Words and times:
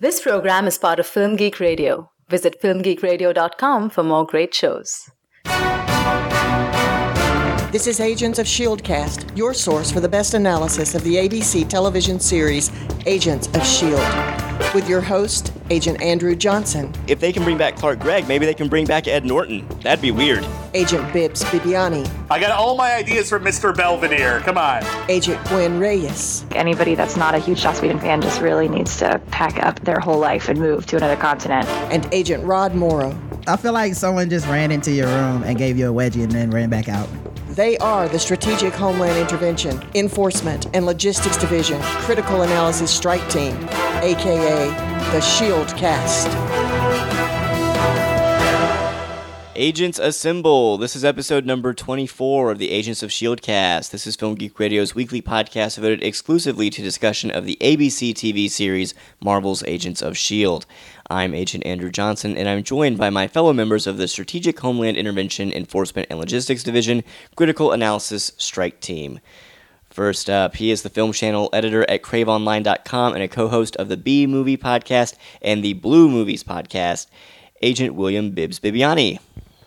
This 0.00 0.20
program 0.20 0.68
is 0.68 0.78
part 0.78 1.00
of 1.00 1.08
Film 1.08 1.34
Geek 1.34 1.58
Radio. 1.58 2.08
Visit 2.28 2.62
filmgeekradio.com 2.62 3.90
for 3.90 4.04
more 4.04 4.24
great 4.24 4.54
shows. 4.54 5.10
This 7.72 7.88
is 7.88 7.98
Agents 7.98 8.38
of 8.38 8.46
Shieldcast, 8.46 9.36
your 9.36 9.52
source 9.52 9.90
for 9.90 9.98
the 9.98 10.08
best 10.08 10.34
analysis 10.34 10.94
of 10.94 11.02
the 11.02 11.16
ABC 11.16 11.68
television 11.68 12.20
series 12.20 12.70
Agents 13.06 13.48
of 13.48 13.66
Shield, 13.66 13.98
with 14.74 14.88
your 14.88 15.00
host, 15.00 15.52
Agent 15.70 16.00
Andrew 16.02 16.34
Johnson, 16.34 16.92
If 17.06 17.20
they 17.20 17.32
can 17.32 17.44
bring 17.44 17.58
back 17.58 17.76
Clark 17.76 17.98
Gregg, 18.00 18.26
maybe 18.28 18.46
they 18.46 18.54
can 18.54 18.68
bring 18.68 18.86
back 18.86 19.06
Ed 19.08 19.24
Norton. 19.24 19.66
That'd 19.82 20.00
be 20.02 20.10
weird. 20.10 20.46
Agent 20.74 21.12
Bibbs 21.12 21.42
Bibbiani, 21.44 22.08
I 22.30 22.38
got 22.38 22.50
all 22.52 22.76
my 22.76 22.94
ideas 22.94 23.28
from 23.28 23.44
Mr. 23.44 23.74
Belvedere. 23.76 24.40
Come 24.40 24.58
on. 24.58 24.82
Agent 25.08 25.42
Gwen 25.48 25.78
Reyes, 25.78 26.44
Anybody 26.54 26.94
that's 26.94 27.16
not 27.16 27.34
a 27.34 27.38
huge 27.38 27.60
Joss 27.62 27.80
Whedon 27.82 27.98
fan 28.00 28.20
just 28.20 28.40
really 28.40 28.68
needs 28.68 28.96
to 28.98 29.20
pack 29.30 29.62
up 29.64 29.80
their 29.80 30.00
whole 30.00 30.18
life 30.18 30.48
and 30.48 30.58
move 30.58 30.86
to 30.86 30.96
another 30.96 31.16
continent. 31.16 31.66
and 31.92 32.06
Agent 32.12 32.44
Rod 32.44 32.74
Morrow. 32.74 33.16
I 33.46 33.56
feel 33.56 33.72
like 33.72 33.94
someone 33.94 34.28
just 34.28 34.46
ran 34.46 34.70
into 34.70 34.90
your 34.92 35.06
room 35.06 35.42
and 35.44 35.56
gave 35.56 35.78
you 35.78 35.90
a 35.90 35.94
wedgie 35.94 36.22
and 36.22 36.32
then 36.32 36.50
ran 36.50 36.68
back 36.68 36.88
out. 36.88 37.08
They 37.58 37.76
are 37.78 38.08
the 38.08 38.20
Strategic 38.20 38.72
Homeland 38.72 39.18
Intervention, 39.18 39.82
Enforcement, 39.96 40.68
and 40.74 40.86
Logistics 40.86 41.36
Division 41.36 41.80
Critical 41.82 42.42
Analysis 42.42 42.88
Strike 42.88 43.28
Team, 43.28 43.52
aka 44.00 44.68
the 45.10 45.20
Shield 45.20 45.66
Cast. 45.76 46.28
Agents 49.60 49.98
Assemble. 49.98 50.78
This 50.78 50.94
is 50.94 51.04
episode 51.04 51.44
number 51.44 51.74
24 51.74 52.52
of 52.52 52.58
the 52.58 52.70
Agents 52.70 53.02
of 53.02 53.08
S.H.I.E.L.D. 53.08 53.42
cast. 53.42 53.90
This 53.90 54.06
is 54.06 54.14
Film 54.14 54.36
Geek 54.36 54.56
Radio's 54.60 54.94
weekly 54.94 55.20
podcast 55.20 55.74
devoted 55.74 56.00
exclusively 56.00 56.70
to 56.70 56.80
discussion 56.80 57.32
of 57.32 57.44
the 57.44 57.58
ABC 57.60 58.12
TV 58.12 58.48
series 58.48 58.94
Marvel's 59.20 59.64
Agents 59.64 60.00
of 60.00 60.12
S.H.I.E.L.D. 60.12 60.64
I'm 61.10 61.34
Agent 61.34 61.66
Andrew 61.66 61.90
Johnson, 61.90 62.36
and 62.36 62.48
I'm 62.48 62.62
joined 62.62 62.98
by 62.98 63.10
my 63.10 63.26
fellow 63.26 63.52
members 63.52 63.88
of 63.88 63.96
the 63.96 64.06
Strategic 64.06 64.60
Homeland 64.60 64.96
Intervention, 64.96 65.52
Enforcement, 65.52 66.06
and 66.08 66.20
Logistics 66.20 66.62
Division 66.62 67.02
Critical 67.34 67.72
Analysis 67.72 68.30
Strike 68.38 68.78
Team. 68.78 69.18
First 69.90 70.30
up, 70.30 70.54
he 70.54 70.70
is 70.70 70.82
the 70.82 70.88
film 70.88 71.12
channel 71.12 71.50
editor 71.52 71.84
at 71.90 72.02
craveonline.com 72.02 73.12
and 73.12 73.24
a 73.24 73.28
co 73.28 73.48
host 73.48 73.74
of 73.74 73.88
the 73.88 73.96
B 73.96 74.24
Movie 74.28 74.56
podcast 74.56 75.16
and 75.42 75.64
the 75.64 75.72
Blue 75.72 76.08
Movies 76.08 76.44
podcast, 76.44 77.08
Agent 77.60 77.96
William 77.96 78.30
Bibbs 78.30 78.60
Bibbiani. 78.60 79.18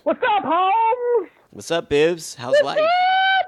What's 0.04 0.20
up, 0.20 0.42
Holmes? 0.44 1.30
What's 1.50 1.70
up, 1.70 1.88
Bibbs? 1.88 2.34
How's 2.34 2.60
life? 2.62 2.80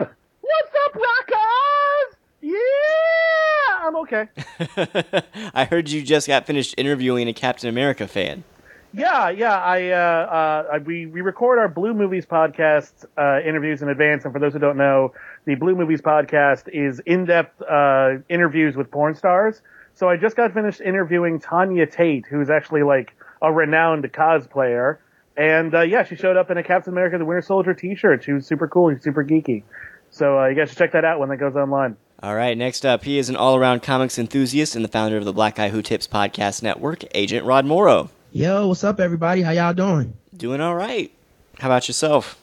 Up? 0.00 0.14
What's 0.40 0.74
up, 0.86 0.94
Rockers? 0.94 2.16
Yeah, 2.40 2.54
I'm 3.82 3.96
okay. 3.96 4.28
I 5.54 5.64
heard 5.64 5.90
you 5.90 6.02
just 6.02 6.28
got 6.28 6.46
finished 6.46 6.76
interviewing 6.78 7.26
a 7.26 7.32
Captain 7.32 7.68
America 7.68 8.06
fan. 8.06 8.44
Yeah, 8.92 9.30
yeah. 9.30 9.56
I, 9.56 9.90
uh, 9.90 9.96
uh, 9.96 10.68
I 10.74 10.78
we 10.78 11.06
we 11.06 11.22
record 11.22 11.58
our 11.58 11.66
Blue 11.66 11.92
Movies 11.92 12.24
podcast 12.24 13.04
uh, 13.18 13.40
interviews 13.44 13.82
in 13.82 13.88
advance, 13.88 14.24
and 14.24 14.32
for 14.32 14.38
those 14.38 14.52
who 14.52 14.60
don't 14.60 14.76
know, 14.76 15.12
the 15.46 15.56
Blue 15.56 15.74
Movies 15.74 16.00
podcast 16.00 16.68
is 16.68 17.00
in-depth 17.00 17.62
uh, 17.62 18.18
interviews 18.28 18.76
with 18.76 18.92
porn 18.92 19.16
stars. 19.16 19.60
So 19.94 20.08
I 20.08 20.16
just 20.16 20.36
got 20.36 20.54
finished 20.54 20.80
interviewing 20.80 21.40
Tanya 21.40 21.86
Tate, 21.86 22.26
who's 22.26 22.48
actually 22.48 22.84
like 22.84 23.12
a 23.42 23.52
renowned 23.52 24.04
cosplayer. 24.12 24.98
And 25.36 25.74
uh, 25.74 25.80
yeah, 25.80 26.04
she 26.04 26.16
showed 26.16 26.36
up 26.36 26.50
in 26.50 26.58
a 26.58 26.62
Captain 26.62 26.92
America: 26.92 27.18
The 27.18 27.24
Winter 27.24 27.42
Soldier 27.42 27.74
T-shirt. 27.74 28.24
She 28.24 28.32
was 28.32 28.46
super 28.46 28.68
cool. 28.68 28.92
She's 28.94 29.02
super 29.02 29.24
geeky. 29.24 29.62
So 30.10 30.38
uh, 30.38 30.46
you 30.46 30.54
guys 30.54 30.68
should 30.68 30.78
check 30.78 30.92
that 30.92 31.04
out 31.04 31.18
when 31.18 31.28
that 31.30 31.38
goes 31.38 31.56
online. 31.56 31.96
All 32.22 32.34
right, 32.34 32.56
next 32.56 32.86
up, 32.86 33.04
he 33.04 33.18
is 33.18 33.28
an 33.28 33.36
all 33.36 33.56
around 33.56 33.82
comics 33.82 34.18
enthusiast 34.18 34.76
and 34.76 34.84
the 34.84 34.88
founder 34.88 35.16
of 35.16 35.24
the 35.24 35.32
Black 35.32 35.56
Guy 35.56 35.68
Who 35.68 35.82
Tips 35.82 36.06
podcast 36.06 36.62
network, 36.62 37.02
Agent 37.14 37.44
Rod 37.44 37.66
Morrow. 37.66 38.10
Yo, 38.32 38.68
what's 38.68 38.84
up, 38.84 39.00
everybody? 39.00 39.42
How 39.42 39.50
y'all 39.50 39.74
doing? 39.74 40.14
Doing 40.36 40.60
all 40.60 40.74
right. 40.74 41.12
How 41.58 41.68
about 41.68 41.88
yourself? 41.88 42.38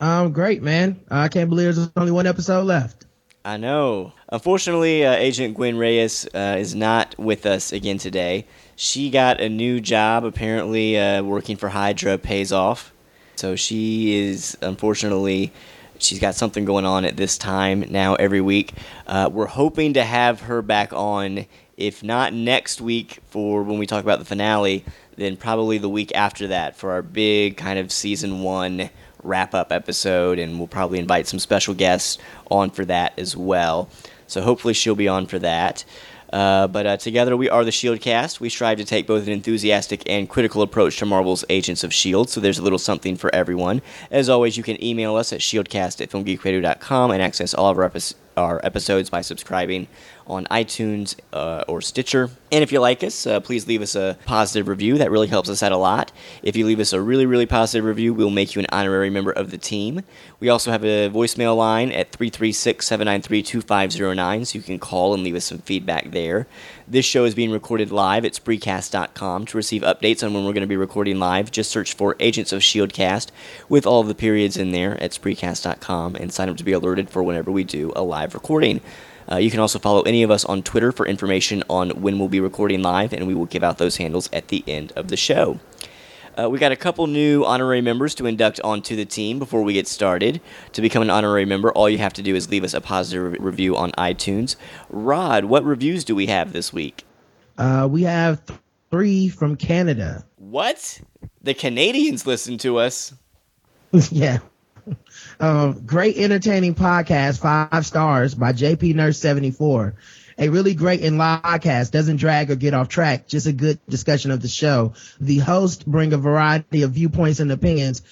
Um, 0.00 0.32
great, 0.32 0.62
man. 0.62 1.00
I 1.10 1.28
can't 1.28 1.48
believe 1.48 1.74
there's 1.74 1.90
only 1.96 2.12
one 2.12 2.26
episode 2.26 2.64
left. 2.64 3.06
I 3.44 3.56
know. 3.56 4.12
Unfortunately, 4.28 5.04
uh, 5.04 5.14
Agent 5.14 5.54
Gwen 5.54 5.76
Reyes 5.76 6.26
uh, 6.34 6.56
is 6.58 6.74
not 6.74 7.18
with 7.18 7.46
us 7.46 7.72
again 7.72 7.98
today. 7.98 8.46
She 8.80 9.10
got 9.10 9.40
a 9.40 9.48
new 9.48 9.80
job. 9.80 10.24
Apparently, 10.24 10.96
uh, 10.96 11.24
working 11.24 11.56
for 11.56 11.68
Hydra 11.68 12.16
pays 12.16 12.52
off. 12.52 12.92
So 13.34 13.56
she 13.56 14.16
is, 14.16 14.56
unfortunately, 14.62 15.52
she's 15.98 16.20
got 16.20 16.36
something 16.36 16.64
going 16.64 16.84
on 16.84 17.04
at 17.04 17.16
this 17.16 17.36
time 17.36 17.86
now 17.90 18.14
every 18.14 18.40
week. 18.40 18.72
Uh, 19.04 19.28
we're 19.32 19.46
hoping 19.46 19.94
to 19.94 20.04
have 20.04 20.42
her 20.42 20.62
back 20.62 20.92
on, 20.92 21.46
if 21.76 22.04
not 22.04 22.32
next 22.32 22.80
week 22.80 23.18
for 23.26 23.64
when 23.64 23.80
we 23.80 23.86
talk 23.86 24.04
about 24.04 24.20
the 24.20 24.24
finale, 24.24 24.84
then 25.16 25.36
probably 25.36 25.78
the 25.78 25.88
week 25.88 26.12
after 26.14 26.46
that 26.46 26.76
for 26.76 26.92
our 26.92 27.02
big 27.02 27.56
kind 27.56 27.80
of 27.80 27.90
season 27.90 28.42
one 28.42 28.90
wrap 29.24 29.54
up 29.54 29.72
episode, 29.72 30.38
and 30.38 30.56
we'll 30.56 30.68
probably 30.68 31.00
invite 31.00 31.26
some 31.26 31.40
special 31.40 31.74
guests 31.74 32.16
on 32.48 32.70
for 32.70 32.84
that 32.84 33.18
as 33.18 33.36
well. 33.36 33.88
So 34.28 34.40
hopefully 34.40 34.74
she'll 34.74 34.94
be 34.94 35.08
on 35.08 35.26
for 35.26 35.40
that. 35.40 35.84
Uh, 36.32 36.66
but 36.68 36.86
uh, 36.86 36.96
together 36.96 37.36
we 37.36 37.48
are 37.48 37.64
the 37.64 37.72
Shield 37.72 38.00
Cast. 38.00 38.40
We 38.40 38.48
strive 38.48 38.78
to 38.78 38.84
take 38.84 39.06
both 39.06 39.26
an 39.26 39.32
enthusiastic 39.32 40.02
and 40.08 40.28
critical 40.28 40.62
approach 40.62 40.98
to 40.98 41.06
Marvel's 41.06 41.44
Agents 41.48 41.84
of 41.84 41.90
S.H.I.E.L.D., 41.90 42.30
so 42.30 42.40
there's 42.40 42.58
a 42.58 42.62
little 42.62 42.78
something 42.78 43.16
for 43.16 43.34
everyone. 43.34 43.82
As 44.10 44.28
always, 44.28 44.56
you 44.56 44.62
can 44.62 44.82
email 44.82 45.16
us 45.16 45.32
at 45.32 45.40
shieldcast 45.40 46.00
at 46.00 46.10
filmgeekradio.com 46.10 47.10
and 47.10 47.22
access 47.22 47.54
all 47.54 47.70
of 47.70 47.78
our, 47.78 47.84
epi- 47.84 48.14
our 48.36 48.60
episodes 48.64 49.10
by 49.10 49.20
subscribing 49.20 49.88
on 50.28 50.46
iTunes 50.46 51.16
uh, 51.32 51.64
or 51.66 51.80
Stitcher. 51.80 52.30
And 52.50 52.62
if 52.62 52.72
you 52.72 52.80
like 52.80 53.02
us, 53.02 53.26
uh, 53.26 53.40
please 53.40 53.66
leave 53.66 53.82
us 53.82 53.94
a 53.94 54.16
positive 54.24 54.68
review. 54.68 54.98
That 54.98 55.10
really 55.10 55.26
helps 55.26 55.48
us 55.48 55.62
out 55.62 55.72
a 55.72 55.76
lot. 55.76 56.12
If 56.42 56.56
you 56.56 56.66
leave 56.66 56.80
us 56.80 56.92
a 56.92 57.00
really, 57.00 57.26
really 57.26 57.46
positive 57.46 57.84
review, 57.84 58.14
we'll 58.14 58.30
make 58.30 58.54
you 58.54 58.60
an 58.60 58.66
honorary 58.70 59.10
member 59.10 59.32
of 59.32 59.50
the 59.50 59.58
team. 59.58 60.02
We 60.40 60.48
also 60.48 60.70
have 60.70 60.84
a 60.84 61.10
voicemail 61.10 61.56
line 61.56 61.90
at 61.92 62.12
336 62.12 62.86
793 62.86 63.42
2509, 63.42 64.44
so 64.44 64.58
you 64.58 64.62
can 64.62 64.78
call 64.78 65.14
and 65.14 65.22
leave 65.22 65.34
us 65.34 65.46
some 65.46 65.58
feedback 65.58 66.10
there. 66.10 66.46
This 66.86 67.04
show 67.04 67.24
is 67.24 67.34
being 67.34 67.50
recorded 67.50 67.90
live 67.90 68.24
at 68.24 68.32
Spreecast.com. 68.32 69.46
To 69.46 69.56
receive 69.56 69.82
updates 69.82 70.24
on 70.24 70.32
when 70.32 70.44
we're 70.44 70.52
going 70.52 70.62
to 70.62 70.66
be 70.66 70.76
recording 70.76 71.18
live, 71.18 71.50
just 71.50 71.70
search 71.70 71.94
for 71.94 72.16
Agents 72.18 72.52
of 72.52 72.62
Shieldcast 72.62 73.28
with 73.68 73.86
all 73.86 74.00
of 74.00 74.08
the 74.08 74.14
periods 74.14 74.56
in 74.56 74.72
there 74.72 75.02
at 75.02 75.10
Spreecast.com 75.10 76.16
and 76.16 76.32
sign 76.32 76.48
up 76.48 76.56
to 76.56 76.64
be 76.64 76.72
alerted 76.72 77.10
for 77.10 77.22
whenever 77.22 77.50
we 77.50 77.64
do 77.64 77.92
a 77.94 78.02
live 78.02 78.34
recording. 78.34 78.80
Uh, 79.30 79.36
you 79.36 79.50
can 79.50 79.60
also 79.60 79.78
follow 79.78 80.02
any 80.02 80.22
of 80.22 80.30
us 80.30 80.44
on 80.44 80.62
Twitter 80.62 80.92
for 80.92 81.06
information 81.06 81.62
on 81.68 81.90
when 81.90 82.18
we'll 82.18 82.28
be 82.28 82.40
recording 82.40 82.82
live, 82.82 83.12
and 83.12 83.26
we 83.26 83.34
will 83.34 83.46
give 83.46 83.62
out 83.62 83.78
those 83.78 83.96
handles 83.96 84.28
at 84.32 84.48
the 84.48 84.64
end 84.66 84.92
of 84.96 85.08
the 85.08 85.16
show. 85.16 85.58
Uh, 86.38 86.48
we 86.48 86.58
got 86.58 86.70
a 86.70 86.76
couple 86.76 87.06
new 87.08 87.44
honorary 87.44 87.80
members 87.80 88.14
to 88.14 88.24
induct 88.24 88.60
onto 88.62 88.94
the 88.94 89.04
team 89.04 89.40
before 89.40 89.62
we 89.62 89.72
get 89.72 89.88
started. 89.88 90.40
To 90.72 90.80
become 90.80 91.02
an 91.02 91.10
honorary 91.10 91.44
member, 91.44 91.72
all 91.72 91.90
you 91.90 91.98
have 91.98 92.12
to 92.12 92.22
do 92.22 92.36
is 92.36 92.48
leave 92.48 92.62
us 92.62 92.74
a 92.74 92.80
positive 92.80 93.32
re- 93.32 93.38
review 93.40 93.76
on 93.76 93.90
iTunes. 93.92 94.54
Rod, 94.88 95.46
what 95.46 95.64
reviews 95.64 96.04
do 96.04 96.14
we 96.14 96.26
have 96.26 96.52
this 96.52 96.72
week? 96.72 97.04
Uh, 97.56 97.88
we 97.90 98.02
have 98.02 98.46
th- 98.46 98.58
three 98.90 99.28
from 99.28 99.56
Canada. 99.56 100.24
What? 100.36 101.00
The 101.42 101.54
Canadians 101.54 102.24
listen 102.24 102.56
to 102.58 102.78
us. 102.78 103.12
yeah. 104.12 104.38
Um, 105.40 105.84
great 105.86 106.16
entertaining 106.16 106.74
podcast, 106.74 107.38
five 107.38 107.86
stars 107.86 108.34
by 108.34 108.52
JP 108.52 108.94
Nurse 108.96 109.18
74. 109.18 109.94
A 110.40 110.48
really 110.48 110.74
great 110.74 111.02
and 111.02 111.18
live 111.18 111.60
cast 111.60 111.92
doesn't 111.92 112.16
drag 112.16 112.50
or 112.50 112.56
get 112.56 112.74
off 112.74 112.88
track, 112.88 113.26
just 113.26 113.46
a 113.46 113.52
good 113.52 113.78
discussion 113.88 114.30
of 114.30 114.40
the 114.40 114.48
show. 114.48 114.94
The 115.20 115.38
hosts 115.38 115.82
bring 115.84 116.12
a 116.12 116.16
variety 116.18 116.82
of 116.82 116.92
viewpoints 116.92 117.40
and 117.40 117.50
opinions, 117.50 118.02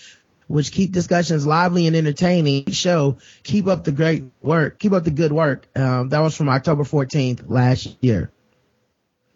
which 0.49 0.73
keep 0.73 0.93
discussions 0.93 1.47
lively 1.47 1.87
and 1.87 1.95
entertaining. 1.97 2.71
Show, 2.71 3.19
keep 3.43 3.67
up 3.67 3.85
the 3.85 3.93
great 3.93 4.25
work, 4.43 4.79
keep 4.79 4.93
up 4.93 5.05
the 5.05 5.11
good 5.13 5.33
work. 5.33 5.67
Um, 5.77 6.09
that 6.11 6.21
was 6.21 6.37
from 6.37 6.49
October 6.49 6.83
14th 6.85 7.45
last 7.49 7.97
year. 8.01 8.31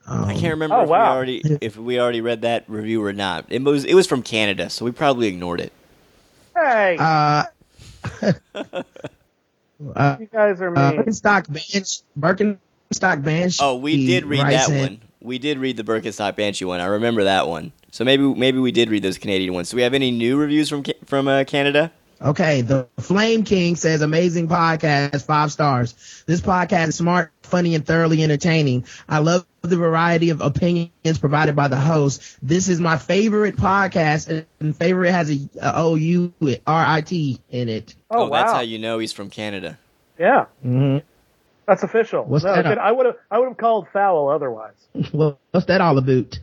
Um, 0.07 0.25
I 0.25 0.33
can't 0.35 0.55
remember 0.55 0.77
Oh, 0.77 0.83
if 0.83 0.89
we 0.89 0.95
already 0.97 1.43
if 1.61 1.77
we 1.77 2.01
already 2.01 2.21
read 2.21 2.43
that 2.43 2.65
review 2.69 3.05
or 3.05 3.13
not. 3.13 3.47
It 3.49 3.63
was 3.63 3.85
it 3.85 3.95
was 3.95 4.09
from 4.09 4.23
Canada, 4.23 4.69
so 4.71 4.85
we 4.85 4.91
probably 4.91 5.29
ignored 5.29 5.61
it. 5.61 5.73
Hey, 6.57 6.97
Uh, 6.99 7.45
uh, 8.23 10.17
you 10.21 10.27
guys 10.27 10.61
are 10.61 10.77
uh, 10.77 10.93
mean. 10.93 11.03
Birkenstock 11.03 11.53
Banshee, 11.53 12.03
Birkenstock 12.19 13.23
Banshee. 13.23 13.59
Oh, 13.61 13.77
we 13.77 14.07
did 14.07 14.25
read 14.25 14.43
writes 14.43 14.67
that 14.69 14.75
in- 14.75 14.81
one. 14.81 15.01
We 15.23 15.39
did 15.39 15.59
read 15.59 15.77
the 15.77 15.85
Birkenstock 15.85 16.37
Banshee 16.37 16.65
one. 16.65 16.81
I 16.81 16.87
remember 16.87 17.25
that 17.25 17.47
one. 17.47 17.73
So 17.91 18.05
maybe 18.05 18.23
maybe 18.23 18.59
we 18.59 18.73
did 18.73 18.89
read 18.89 19.03
those 19.03 19.19
Canadian 19.19 19.53
ones. 19.53 19.71
Do 19.71 19.77
we 19.77 19.83
have 19.83 19.95
any 19.95 20.11
new 20.11 20.37
reviews 20.39 20.69
from 20.69 20.85
from 21.05 21.29
uh, 21.29 21.45
Canada? 21.45 21.93
Okay, 22.23 22.61
the 22.61 22.87
Flame 22.99 23.45
King 23.45 23.77
says 23.77 24.03
amazing 24.03 24.47
podcast, 24.47 25.25
five 25.25 25.51
stars. 25.51 26.23
This 26.27 26.41
podcast 26.43 26.89
is 26.89 26.97
smart, 26.97 27.33
funny, 27.43 27.75
and 27.75 27.87
thoroughly 27.87 28.23
entertaining. 28.23 28.85
I 29.09 29.19
love 29.21 29.47
the 29.63 29.77
variety 29.77 30.31
of 30.31 30.41
opinions 30.41 31.19
provided 31.19 31.55
by 31.55 31.69
the 31.69 31.77
host. 31.77 32.37
This 32.43 32.69
is 32.69 32.81
my 32.81 32.97
favorite 32.97 33.57
podcast, 33.57 34.45
and 34.61 34.77
favorite 34.77 35.13
has 35.13 35.31
a, 35.31 35.49
a 35.61 35.77
O 35.77 35.95
U 35.97 36.33
R 36.67 36.85
I 36.87 37.01
T 37.03 37.41
in 37.51 37.69
it. 37.69 37.95
oh, 38.11 38.29
wow. 38.29 38.41
that's 38.41 38.53
how 38.53 38.61
you 38.61 38.79
know 38.79 38.99
he's 38.99 39.13
from 39.13 39.29
Canada. 39.31 39.79
yeah. 40.19 40.47
hmm 40.63 40.99
That's 41.67 41.83
official. 41.83 42.25
What's 42.25 42.45
no, 42.45 42.55
that 42.55 42.65
good. 42.65 42.79
I 42.79 42.91
would 42.91 43.07
have 43.07 43.17
I 43.31 43.39
would 43.39 43.49
have 43.49 43.57
called 43.59 43.87
foul 43.93 44.29
otherwise. 44.29 44.75
Well, 45.13 45.39
what's 45.51 45.67
that 45.67 45.81
all 45.81 45.99
about? 45.99 46.39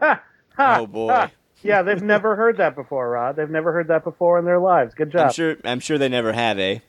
Ha, 0.00 0.22
ha, 0.56 0.78
Oh, 0.80 0.86
boy. 0.86 1.08
ha. 1.08 1.30
Yeah, 1.62 1.80
they've 1.80 2.02
never 2.02 2.36
heard 2.36 2.58
that 2.58 2.74
before, 2.74 3.08
Rod. 3.08 3.36
They've 3.36 3.48
never 3.48 3.72
heard 3.72 3.88
that 3.88 4.04
before 4.04 4.38
in 4.38 4.44
their 4.44 4.60
lives. 4.60 4.92
Good 4.94 5.10
job. 5.12 5.28
I'm 5.28 5.32
sure. 5.32 5.56
I'm 5.64 5.80
sure 5.80 5.96
they 5.96 6.10
never 6.10 6.32
have, 6.34 6.58
eh? 6.58 6.80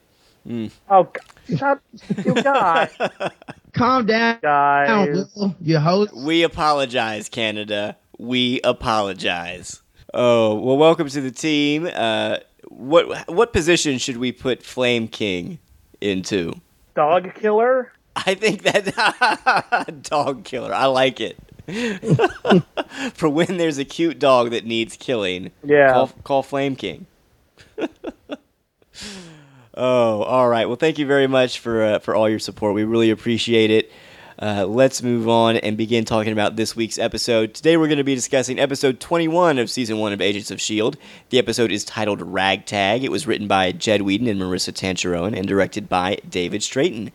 Oh, 0.90 1.08
g- 1.48 1.58
shut 1.58 1.80
you 2.24 2.34
guys. 2.36 2.92
Calm 3.74 4.06
down, 4.06 4.40
guys. 4.42 5.28
Will. 5.36 5.56
Your 5.62 5.80
host. 5.80 6.16
We 6.16 6.44
apologize, 6.44 7.30
Canada. 7.30 7.98
We 8.20 8.62
apologize. 8.64 9.82
Oh 10.14 10.56
well, 10.56 10.78
welcome 10.78 11.10
to 11.10 11.22
the 11.22 11.32
team. 11.32 11.90
Uh, 11.94 12.38
what 12.70 13.28
what 13.28 13.52
position 13.54 13.98
should 13.98 14.18
we 14.18 14.32
put 14.32 14.64
Flame 14.64 15.08
King 15.08 15.60
into? 16.00 16.54
Dog 16.96 17.34
killer. 17.36 17.92
I 18.16 18.34
think 18.36 18.64
that 18.64 19.98
dog 20.10 20.46
killer. 20.46 20.74
I 20.74 20.86
like 20.86 21.20
it. 21.20 21.38
For 23.16 23.28
when 23.28 23.58
there's 23.58 23.78
a 23.80 23.84
cute 23.86 24.20
dog 24.20 24.52
that 24.52 24.66
needs 24.66 24.96
killing, 24.96 25.52
Yeah. 25.64 25.92
call, 25.92 26.08
call 26.24 26.44
Flame 26.44 26.76
King. 26.78 27.08
Oh, 29.76 30.24
all 30.24 30.48
right. 30.48 30.68
Well, 30.68 30.78
thank 30.78 30.98
you 30.98 31.06
very 31.06 31.28
much 31.28 31.60
for 31.60 31.84
uh, 31.84 32.00
for 32.00 32.16
all 32.16 32.30
your 32.30 32.40
support. 32.40 32.74
We 32.74 32.86
really 32.86 33.10
appreciate 33.10 33.72
it. 33.72 33.92
Uh, 34.42 34.66
let's 34.66 35.02
move 35.02 35.30
on 35.30 35.56
and 35.58 35.78
begin 35.78 36.04
talking 36.04 36.34
about 36.34 36.56
this 36.58 36.76
week's 36.76 37.00
episode. 37.00 37.54
Today, 37.54 37.78
we're 37.78 37.88
going 37.88 38.00
to 38.00 38.04
be 38.04 38.16
discussing 38.16 38.60
episode 38.60 39.00
21 39.00 39.60
of 39.60 39.70
season 39.70 39.98
one 39.98 40.12
of 40.12 40.20
Agents 40.20 40.52
of 40.52 40.58
S.H.I.E.L.D. 40.58 41.00
The 41.30 41.40
episode 41.40 41.72
is 41.72 41.86
titled 41.86 42.22
Ragtag. 42.22 43.04
It 43.04 43.12
was 43.12 43.28
written 43.28 43.48
by 43.48 43.72
Jed 43.72 44.02
Whedon 44.02 44.28
and 44.28 44.40
Maurissa 44.40 44.74
Tancharoen 44.74 45.38
and 45.38 45.48
directed 45.48 45.88
by 45.88 46.18
David 46.30 46.62
Straiton. 46.62 47.12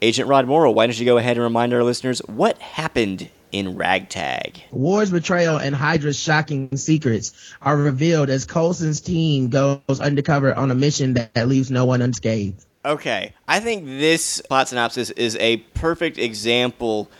Agent 0.00 0.28
Rod 0.28 0.46
Morrow, 0.46 0.70
why 0.70 0.86
don't 0.86 0.98
you 0.98 1.04
go 1.04 1.18
ahead 1.18 1.36
and 1.36 1.42
remind 1.42 1.74
our 1.74 1.82
listeners 1.82 2.20
what 2.26 2.58
happened 2.58 3.28
in 3.50 3.76
Ragtag? 3.76 4.62
Ward's 4.70 5.10
betrayal 5.10 5.56
and 5.56 5.74
Hydra's 5.74 6.18
shocking 6.18 6.76
secrets 6.76 7.32
are 7.62 7.76
revealed 7.76 8.30
as 8.30 8.44
Coulson's 8.44 9.00
team 9.00 9.48
goes 9.48 10.00
undercover 10.00 10.54
on 10.54 10.70
a 10.70 10.74
mission 10.74 11.14
that, 11.14 11.34
that 11.34 11.48
leaves 11.48 11.70
no 11.70 11.84
one 11.84 12.00
unscathed. 12.00 12.64
Okay, 12.84 13.34
I 13.48 13.58
think 13.58 13.86
this 13.86 14.40
plot 14.42 14.68
synopsis 14.68 15.10
is 15.10 15.36
a 15.40 15.56
perfect 15.56 16.16
example 16.16 17.10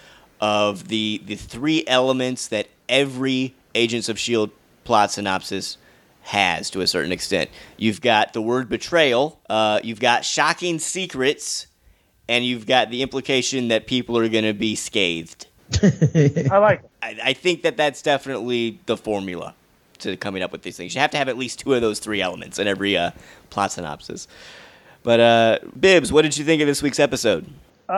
of 0.40 0.86
the 0.86 1.20
the 1.26 1.34
three 1.34 1.84
elements 1.88 2.46
that 2.48 2.69
every 2.88 3.54
Agents 3.74 4.08
of 4.08 4.20
Shield 4.20 4.50
plot 4.84 5.10
synopsis 5.10 5.78
has 6.22 6.70
to 6.70 6.81
a 6.81 6.86
certain 6.86 7.10
extent. 7.10 7.50
You've 7.76 8.00
got 8.00 8.34
the 8.34 8.42
word 8.42 8.69
betrayal, 8.69 9.40
uh, 9.50 9.81
you've 9.82 10.00
got 10.00 10.24
shocking 10.24 10.78
secrets, 10.78 11.66
and 12.28 12.44
you've 12.44 12.66
got 12.66 12.90
the 12.90 13.02
implication 13.02 13.69
that 13.69 13.86
people 13.86 14.19
are 14.19 14.28
going 14.28 14.44
to 14.44 14.52
be 14.52 14.75
scathed. 14.75 15.46
I 15.82 16.58
like 16.58 16.80
it. 16.80 16.90
I, 17.02 17.19
I 17.25 17.32
think 17.32 17.62
that 17.62 17.76
that's 17.76 18.02
definitely 18.02 18.80
the 18.86 18.96
formula 18.96 19.54
to 19.98 20.16
coming 20.16 20.42
up 20.42 20.52
with 20.52 20.62
these 20.62 20.76
things. 20.76 20.94
You 20.94 21.00
have 21.00 21.10
to 21.12 21.16
have 21.16 21.28
at 21.28 21.36
least 21.36 21.60
two 21.60 21.75
of 21.75 21.80
those 21.80 21.98
three 21.98 22.20
elements 22.20 22.58
in 22.58 22.66
every 22.66 22.96
uh, 22.96 23.10
plot 23.50 23.72
synopsis. 23.72 24.28
But 25.02 25.20
uh, 25.20 25.58
Bibbs, 25.78 26.12
what 26.12 26.22
did 26.22 26.36
you 26.36 26.44
think 26.44 26.60
of 26.60 26.66
this 26.66 26.82
week's 26.82 26.98
episode? 26.98 27.46
Um, 27.88 27.96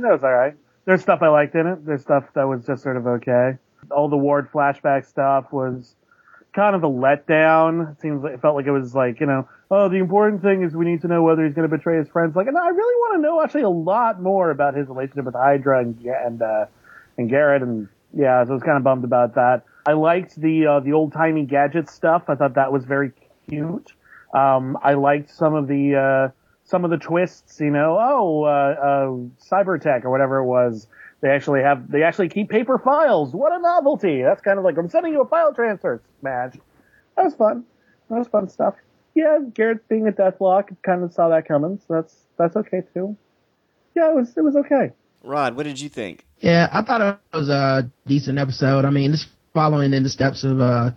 that 0.00 0.12
was 0.12 0.24
all 0.24 0.32
right. 0.32 0.54
There's 0.86 1.02
stuff 1.02 1.20
I 1.22 1.28
liked 1.28 1.54
in 1.54 1.66
it. 1.66 1.84
There's 1.84 2.02
stuff 2.02 2.24
that 2.34 2.44
was 2.44 2.64
just 2.64 2.82
sort 2.82 2.96
of 2.96 3.06
okay. 3.06 3.58
All 3.90 4.08
the 4.08 4.16
Ward 4.16 4.50
flashback 4.50 5.04
stuff 5.04 5.52
was 5.52 5.94
kind 6.54 6.74
of 6.74 6.82
a 6.82 6.88
letdown. 6.88 7.92
It 7.92 8.00
seems 8.00 8.22
like, 8.22 8.34
it 8.34 8.40
felt 8.40 8.56
like 8.56 8.66
it 8.66 8.70
was 8.70 8.94
like 8.94 9.20
you 9.20 9.26
know, 9.26 9.46
oh, 9.70 9.88
the 9.88 9.96
important 9.96 10.42
thing 10.42 10.62
is 10.62 10.74
we 10.74 10.84
need 10.84 11.02
to 11.02 11.08
know 11.08 11.22
whether 11.22 11.44
he's 11.44 11.54
going 11.54 11.68
to 11.68 11.76
betray 11.76 11.98
his 11.98 12.08
friends. 12.08 12.34
Like, 12.34 12.48
and 12.48 12.58
I 12.58 12.68
really 12.68 12.94
want 12.96 13.18
to 13.18 13.22
know 13.22 13.42
actually 13.42 13.62
a 13.62 13.68
lot 13.68 14.20
more 14.20 14.50
about 14.50 14.74
his 14.74 14.88
relationship 14.88 15.24
with 15.24 15.34
Hydra 15.34 15.80
and 15.80 16.00
and 16.04 16.42
uh, 16.42 16.66
and 17.16 17.30
Garrett. 17.30 17.62
And 17.62 17.88
yeah, 18.12 18.44
so 18.44 18.50
I 18.50 18.54
was 18.54 18.62
kind 18.62 18.76
of 18.76 18.84
bummed 18.84 19.04
about 19.04 19.34
that. 19.34 19.62
I 19.86 19.92
liked 19.92 20.40
the 20.40 20.66
uh, 20.66 20.80
the 20.80 20.92
old 20.92 21.12
timey 21.12 21.44
gadget 21.44 21.88
stuff. 21.88 22.24
I 22.28 22.34
thought 22.34 22.54
that 22.54 22.72
was 22.72 22.84
very 22.84 23.12
cute. 23.48 23.92
Um, 24.34 24.76
I 24.82 24.94
liked 24.94 25.30
some 25.30 25.54
of 25.54 25.68
the 25.68 26.30
uh, 26.30 26.32
some 26.64 26.84
of 26.84 26.90
the 26.90 26.98
twists. 26.98 27.60
You 27.60 27.70
know, 27.70 27.96
oh, 28.00 28.44
uh, 28.44 29.28
uh, 29.50 29.64
or 30.04 30.10
whatever 30.10 30.38
it 30.38 30.46
was. 30.46 30.86
They 31.20 31.28
actually 31.28 31.60
have 31.62 31.90
they 31.90 32.02
actually 32.02 32.30
keep 32.30 32.48
paper 32.48 32.78
files. 32.78 33.32
What 33.34 33.52
a 33.52 33.60
novelty! 33.60 34.22
That's 34.22 34.40
kind 34.40 34.58
of 34.58 34.64
like 34.64 34.78
I'm 34.78 34.88
sending 34.88 35.12
you 35.12 35.22
a 35.22 35.28
file 35.28 35.54
transfer. 35.54 36.02
Smash. 36.20 36.54
That 37.16 37.24
was 37.24 37.34
fun. 37.34 37.64
That 38.08 38.18
was 38.18 38.28
fun 38.28 38.48
stuff. 38.48 38.74
Yeah, 39.14 39.38
Garrett 39.54 39.88
being 39.88 40.06
a 40.06 40.12
deathlok, 40.12 40.76
kind 40.82 41.02
of 41.02 41.12
saw 41.12 41.28
that 41.30 41.48
coming. 41.48 41.80
So 41.86 41.94
that's 41.94 42.14
that's 42.38 42.56
okay 42.56 42.82
too. 42.94 43.16
Yeah, 43.94 44.10
it 44.10 44.16
was 44.16 44.36
it 44.36 44.42
was 44.42 44.56
okay. 44.56 44.92
Rod, 45.22 45.56
what 45.56 45.64
did 45.64 45.80
you 45.80 45.88
think? 45.88 46.24
Yeah, 46.38 46.68
I 46.72 46.82
thought 46.82 47.20
it 47.32 47.36
was 47.36 47.48
a 47.48 47.90
decent 48.06 48.38
episode. 48.38 48.84
I 48.84 48.90
mean, 48.90 49.12
it's 49.12 49.26
following 49.52 49.92
in 49.92 50.02
the 50.02 50.08
steps 50.08 50.44
of 50.44 50.60
uh 50.60 50.92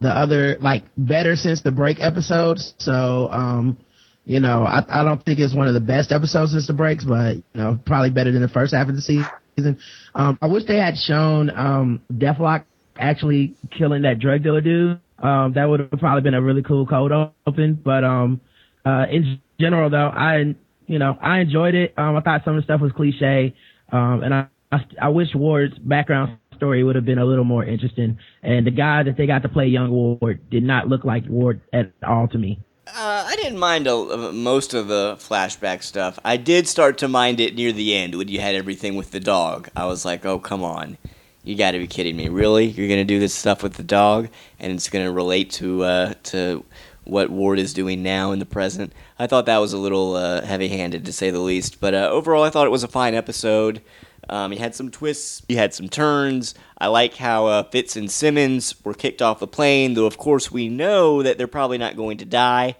the 0.00 0.08
other 0.08 0.56
like 0.60 0.84
better 0.96 1.36
since 1.36 1.62
the 1.62 1.70
break 1.70 2.00
episodes. 2.00 2.74
So 2.78 3.28
um, 3.30 3.78
you 4.24 4.40
know, 4.40 4.64
I 4.64 4.84
I 4.88 5.04
don't 5.04 5.24
think 5.24 5.38
it's 5.38 5.54
one 5.54 5.68
of 5.68 5.74
the 5.74 5.80
best 5.80 6.12
episodes 6.12 6.52
since 6.52 6.66
the 6.66 6.72
breaks, 6.72 7.04
but 7.04 7.36
you 7.36 7.42
know, 7.54 7.78
probably 7.84 8.10
better 8.10 8.32
than 8.32 8.42
the 8.42 8.48
first 8.48 8.74
half 8.74 8.88
of 8.88 8.94
the 8.94 9.02
season. 9.02 9.78
Um, 10.14 10.38
I 10.40 10.46
wish 10.46 10.64
they 10.64 10.78
had 10.78 10.96
shown 10.96 11.50
um 11.50 12.02
Deathlok 12.12 12.64
actually 12.96 13.54
killing 13.76 14.02
that 14.02 14.18
drug 14.18 14.42
dealer 14.42 14.60
dude. 14.60 15.00
Um, 15.18 15.52
that 15.54 15.64
would 15.64 15.80
have 15.80 16.00
probably 16.00 16.22
been 16.22 16.34
a 16.34 16.42
really 16.42 16.62
cool 16.62 16.86
cold 16.86 17.12
open. 17.46 17.80
But 17.82 18.04
um, 18.04 18.40
uh, 18.84 19.06
in 19.10 19.40
general 19.60 19.90
though, 19.90 20.08
I 20.08 20.54
you 20.86 20.98
know 20.98 21.16
I 21.20 21.40
enjoyed 21.40 21.74
it. 21.74 21.94
Um, 21.96 22.16
I 22.16 22.20
thought 22.20 22.42
some 22.44 22.56
of 22.56 22.62
the 22.62 22.64
stuff 22.64 22.80
was 22.80 22.92
cliche. 22.92 23.54
Um, 23.92 24.22
and 24.22 24.34
I 24.34 24.46
I, 24.72 24.84
I 25.02 25.08
wish 25.08 25.28
Ward's 25.34 25.78
background 25.78 26.38
story 26.56 26.82
would 26.82 26.96
have 26.96 27.04
been 27.04 27.18
a 27.18 27.24
little 27.24 27.44
more 27.44 27.64
interesting. 27.64 28.18
And 28.42 28.66
the 28.66 28.70
guy 28.70 29.02
that 29.02 29.16
they 29.16 29.26
got 29.26 29.42
to 29.42 29.48
play 29.48 29.66
young 29.66 29.90
Ward 29.90 30.50
did 30.50 30.62
not 30.62 30.88
look 30.88 31.04
like 31.04 31.24
Ward 31.28 31.60
at 31.72 31.92
all 32.06 32.28
to 32.28 32.38
me. 32.38 32.60
Uh, 32.86 33.24
I 33.26 33.36
didn't 33.36 33.58
mind 33.58 33.86
a, 33.86 33.94
uh, 33.94 34.32
most 34.32 34.74
of 34.74 34.88
the 34.88 35.16
flashback 35.18 35.82
stuff. 35.82 36.18
I 36.24 36.36
did 36.36 36.68
start 36.68 36.98
to 36.98 37.08
mind 37.08 37.40
it 37.40 37.54
near 37.54 37.72
the 37.72 37.94
end 37.94 38.14
when 38.16 38.28
you 38.28 38.40
had 38.40 38.54
everything 38.54 38.94
with 38.94 39.10
the 39.10 39.20
dog. 39.20 39.68
I 39.74 39.86
was 39.86 40.04
like, 40.04 40.26
oh, 40.26 40.38
come 40.38 40.62
on. 40.62 40.98
You 41.44 41.56
got 41.56 41.72
to 41.72 41.78
be 41.78 41.86
kidding 41.86 42.16
me. 42.16 42.28
Really? 42.30 42.64
You're 42.64 42.88
to 43.00 43.04
do 43.04 43.20
this 43.20 43.34
stuff 43.34 43.62
with 43.62 43.74
the 43.74 43.82
dog 43.82 44.30
and 44.58 44.72
it's 44.72 44.88
to 45.04 45.12
relate 45.12 45.50
to 45.52 45.84
uh, 45.84 46.14
to 46.24 46.64
what 47.04 47.28
Ward 47.28 47.58
is 47.58 47.74
doing 47.74 48.02
now 48.02 48.32
in 48.32 48.38
the 48.38 48.46
present? 48.46 48.92
I 49.18 49.26
thought 49.26 49.44
that 49.46 49.58
was 49.58 49.74
a 49.74 49.78
little 49.78 50.16
uh, 50.16 50.42
heavy 50.42 50.68
handed 50.68 51.04
to 51.04 51.12
say 51.12 51.30
the 51.30 51.40
least. 51.40 51.80
But 51.80 51.94
uh, 51.94 52.08
overall, 52.10 52.42
I 52.42 52.50
thought 52.50 52.66
it 52.66 52.70
was 52.70 52.82
a 52.82 52.88
fine 52.88 53.14
episode. 53.14 53.82
Um, 54.28 54.52
he 54.52 54.58
had 54.58 54.74
some 54.74 54.90
twists, 54.90 55.42
he 55.48 55.56
had 55.56 55.74
some 55.74 55.90
turns. 55.90 56.54
I 56.78 56.86
like 56.86 57.16
how 57.16 57.46
uh, 57.46 57.62
Fitz 57.64 57.94
and 57.94 58.10
Simmons 58.10 58.74
were 58.82 58.94
kicked 58.94 59.20
off 59.20 59.38
the 59.38 59.46
plane, 59.46 59.92
though, 59.92 60.06
of 60.06 60.16
course, 60.16 60.50
we 60.50 60.70
know 60.70 61.22
that 61.22 61.36
they're 61.36 61.46
probably 61.46 61.76
not 61.76 61.94
going 61.94 62.16
to 62.16 62.24
die 62.24 62.76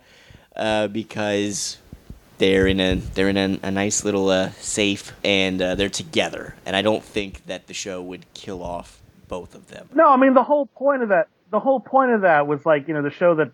uh, 0.56 0.88
because 0.88 1.76
they're 2.38 2.66
in 2.66 2.80
a 2.80 2.96
they're 2.96 3.28
in 3.28 3.36
a, 3.36 3.58
a 3.62 3.70
nice 3.70 4.04
little 4.04 4.28
uh, 4.28 4.50
safe 4.52 5.12
and 5.24 5.60
uh, 5.60 5.74
they're 5.74 5.88
together. 5.88 6.54
And 6.66 6.74
I 6.74 6.82
don't 6.82 7.02
think 7.02 7.46
that 7.46 7.66
the 7.66 7.74
show 7.74 8.02
would 8.02 8.32
kill 8.34 8.62
off 8.62 9.00
both 9.28 9.54
of 9.54 9.68
them. 9.68 9.88
No, 9.94 10.08
I 10.08 10.16
mean 10.16 10.34
the 10.34 10.42
whole 10.42 10.66
point 10.66 11.02
of 11.02 11.08
that 11.10 11.28
the 11.50 11.60
whole 11.60 11.80
point 11.80 12.12
of 12.12 12.22
that 12.22 12.46
was 12.46 12.66
like 12.66 12.88
you 12.88 12.94
know 12.94 13.02
the 13.02 13.10
show 13.10 13.34
that 13.36 13.52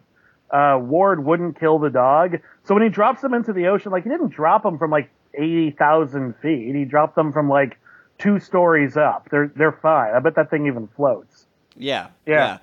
uh, 0.51 0.79
Ward 0.79 1.25
wouldn't 1.25 1.59
kill 1.59 1.79
the 1.79 1.91
dog. 1.91 2.39
So 2.65 2.75
when 2.75 2.83
he 2.83 2.89
drops 2.89 3.21
them 3.21 3.35
into 3.35 3.53
the 3.53 3.67
ocean, 3.69 3.93
like 3.93 4.05
he 4.05 4.09
didn't 4.11 4.31
drop 4.31 4.63
them 4.63 4.79
from 4.79 4.91
like 4.91 5.11
eighty 5.35 5.71
thousand 5.71 6.35
feet. 6.43 6.75
He 6.75 6.85
dropped 6.85 7.15
them 7.15 7.33
from 7.33 7.49
like 7.49 7.79
two 8.19 8.39
stories 8.41 8.97
up. 8.97 9.29
They're 9.31 9.53
they're 9.55 9.73
fine. 9.73 10.15
I 10.15 10.21
bet 10.21 10.35
that 10.37 10.51
thing 10.51 10.67
even 10.67 10.89
floats. 10.89 11.47
Yeah, 11.77 12.09
Yeah. 12.27 12.59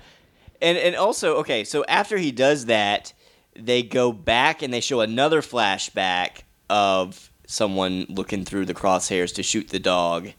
And 0.62 0.78
and 0.78 0.96
also, 0.96 1.38
okay, 1.38 1.64
so 1.64 1.86
after 1.86 2.18
he 2.18 2.32
does 2.32 2.66
that, 2.66 3.14
they 3.58 3.84
go 3.84 4.12
back 4.12 4.62
and 4.62 4.74
they 4.74 4.80
show 4.80 5.02
another 5.02 5.42
flashback 5.42 6.44
of 6.70 7.32
someone 7.48 8.06
looking 8.10 8.46
through 8.46 8.66
the 8.66 8.74
crosshairs 8.74 9.34
to 9.36 9.44
shoot 9.44 9.70
the 9.70 9.80
dog. 9.80 10.30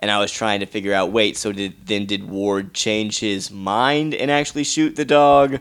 And 0.00 0.10
I 0.10 0.18
was 0.18 0.32
trying 0.32 0.60
to 0.60 0.66
figure 0.66 0.94
out, 0.94 1.12
wait, 1.12 1.36
so 1.36 1.52
did 1.52 1.86
then 1.86 2.06
did 2.06 2.28
Ward 2.28 2.74
change 2.74 3.20
his 3.20 3.50
mind 3.50 4.14
and 4.14 4.30
actually 4.30 4.64
shoot 4.64 4.96
the 4.96 5.04
dog, 5.04 5.60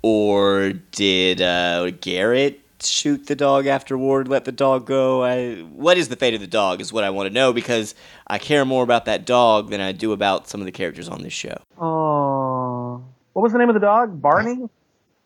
or 0.00 0.72
did 0.92 1.42
uh, 1.42 1.90
Garrett 1.90 2.60
shoot 2.80 3.26
the 3.26 3.36
dog 3.36 3.66
after 3.66 3.98
Ward 3.98 4.28
let 4.28 4.46
the 4.46 4.52
dog 4.52 4.86
go? 4.86 5.22
I, 5.22 5.56
what 5.56 5.98
is 5.98 6.08
the 6.08 6.16
fate 6.16 6.32
of 6.32 6.40
the 6.40 6.46
dog 6.46 6.80
is 6.80 6.90
what 6.90 7.04
I 7.04 7.10
want 7.10 7.28
to 7.28 7.34
know 7.34 7.52
because 7.52 7.94
I 8.26 8.38
care 8.38 8.64
more 8.64 8.82
about 8.82 9.04
that 9.04 9.26
dog 9.26 9.68
than 9.68 9.80
I 9.80 9.92
do 9.92 10.12
about 10.12 10.48
some 10.48 10.60
of 10.60 10.64
the 10.64 10.72
characters 10.72 11.08
on 11.08 11.22
this 11.22 11.34
show. 11.34 11.58
Oh, 11.78 13.04
what 13.34 13.42
was 13.42 13.52
the 13.52 13.58
name 13.58 13.68
of 13.68 13.74
the 13.74 13.80
dog? 13.80 14.22
Barney. 14.22 14.68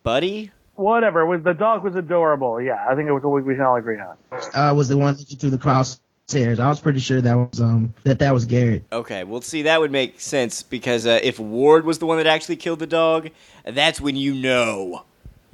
Buddy, 0.02 0.50
Whatever. 0.76 1.22
It 1.22 1.26
was 1.26 1.42
the 1.42 1.54
dog 1.54 1.84
was 1.84 1.96
adorable. 1.96 2.60
Yeah, 2.60 2.84
I 2.88 2.94
think 2.94 3.08
it 3.08 3.12
was 3.12 3.22
what 3.22 3.44
we 3.44 3.54
can 3.54 3.64
all 3.64 3.76
agree 3.76 3.98
on. 3.98 4.16
Uh, 4.54 4.74
was 4.74 4.88
the 4.88 4.96
one 4.96 5.16
looking 5.16 5.38
through 5.38 5.50
the 5.50 5.58
crosshairs. 5.58 6.58
I 6.58 6.68
was 6.68 6.80
pretty 6.80 7.00
sure 7.00 7.20
that 7.20 7.34
was 7.34 7.60
um 7.60 7.94
that 8.04 8.18
that 8.18 8.32
was 8.34 8.44
Garrett. 8.44 8.84
Okay, 8.92 9.24
well, 9.24 9.40
see, 9.40 9.62
that 9.62 9.80
would 9.80 9.90
make 9.90 10.20
sense 10.20 10.62
because 10.62 11.06
uh, 11.06 11.18
if 11.22 11.38
Ward 11.38 11.84
was 11.84 11.98
the 11.98 12.06
one 12.06 12.18
that 12.18 12.26
actually 12.26 12.56
killed 12.56 12.78
the 12.78 12.86
dog, 12.86 13.30
that's 13.64 14.00
when 14.00 14.16
you 14.16 14.34
know 14.34 15.04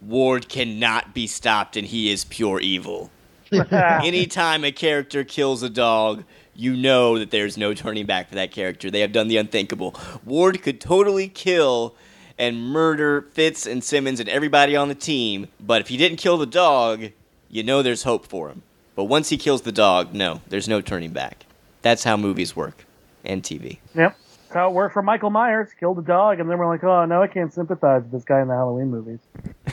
Ward 0.01 0.49
cannot 0.49 1.15
be 1.15 1.27
stopped 1.27 1.77
and 1.77 1.87
he 1.87 2.11
is 2.11 2.25
pure 2.25 2.61
evil. 2.61 3.11
Anytime 3.71 4.65
a 4.65 4.73
character 4.73 5.25
kills 5.25 5.63
a 5.63 5.71
dog, 5.71 6.25
you 6.55 6.75
know 6.77 7.19
that 7.19 7.31
there's 7.31 7.57
no 7.57 7.75
turning 7.75 8.07
back 8.07 8.29
for 8.29 8.35
that 8.35 8.51
character. 8.51 8.91
They 8.91 9.01
have 9.01 9.13
done 9.13 9.29
the 9.29 9.37
unthinkable. 9.37 9.95
Ward 10.25 10.63
could 10.63 10.81
totally 10.81 11.29
kill 11.29 11.95
and 12.39 12.61
murder 12.61 13.23
Fitz 13.33 13.67
and 13.67 13.83
Simmons 13.83 14.21
and 14.21 14.29
everybody 14.29 14.77
on 14.77 14.89
the 14.89 14.95
team, 14.95 15.49
but 15.61 15.81
if 15.81 15.89
he 15.89 15.97
didn't 15.97 16.19
kill 16.19 16.39
the 16.39 16.47
dog, 16.47 17.11
you 17.49 17.63
know 17.63 17.83
there's 17.83 18.03
hope 18.03 18.27
for 18.27 18.49
him. 18.49 18.63
But 18.95 19.05
once 19.05 19.29
he 19.31 19.37
kills 19.37 19.63
the 19.63 19.73
dog, 19.73 20.15
no, 20.15 20.41
there's 20.49 20.69
no 20.69 20.81
turning 20.81 21.13
back. 21.13 21.47
That's 21.83 22.05
how 22.05 22.17
movies 22.17 22.55
work 22.55 22.85
and 23.25 23.43
TV. 23.43 23.79
Yep. 23.95 24.17
That's 24.53 24.55
how 24.59 24.69
it 24.69 24.75
worked 24.75 24.93
for 24.93 25.03
Michael 25.03 25.31
Myers. 25.31 25.71
Killed 25.81 25.99
a 25.99 26.03
dog, 26.03 26.39
and 26.39 26.51
then 26.51 26.59
we're 26.59 26.69
like, 26.69 26.85
oh, 26.85 27.07
no, 27.07 27.23
I 27.23 27.27
can't 27.27 27.53
sympathize 27.53 28.03
with 28.03 28.13
this 28.13 28.25
guy 28.25 28.43
in 28.43 28.49
the 28.49 28.55
Halloween 28.55 28.91
movies. 28.91 29.19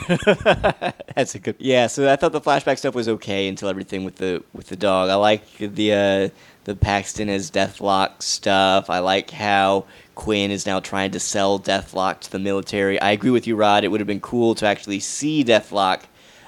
That's 1.16 1.36
a 1.36 1.40
good. 1.40 1.58
Yeah, 1.60 1.88
so 1.88 2.10
I 2.10 2.16
thought 2.16 2.32
the 2.32 2.40
flashback 2.40 2.78
stuff 2.78 2.96
was 2.96 3.10
okay 3.10 3.50
until 3.50 3.68
everything 3.68 4.06
with 4.06 4.16
the 4.16 4.42
with 4.54 4.68
the 4.68 4.78
dog. 4.78 5.10
I 5.10 5.16
like 5.16 5.58
the 5.58 5.94
uh, 5.94 6.30
the 6.64 6.76
Paxton 6.76 7.28
as 7.28 7.52
Deathlok 7.52 8.22
stuff. 8.24 8.90
I 8.90 9.00
like 9.00 9.32
how 9.32 9.86
Quinn 10.20 10.52
is 10.52 10.66
now 10.66 10.82
trying 10.82 11.12
to 11.12 11.20
sell 11.20 11.58
Deathlok 11.58 12.20
to 12.20 12.32
the 12.32 12.40
military. 12.40 13.00
I 13.00 13.12
agree 13.12 13.32
with 13.32 13.48
you, 13.48 13.56
Rod. 13.56 13.86
It 13.86 13.88
would 13.88 14.02
have 14.02 14.08
been 14.08 14.20
cool 14.20 14.54
to 14.56 14.66
actually 14.66 15.00
see 15.00 15.46
Deathlok 15.46 16.02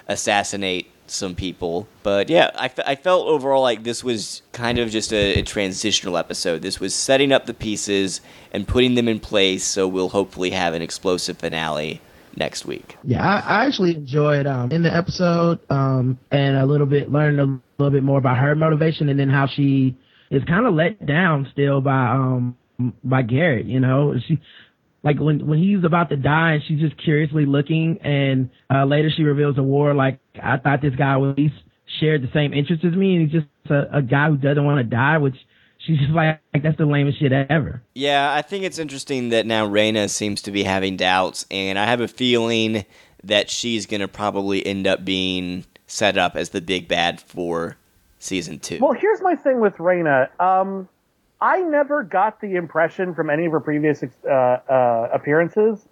assassinate 0.10 0.92
some 1.08 1.36
people. 1.36 1.88
But 2.04 2.30
yeah, 2.30 2.52
I, 2.56 2.66
f- 2.66 2.86
I 2.86 2.96
felt 2.96 3.28
overall 3.28 3.62
like 3.62 3.84
this 3.84 4.04
was 4.04 4.42
kind 4.52 4.78
of 4.78 4.90
just 4.90 5.14
a, 5.14 5.40
a 5.40 5.44
transitional 5.44 6.18
episode. 6.18 6.64
This 6.64 6.82
was 6.82 6.94
setting 6.94 7.32
up 7.32 7.46
the 7.46 7.54
pieces 7.54 8.20
and 8.52 8.68
putting 8.68 8.96
them 8.96 9.08
in 9.08 9.22
place, 9.22 9.64
so 9.64 9.88
we'll 9.88 10.10
hopefully 10.10 10.52
have 10.52 10.74
an 10.74 10.82
explosive 10.82 11.38
finale 11.38 12.02
next 12.36 12.66
week. 12.66 12.98
Yeah, 13.06 13.26
I, 13.26 13.62
I 13.62 13.66
actually 13.68 13.96
enjoyed 13.96 14.48
um, 14.48 14.74
in 14.74 14.84
the 14.84 14.94
episode 14.94 15.60
um, 15.72 16.20
and 16.30 16.58
a 16.58 16.66
little 16.66 16.88
bit 16.88 17.10
learned 17.10 17.40
a 17.40 17.46
little 17.82 17.92
bit 17.92 18.04
more 18.04 18.18
about 18.18 18.38
her 18.38 18.54
motivation 18.54 19.08
and 19.08 19.18
then 19.18 19.30
how 19.30 19.48
she 19.48 19.98
is 20.30 20.44
kind 20.44 20.66
of 20.66 20.74
let 20.74 21.06
down 21.06 21.48
still 21.54 21.80
by 21.80 22.08
um 22.08 22.58
by 23.04 23.22
Garrett. 23.22 23.66
You 23.66 23.80
know, 23.80 24.16
she 24.28 24.40
like 25.04 25.20
when 25.20 25.46
when 25.48 25.60
he's 25.60 25.84
about 25.84 26.10
to 26.10 26.18
die 26.18 26.54
and 26.54 26.64
she's 26.68 26.80
just 26.80 27.02
curiously 27.04 27.46
looking 27.46 28.00
and 28.04 28.50
uh, 28.74 28.86
later 28.86 29.10
she 29.16 29.24
reveals 29.24 29.58
a 29.58 29.64
war 29.64 29.94
like 29.94 30.20
I 30.42 30.58
thought 30.58 30.82
this 30.82 30.96
guy 30.96 31.18
would 31.18 31.32
at 31.32 31.38
least 31.38 31.56
shared 32.00 32.22
the 32.22 32.30
same 32.34 32.54
interests 32.54 32.86
as 32.86 32.94
me 32.94 33.16
and 33.16 33.30
he's 33.30 33.42
just 33.42 33.72
a, 33.72 33.98
a 33.98 34.02
guy 34.02 34.28
who 34.28 34.38
doesn't 34.38 34.64
want 34.64 34.78
to 34.78 34.84
die, 34.84 35.18
which 35.18 35.36
she's 35.86 36.00
just 36.00 36.12
like, 36.12 36.40
like 36.54 36.64
that's 36.64 36.78
the 36.78 36.86
lamest 36.86 37.20
shit 37.20 37.32
ever. 37.32 37.82
Yeah, 37.94 38.34
I 38.34 38.42
think 38.42 38.64
it's 38.64 38.80
interesting 38.80 39.30
that 39.30 39.46
now 39.46 39.68
Raina 39.68 40.10
seems 40.10 40.42
to 40.44 40.52
be 40.52 40.64
having 40.64 40.98
doubts, 40.98 41.46
and 41.52 41.78
I 41.78 41.86
have 41.86 42.02
a 42.02 42.08
feeling 42.08 42.86
that 43.24 43.50
she's 43.50 43.86
going 43.86 44.02
to 44.02 44.08
probably 44.08 44.66
end 44.66 44.88
up 44.88 45.06
being 45.06 45.66
set 45.88 46.18
up 46.18 46.36
as 46.36 46.50
the 46.50 46.62
big 46.62 46.88
bad 46.88 47.20
for 47.20 47.78
season 48.20 48.60
two. 48.60 48.80
Well, 48.82 48.94
here's 48.94 49.22
my 49.22 49.36
thing 49.36 49.60
with 49.60 49.76
Raina. 49.76 50.30
Um, 50.40 50.88
I 51.42 51.62
never 51.62 52.04
got 52.04 52.40
the 52.40 52.56
impression 52.56 53.16
from 53.16 53.30
any 53.32 53.48
of 53.48 53.52
her 53.52 53.60
previous 53.60 54.04
uh, 54.04 54.30
uh, 54.32 55.10
appearances 55.12 55.88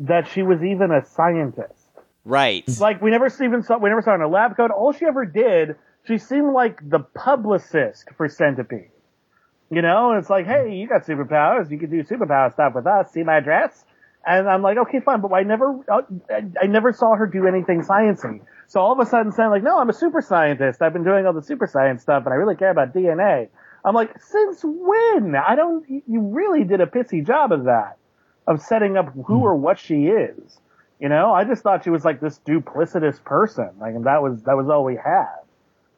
that 0.00 0.28
she 0.28 0.42
was 0.42 0.62
even 0.62 0.92
a 0.92 1.04
scientist. 1.04 1.88
right. 2.24 2.64
Like 2.78 3.02
we 3.02 3.10
never 3.10 3.26
even 3.42 3.62
saw 3.64 3.78
we 3.78 3.88
never 3.88 4.02
saw 4.02 4.10
her 4.10 4.16
in 4.16 4.22
a 4.22 4.28
lab 4.28 4.56
coat. 4.56 4.70
All 4.70 4.92
she 4.92 5.04
ever 5.04 5.24
did, 5.24 5.76
she 6.06 6.18
seemed 6.18 6.52
like 6.52 6.88
the 6.88 7.00
publicist 7.00 8.08
for 8.16 8.28
Centipede. 8.28 8.90
You 9.70 9.80
know, 9.80 10.10
and 10.10 10.20
it's 10.20 10.28
like, 10.28 10.46
hey, 10.46 10.74
you 10.74 10.86
got 10.86 11.04
superpowers. 11.04 11.70
You 11.70 11.78
can 11.78 11.90
do 11.90 12.04
superpower 12.04 12.52
stuff 12.52 12.74
with 12.74 12.86
us. 12.86 13.10
See 13.12 13.22
my 13.22 13.40
dress? 13.40 13.84
And 14.24 14.48
I'm 14.48 14.62
like, 14.62 14.76
okay, 14.78 15.00
fine, 15.00 15.20
but 15.20 15.32
I 15.32 15.42
never, 15.42 15.80
uh, 15.90 16.02
I, 16.30 16.44
I 16.62 16.66
never 16.66 16.92
saw 16.92 17.16
her 17.16 17.26
do 17.26 17.48
anything 17.48 17.82
sciencey. 17.82 18.40
So 18.68 18.80
all 18.80 18.92
of 18.92 19.00
a 19.04 19.08
sudden, 19.08 19.32
saying 19.32 19.50
like, 19.50 19.64
no, 19.64 19.78
I'm 19.78 19.88
a 19.88 19.94
super 19.94 20.20
scientist. 20.20 20.80
I've 20.80 20.92
been 20.92 21.04
doing 21.04 21.26
all 21.26 21.32
the 21.32 21.42
super 21.42 21.66
science 21.66 22.02
stuff, 22.02 22.24
and 22.24 22.32
I 22.32 22.36
really 22.36 22.54
care 22.54 22.70
about 22.70 22.94
DNA. 22.94 23.48
I'm 23.84 23.94
like, 23.94 24.20
since 24.22 24.60
when? 24.62 25.34
I 25.34 25.54
don't. 25.56 25.84
You 25.88 26.20
really 26.20 26.64
did 26.64 26.80
a 26.80 26.86
pissy 26.86 27.26
job 27.26 27.52
of 27.52 27.64
that, 27.64 27.96
of 28.46 28.60
setting 28.62 28.96
up 28.96 29.12
who 29.26 29.40
or 29.40 29.56
what 29.56 29.78
she 29.78 30.06
is. 30.06 30.58
You 31.00 31.08
know, 31.08 31.32
I 31.32 31.44
just 31.44 31.62
thought 31.62 31.82
she 31.82 31.90
was 31.90 32.04
like 32.04 32.20
this 32.20 32.38
duplicitous 32.46 33.22
person. 33.24 33.70
Like, 33.80 33.94
and 33.94 34.06
that 34.06 34.22
was 34.22 34.42
that 34.42 34.56
was 34.56 34.68
all 34.68 34.84
we 34.84 34.94
had. 34.96 35.40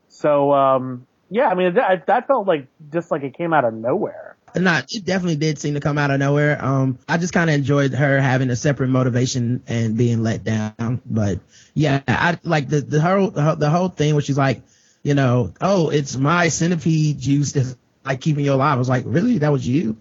So, 0.08 0.52
um, 0.52 1.06
yeah, 1.28 1.48
I 1.48 1.54
mean, 1.54 1.74
that, 1.74 2.06
that 2.06 2.26
felt 2.26 2.46
like 2.46 2.68
just 2.92 3.10
like 3.10 3.22
it 3.22 3.36
came 3.36 3.52
out 3.52 3.64
of 3.64 3.74
nowhere. 3.74 4.36
Not, 4.56 4.94
it 4.94 5.04
definitely 5.04 5.36
did 5.36 5.58
seem 5.58 5.74
to 5.74 5.80
come 5.80 5.98
out 5.98 6.12
of 6.12 6.20
nowhere. 6.20 6.64
Um, 6.64 6.98
I 7.08 7.18
just 7.18 7.32
kind 7.32 7.50
of 7.50 7.54
enjoyed 7.54 7.92
her 7.92 8.20
having 8.20 8.50
a 8.50 8.56
separate 8.56 8.88
motivation 8.88 9.64
and 9.66 9.96
being 9.96 10.22
let 10.22 10.44
down. 10.44 11.02
But 11.04 11.40
yeah, 11.74 12.02
I 12.06 12.38
like 12.44 12.68
the 12.68 12.80
the 12.80 13.00
whole 13.00 13.30
the 13.30 13.68
whole 13.68 13.88
thing 13.88 14.14
where 14.14 14.22
she's 14.22 14.38
like, 14.38 14.62
you 15.04 15.14
know, 15.14 15.52
oh, 15.60 15.90
it's 15.90 16.16
my 16.16 16.48
centipede 16.48 17.20
juice 17.20 17.52
that's 17.52 17.76
like 18.04 18.20
keeping 18.20 18.44
you 18.44 18.54
alive. 18.54 18.74
I 18.74 18.78
was 18.78 18.88
like, 18.88 19.04
really? 19.06 19.38
That 19.38 19.52
was 19.52 19.68
you? 19.68 19.98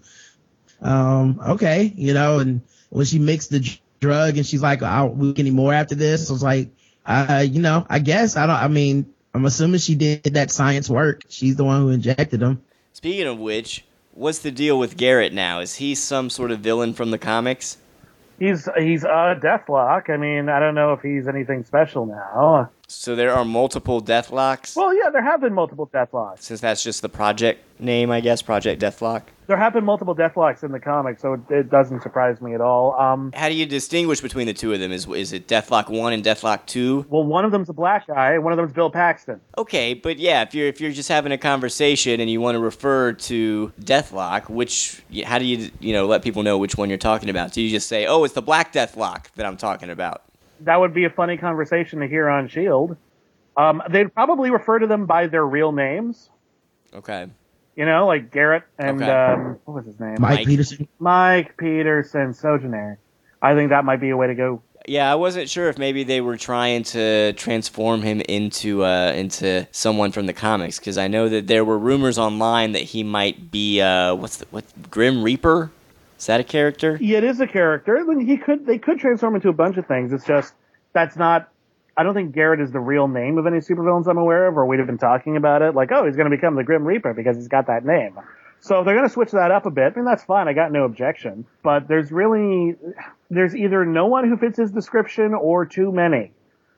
Um, 0.80 1.38
okay, 1.48 1.92
you 1.94 2.14
know, 2.14 2.40
and 2.40 2.62
when 2.88 3.06
she 3.06 3.18
mixed 3.18 3.50
the 3.50 3.60
dr- 3.60 3.80
drug 4.00 4.36
and 4.36 4.46
she's 4.46 4.62
like, 4.62 4.82
I 4.82 4.98
don't 4.98 5.16
weak 5.18 5.38
anymore 5.38 5.72
after 5.72 5.94
this, 5.94 6.28
I 6.28 6.32
was 6.32 6.42
like, 6.42 6.70
uh, 7.06 7.44
you 7.48 7.60
know, 7.60 7.86
I 7.88 7.98
guess 7.98 8.36
I 8.36 8.46
don't. 8.46 8.56
I 8.56 8.68
mean, 8.68 9.12
I'm 9.34 9.44
assuming 9.44 9.80
she 9.80 9.94
did 9.94 10.22
that 10.34 10.50
science 10.50 10.88
work. 10.88 11.22
She's 11.28 11.56
the 11.56 11.64
one 11.64 11.82
who 11.82 11.90
injected 11.90 12.40
them. 12.40 12.62
Speaking 12.94 13.26
of 13.26 13.38
which, 13.38 13.84
what's 14.14 14.38
the 14.38 14.50
deal 14.50 14.78
with 14.78 14.96
Garrett 14.96 15.34
now? 15.34 15.60
Is 15.60 15.76
he 15.76 15.94
some 15.94 16.30
sort 16.30 16.50
of 16.50 16.60
villain 16.60 16.94
from 16.94 17.10
the 17.10 17.18
comics? 17.18 17.76
He's 18.38 18.68
he's 18.78 19.04
uh, 19.04 19.38
Deathlok. 19.38 20.08
I 20.08 20.16
mean, 20.16 20.48
I 20.48 20.60
don't 20.60 20.74
know 20.74 20.94
if 20.94 21.02
he's 21.02 21.28
anything 21.28 21.62
special 21.64 22.06
now. 22.06 22.70
So 22.94 23.14
there 23.14 23.32
are 23.34 23.44
multiple 23.44 24.00
Deathloks. 24.02 24.76
Well, 24.76 24.94
yeah, 24.94 25.10
there 25.10 25.22
have 25.22 25.40
been 25.40 25.52
multiple 25.54 25.88
Deathloks. 25.92 26.42
since 26.42 26.60
that's 26.60 26.82
just 26.82 27.02
the 27.02 27.08
project 27.08 27.60
name, 27.80 28.10
I 28.10 28.20
guess, 28.20 28.40
Project 28.40 28.80
Deathlok. 28.80 29.22
There 29.46 29.56
have 29.58 29.74
been 29.74 29.84
multiple 29.84 30.14
Deathloks 30.14 30.62
in 30.64 30.72
the 30.72 30.80
comics, 30.80 31.20
so 31.20 31.34
it, 31.34 31.40
it 31.50 31.70
doesn't 31.70 32.00
surprise 32.02 32.40
me 32.40 32.54
at 32.54 32.60
all. 32.62 32.98
Um, 32.98 33.30
How 33.34 33.48
do 33.48 33.54
you 33.54 33.66
distinguish 33.66 34.20
between 34.22 34.46
the 34.46 34.54
two 34.54 34.72
of 34.72 34.80
them? 34.80 34.90
Is 34.90 35.06
is 35.08 35.32
it 35.34 35.48
Deathlok 35.48 35.90
one 35.90 36.12
and 36.14 36.24
Deathlok 36.24 36.64
two? 36.66 37.04
well, 37.10 37.24
one 37.24 37.44
of 37.44 37.52
them's 37.52 37.68
a 37.68 37.74
black 37.74 38.06
guy, 38.06 38.32
and 38.34 38.44
one 38.44 38.52
of 38.52 38.56
them's 38.56 38.72
Bill 38.72 38.90
Paxton. 38.90 39.40
Okay, 39.58 39.92
but 39.92 40.18
yeah, 40.18 40.42
if 40.42 40.54
you're 40.54 40.68
if 40.68 40.80
you're 40.80 40.92
just 40.92 41.10
having 41.10 41.32
a 41.32 41.36
conversation 41.38 42.20
and 42.20 42.30
you 42.30 42.40
want 42.40 42.54
to 42.54 42.60
refer 42.60 43.12
to 43.12 43.72
Deathlok, 43.80 44.48
which 44.48 45.02
how 45.26 45.38
do 45.38 45.44
you 45.44 45.70
you 45.80 45.92
know 45.92 46.06
let 46.06 46.22
people 46.22 46.42
know 46.42 46.56
which 46.56 46.76
one 46.78 46.88
you're 46.88 46.96
talking 46.96 47.28
about? 47.28 47.52
Do 47.52 47.60
you 47.60 47.68
just 47.70 47.88
say, 47.88 48.06
"Oh, 48.06 48.24
it's 48.24 48.34
the 48.34 48.42
Black 48.42 48.72
Deathlok 48.72 49.26
that 49.34 49.44
I'm 49.44 49.56
talking 49.58 49.90
about"? 49.90 50.22
That 50.64 50.80
would 50.80 50.94
be 50.94 51.04
a 51.04 51.10
funny 51.10 51.36
conversation 51.36 52.00
to 52.00 52.06
hear 52.06 52.28
on 52.28 52.48
Shield. 52.48 52.96
Um, 53.56 53.82
they'd 53.88 54.12
probably 54.12 54.50
refer 54.50 54.78
to 54.80 54.86
them 54.86 55.06
by 55.06 55.26
their 55.28 55.44
real 55.46 55.72
names. 55.72 56.28
Okay. 56.92 57.26
You 57.76 57.86
know, 57.86 58.06
like 58.06 58.30
Garrett 58.30 58.64
and 58.78 59.02
Okay. 59.02 59.10
um, 59.10 59.58
what 59.64 59.74
was 59.74 59.86
his 59.86 59.98
name? 59.98 60.16
Mike, 60.20 60.38
Mike. 60.38 60.46
Peterson. 60.46 60.88
Mike 60.98 61.56
Peterson, 61.56 62.34
so 62.34 62.58
generic. 62.58 62.98
I 63.42 63.54
think 63.54 63.70
that 63.70 63.84
might 63.84 64.00
be 64.00 64.10
a 64.10 64.16
way 64.16 64.26
to 64.28 64.34
go. 64.34 64.62
Yeah, 64.86 65.10
I 65.10 65.14
wasn't 65.14 65.48
sure 65.48 65.68
if 65.68 65.78
maybe 65.78 66.04
they 66.04 66.20
were 66.20 66.36
trying 66.36 66.82
to 66.84 67.32
transform 67.34 68.02
him 68.02 68.20
into 68.28 68.84
uh, 68.84 69.12
into 69.16 69.66
someone 69.70 70.12
from 70.12 70.26
the 70.26 70.34
comics 70.34 70.78
because 70.78 70.98
I 70.98 71.08
know 71.08 71.28
that 71.30 71.46
there 71.46 71.64
were 71.64 71.78
rumors 71.78 72.18
online 72.18 72.72
that 72.72 72.82
he 72.82 73.02
might 73.02 73.50
be 73.50 73.80
uh, 73.80 74.14
what's 74.14 74.38
the, 74.38 74.46
what 74.50 74.64
Grim 74.90 75.22
Reaper? 75.22 75.70
Is 76.24 76.28
that 76.28 76.40
a 76.40 76.44
character? 76.44 76.96
Yeah, 77.02 77.18
it 77.18 77.24
is 77.24 77.38
a 77.40 77.46
character. 77.46 77.98
I 77.98 78.02
mean, 78.02 78.26
He 78.26 78.38
could, 78.38 78.64
they 78.64 78.78
could 78.78 78.98
transform 78.98 79.34
into 79.34 79.50
a 79.50 79.52
bunch 79.52 79.76
of 79.76 79.86
things. 79.86 80.10
It's 80.10 80.24
just 80.24 80.54
that's 80.94 81.16
not. 81.16 81.50
I 81.98 82.02
don't 82.02 82.14
think 82.14 82.34
Garrett 82.34 82.62
is 82.62 82.72
the 82.72 82.80
real 82.80 83.08
name 83.08 83.36
of 83.36 83.46
any 83.46 83.58
supervillains 83.58 84.08
I'm 84.08 84.16
aware 84.16 84.46
of, 84.46 84.56
or 84.56 84.64
we'd 84.64 84.78
have 84.78 84.86
been 84.86 84.96
talking 84.96 85.36
about 85.36 85.60
it. 85.60 85.74
Like, 85.74 85.92
oh, 85.92 86.06
he's 86.06 86.16
going 86.16 86.30
to 86.30 86.34
become 86.34 86.56
the 86.56 86.64
Grim 86.64 86.82
Reaper 86.82 87.12
because 87.12 87.36
he's 87.36 87.48
got 87.48 87.66
that 87.66 87.84
name. 87.84 88.18
So 88.60 88.78
if 88.78 88.86
they're 88.86 88.94
going 88.96 89.06
to 89.06 89.12
switch 89.12 89.32
that 89.32 89.50
up 89.50 89.66
a 89.66 89.70
bit. 89.70 89.92
I 89.92 89.96
mean, 89.96 90.06
that's 90.06 90.24
fine. 90.24 90.48
I 90.48 90.54
got 90.54 90.72
no 90.72 90.84
objection. 90.84 91.44
But 91.62 91.88
there's 91.88 92.10
really, 92.10 92.74
there's 93.28 93.54
either 93.54 93.84
no 93.84 94.06
one 94.06 94.26
who 94.26 94.38
fits 94.38 94.56
his 94.56 94.70
description 94.70 95.34
or 95.34 95.66
too 95.66 95.92
many. 95.92 96.32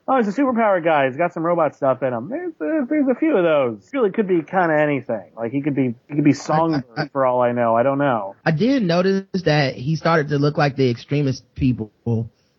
Oh, 0.09 0.19
he's 0.19 0.29
a 0.29 0.41
superpower 0.41 0.83
guy. 0.83 1.07
He's 1.09 1.17
got 1.17 1.33
some 1.33 1.43
robot 1.43 1.75
stuff 1.75 2.03
in 2.03 2.13
him. 2.13 2.29
There's, 2.29 2.53
there's, 2.61 2.89
there's 2.89 3.09
a 3.09 3.15
few 3.17 3.37
of 3.37 3.43
those. 3.43 3.91
Really 3.93 4.11
could 4.11 4.29
be 4.29 4.43
kind 4.43 4.71
of 4.71 4.79
anything. 4.79 5.33
Like 5.37 5.51
he 5.51 5.63
could 5.63 5.75
be, 5.75 5.95
he 6.09 6.15
could 6.15 6.25
be 6.25 6.33
Songbird 6.33 7.11
for 7.11 7.27
all 7.27 7.43
I 7.43 7.51
know. 7.53 7.75
I 7.75 7.83
don't 7.83 7.99
know. 7.99 8.37
I 8.45 8.53
did 8.53 8.85
notice 8.85 9.43
that 9.45 9.75
he 9.75 9.97
started 9.97 10.29
to 10.29 10.39
look 10.39 10.57
like 10.57 10.77
the 10.77 10.89
Extremis 10.91 11.43
people 11.57 11.91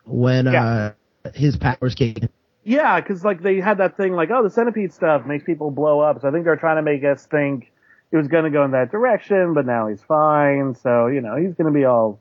when 0.04 0.48
uh, 0.48 0.94
his 1.34 1.56
powers 1.56 1.96
came. 1.96 2.30
Yeah, 2.64 3.00
because 3.00 3.24
like 3.24 3.42
they 3.42 3.62
had 3.62 3.78
that 3.78 3.96
thing 3.96 4.12
like, 4.12 4.30
oh, 4.30 4.44
the 4.44 4.50
centipede 4.50 4.94
stuff 4.94 5.26
makes 5.26 5.46
people 5.46 5.72
blow 5.72 6.02
up. 6.02 6.20
So 6.20 6.28
I 6.28 6.32
think 6.32 6.44
they're 6.44 6.58
trying 6.58 6.76
to 6.76 6.82
make 6.82 7.02
us 7.06 7.26
think 7.26 7.72
it 8.12 8.18
was 8.18 8.28
going 8.28 8.44
to 8.44 8.50
go 8.50 8.66
in 8.66 8.72
that 8.72 8.92
direction, 8.92 9.54
but 9.54 9.66
now 9.66 9.88
he's 9.88 10.02
fine. 10.04 10.76
So 10.76 11.08
you 11.08 11.22
know 11.22 11.38
he's 11.38 11.54
going 11.54 11.72
to 11.72 11.78
be 11.78 11.86
all 11.86 12.20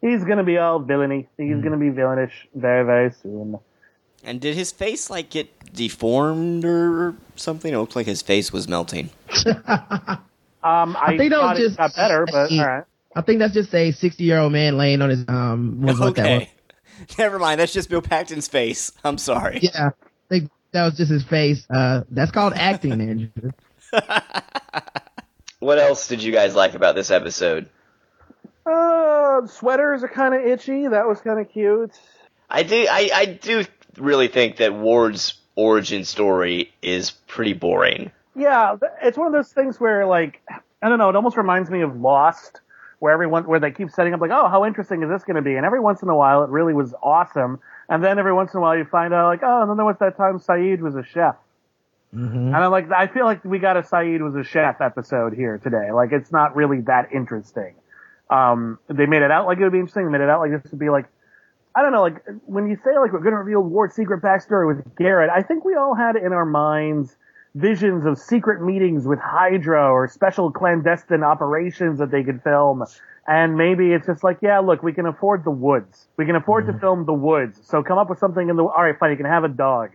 he's 0.00 0.24
going 0.24 0.38
to 0.38 0.44
be 0.44 0.56
all 0.56 0.78
villainy. 0.78 1.28
He's 1.36 1.60
going 1.60 1.72
to 1.72 1.76
be 1.76 1.90
villainish 1.90 2.32
very 2.54 2.86
very 2.86 3.12
soon. 3.12 3.58
And 4.24 4.40
did 4.40 4.54
his 4.54 4.70
face 4.72 5.10
like 5.10 5.30
get 5.30 5.72
deformed 5.74 6.64
or 6.64 7.16
something? 7.36 7.72
It 7.72 7.76
looked 7.78 7.96
like 7.96 8.06
his 8.06 8.22
face 8.22 8.52
was 8.52 8.68
melting. 8.68 9.10
Um, 10.64 10.96
I, 10.96 11.16
think 11.16 11.32
that 11.32 11.42
was 11.42 11.58
just- 11.58 11.76
got 11.76 11.92
better, 11.96 12.24
but 12.30 12.52
all 12.52 12.64
right. 12.64 12.84
I 13.16 13.20
think 13.22 13.40
that's 13.40 13.52
just 13.52 13.74
a 13.74 13.90
60 13.90 14.22
year 14.22 14.38
old 14.38 14.52
man 14.52 14.78
laying 14.78 15.02
on 15.02 15.10
his 15.10 15.24
um 15.26 15.80
was 15.82 15.98
what 15.98 16.14
that 16.14 16.22
was. 16.22 16.42
okay. 16.42 16.50
Never 17.18 17.40
mind. 17.40 17.58
That's 17.58 17.72
just 17.72 17.90
Bill 17.90 18.00
Paxton's 18.00 18.46
face. 18.46 18.92
I'm 19.02 19.18
sorry. 19.18 19.58
Yeah, 19.60 19.88
I 19.88 20.28
think 20.28 20.50
that 20.70 20.84
was 20.84 20.96
just 20.96 21.10
his 21.10 21.24
face. 21.24 21.66
Uh, 21.68 22.02
that's 22.10 22.30
called 22.30 22.52
acting, 22.54 22.92
Andrew. 22.92 23.50
What 25.58 25.78
else 25.78 26.08
did 26.08 26.22
you 26.22 26.32
guys 26.32 26.54
like 26.56 26.74
about 26.74 26.94
this 26.96 27.10
episode? 27.10 27.68
Uh, 28.66 29.46
sweaters 29.46 30.02
are 30.02 30.08
kind 30.08 30.34
of 30.34 30.44
itchy. 30.44 30.88
That 30.88 31.06
was 31.06 31.20
kind 31.20 31.38
of 31.38 31.48
cute. 31.50 31.92
I 32.50 32.64
do. 32.64 32.86
I, 32.90 33.10
I 33.14 33.24
do 33.26 33.64
really 33.96 34.28
think 34.28 34.56
that 34.56 34.74
Ward's 34.74 35.34
origin 35.54 36.04
story 36.04 36.72
is 36.82 37.10
pretty 37.10 37.52
boring. 37.52 38.10
Yeah, 38.34 38.76
it's 39.02 39.18
one 39.18 39.26
of 39.26 39.32
those 39.32 39.52
things 39.52 39.78
where 39.78 40.06
like 40.06 40.40
I 40.82 40.88
don't 40.88 40.98
know. 40.98 41.08
It 41.08 41.16
almost 41.16 41.36
reminds 41.36 41.70
me 41.70 41.82
of 41.82 42.00
Lost, 42.00 42.60
where 42.98 43.12
everyone 43.12 43.44
where 43.44 43.60
they 43.60 43.70
keep 43.70 43.90
setting 43.90 44.14
up 44.14 44.20
like, 44.20 44.30
oh, 44.30 44.48
how 44.48 44.64
interesting 44.64 45.02
is 45.02 45.08
this 45.08 45.24
going 45.24 45.36
to 45.36 45.42
be? 45.42 45.56
And 45.56 45.66
every 45.66 45.80
once 45.80 46.02
in 46.02 46.08
a 46.08 46.16
while, 46.16 46.42
it 46.44 46.50
really 46.50 46.74
was 46.74 46.94
awesome. 47.02 47.60
And 47.88 48.02
then 48.02 48.18
every 48.18 48.32
once 48.32 48.54
in 48.54 48.58
a 48.58 48.60
while, 48.60 48.76
you 48.76 48.84
find 48.84 49.12
out 49.12 49.26
like, 49.26 49.40
oh, 49.42 49.62
and 49.62 49.70
then 49.70 49.76
there 49.76 49.86
was 49.86 49.96
that 50.00 50.16
time 50.16 50.38
Sayid 50.38 50.80
was 50.80 50.96
a 50.96 51.04
chef. 51.04 51.36
And 52.14 52.56
I'm 52.56 52.70
like, 52.70 52.92
I 52.92 53.06
feel 53.06 53.24
like 53.24 53.42
we 53.42 53.58
got 53.58 53.78
a 53.78 53.82
Sayid 53.82 54.20
was 54.20 54.34
a 54.34 54.44
chef 54.44 54.82
episode 54.82 55.32
here 55.32 55.56
today. 55.56 55.92
Like, 55.92 56.12
it's 56.12 56.30
not 56.30 56.54
really 56.54 56.82
that 56.82 57.10
interesting. 57.12 57.74
Um, 58.28 58.78
they 58.88 59.06
made 59.06 59.22
it 59.22 59.30
out 59.30 59.46
like 59.46 59.58
it 59.58 59.62
would 59.62 59.72
be 59.72 59.78
interesting. 59.78 60.04
They 60.04 60.12
made 60.12 60.20
it 60.20 60.28
out 60.28 60.40
like 60.40 60.62
this 60.62 60.70
would 60.70 60.78
be 60.78 60.90
like, 60.90 61.06
I 61.74 61.82
don't 61.82 61.92
know, 61.92 62.02
like 62.02 62.22
when 62.46 62.66
you 62.66 62.76
say 62.84 62.98
like 62.98 63.12
we're 63.12 63.20
going 63.20 63.32
to 63.32 63.38
reveal 63.38 63.60
Ward's 63.60 63.94
secret 63.94 64.22
backstory 64.22 64.66
with 64.66 64.96
Garrett, 64.96 65.30
I 65.30 65.42
think 65.42 65.64
we 65.64 65.74
all 65.74 65.94
had 65.94 66.16
in 66.16 66.32
our 66.32 66.44
minds 66.44 67.16
visions 67.54 68.06
of 68.06 68.18
secret 68.18 68.62
meetings 68.62 69.06
with 69.06 69.18
Hydra 69.18 69.90
or 69.90 70.08
special 70.08 70.50
clandestine 70.50 71.22
operations 71.22 71.98
that 71.98 72.10
they 72.10 72.22
could 72.22 72.42
film. 72.42 72.84
And 73.26 73.56
maybe 73.56 73.92
it's 73.92 74.06
just 74.06 74.24
like, 74.24 74.38
yeah, 74.42 74.58
look, 74.58 74.82
we 74.82 74.92
can 74.92 75.06
afford 75.06 75.44
the 75.44 75.50
woods. 75.50 76.08
We 76.16 76.26
can 76.26 76.34
afford 76.34 76.66
to 76.66 76.72
film 76.78 77.06
the 77.06 77.12
woods. 77.12 77.60
So 77.62 77.82
come 77.82 77.98
up 77.98 78.10
with 78.10 78.18
something 78.18 78.48
in 78.48 78.56
the, 78.56 78.64
all 78.64 78.82
right, 78.82 78.98
fine, 78.98 79.10
you 79.10 79.16
can 79.16 79.26
have 79.26 79.44
a 79.44 79.48
dog. 79.48 79.90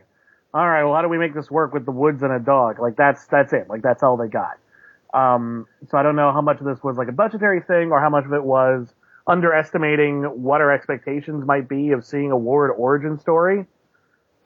All 0.54 0.68
right, 0.68 0.84
well, 0.84 0.96
how 0.96 1.02
do 1.02 1.10
we 1.10 1.18
make 1.18 1.36
this 1.36 1.52
work 1.52 1.74
with 1.74 1.86
the 1.86 1.92
woods 1.92 2.24
and 2.24 2.32
a 2.32 2.40
dog? 2.40 2.80
Like 2.80 2.96
that's, 2.96 3.26
that's 3.28 3.54
it. 3.54 3.70
Like 3.70 3.82
that's 3.82 4.02
all 4.02 4.18
they 4.18 4.30
got. 4.30 4.58
Um, 5.14 5.68
so 5.90 5.98
I 5.98 6.04
don't 6.04 6.16
know 6.16 6.32
how 6.32 6.42
much 6.42 6.60
of 6.60 6.66
this 6.66 6.82
was 6.84 6.98
like 6.98 7.08
a 7.08 7.14
budgetary 7.14 7.62
thing 7.62 7.92
or 7.92 8.00
how 8.00 8.10
much 8.10 8.26
of 8.26 8.34
it 8.34 8.44
was 8.44 8.88
underestimating 9.28 10.24
what 10.24 10.62
our 10.62 10.72
expectations 10.72 11.46
might 11.46 11.68
be 11.68 11.92
of 11.92 12.06
seeing 12.06 12.32
a 12.32 12.38
Ward 12.38 12.72
origin 12.78 13.20
story. 13.20 13.66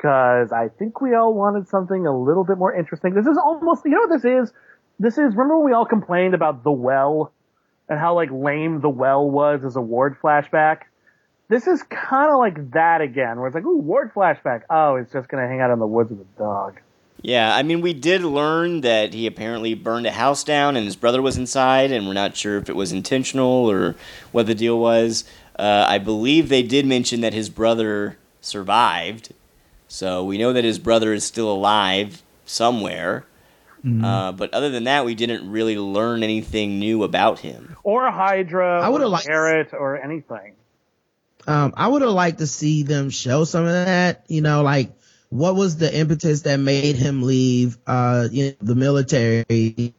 Cause 0.02 0.52
I 0.52 0.70
think 0.80 1.00
we 1.00 1.14
all 1.14 1.34
wanted 1.36 1.68
something 1.68 2.08
a 2.08 2.18
little 2.18 2.44
bit 2.44 2.58
more 2.58 2.74
interesting. 2.74 3.14
This 3.14 3.28
is 3.28 3.38
almost, 3.38 3.86
you 3.86 3.92
know 3.92 4.08
what 4.08 4.22
this 4.22 4.26
is? 4.26 4.54
This 5.00 5.14
is, 5.14 5.36
remember 5.36 5.58
when 5.58 5.68
we 5.68 5.74
all 5.74 5.86
complained 5.86 6.34
about 6.34 6.64
The 6.64 6.72
Well 6.72 7.32
and 7.88 8.00
how 8.00 8.16
like 8.16 8.30
lame 8.32 8.82
The 8.82 8.90
Well 8.90 9.30
was 9.30 9.64
as 9.64 9.76
a 9.76 9.82
Ward 9.82 10.18
flashback? 10.22 10.82
This 11.50 11.68
is 11.68 11.84
kind 11.84 12.32
of 12.32 12.40
like 12.40 12.72
that 12.72 13.02
again, 13.02 13.38
where 13.38 13.48
it's 13.48 13.56
like, 13.56 13.66
ooh, 13.66 13.78
Ward 13.78 14.14
flashback. 14.14 14.62
Oh, 14.70 14.96
it's 14.96 15.12
just 15.12 15.28
gonna 15.28 15.48
hang 15.48 15.62
out 15.62 15.72
in 15.72 15.80
the 15.80 15.88
woods 15.88 16.10
with 16.10 16.22
a 16.22 16.40
dog. 16.40 16.80
Yeah, 17.22 17.56
I 17.56 17.62
mean, 17.64 17.82
we 17.82 17.94
did 17.94 18.24
learn 18.24 18.82
that 18.82 19.14
he 19.14 19.28
apparently 19.28 19.74
burned 19.76 20.08
a 20.08 20.12
house 20.12 20.44
down 20.44 20.76
and 20.76 20.86
his 20.86 20.96
brother 20.96 21.22
was 21.22 21.38
inside, 21.38 21.92
and 21.92 22.08
we're 22.08 22.14
not 22.14 22.36
sure 22.36 22.58
if 22.58 22.70
it 22.70 22.76
was 22.76 22.92
intentional 22.92 23.70
or 23.70 23.96
what 24.32 24.48
the 24.48 24.56
deal 24.56 24.80
was. 24.80 25.24
Uh, 25.58 25.86
I 25.88 26.00
believe 26.00 26.50
they 26.50 26.64
did 26.64 26.86
mention 26.86 27.22
that 27.22 27.34
his 27.34 27.50
brother 27.50 28.18
survived, 28.42 29.34
so 29.88 30.24
we 30.24 30.38
know 30.40 30.54
that 30.54 30.64
his 30.64 30.80
brother 30.80 31.14
is 31.14 31.24
still 31.24 31.52
alive 31.52 32.24
somewhere. 32.46 33.26
Uh, 33.84 34.32
but 34.32 34.54
other 34.54 34.70
than 34.70 34.84
that, 34.84 35.06
we 35.06 35.16
didn't 35.16 35.50
really 35.50 35.76
learn 35.76 36.22
anything 36.22 36.78
new 36.78 37.02
about 37.02 37.40
him. 37.40 37.76
Or 37.82 38.12
Hydra, 38.12 38.80
I 38.80 38.90
would've 38.90 39.08
or 39.08 39.10
liked- 39.10 39.26
Garrett, 39.26 39.74
or 39.74 40.00
anything. 40.00 40.54
Um, 41.48 41.74
I 41.76 41.88
would 41.88 42.04
have 42.04 42.12
liked 42.12 42.38
to 42.40 42.48
see 42.48 42.84
them 42.84 43.10
show 43.10 43.44
some 43.44 43.66
of 43.66 43.72
that. 43.72 44.24
You 44.28 44.42
know, 44.42 44.62
like 44.62 44.92
what 45.32 45.56
was 45.56 45.78
the 45.78 45.98
impetus 45.98 46.42
that 46.42 46.58
made 46.58 46.98
him 46.98 47.24
leave 47.24 47.78
uh 47.88 48.28
you 48.30 48.48
know, 48.48 48.54
the 48.62 48.76
military 48.76 49.94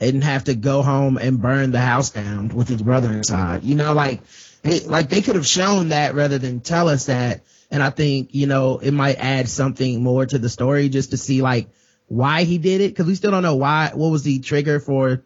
and 0.00 0.22
have 0.22 0.44
to 0.44 0.54
go 0.54 0.80
home 0.80 1.16
and 1.18 1.42
burn 1.42 1.72
the 1.72 1.80
house 1.80 2.10
down 2.10 2.48
with 2.48 2.68
his 2.68 2.80
brother 2.80 3.12
inside? 3.12 3.64
You 3.64 3.74
know, 3.74 3.92
like 3.92 4.22
they, 4.62 4.80
like 4.80 5.08
they 5.08 5.22
could 5.22 5.34
have 5.34 5.46
shown 5.46 5.88
that 5.88 6.14
rather 6.14 6.38
than 6.38 6.60
tell 6.60 6.88
us 6.88 7.06
that. 7.06 7.42
And 7.68 7.82
I 7.82 7.90
think 7.90 8.32
you 8.32 8.46
know 8.46 8.78
it 8.78 8.92
might 8.92 9.16
add 9.16 9.48
something 9.48 10.00
more 10.02 10.24
to 10.24 10.38
the 10.38 10.48
story 10.48 10.88
just 10.88 11.10
to 11.10 11.16
see 11.16 11.42
like 11.42 11.68
why 12.06 12.44
he 12.44 12.58
did 12.58 12.80
it 12.80 12.92
because 12.92 13.06
we 13.06 13.16
still 13.16 13.32
don't 13.32 13.42
know 13.42 13.56
why. 13.56 13.90
What 13.92 14.10
was 14.10 14.22
the 14.22 14.38
trigger 14.38 14.78
for? 14.78 15.24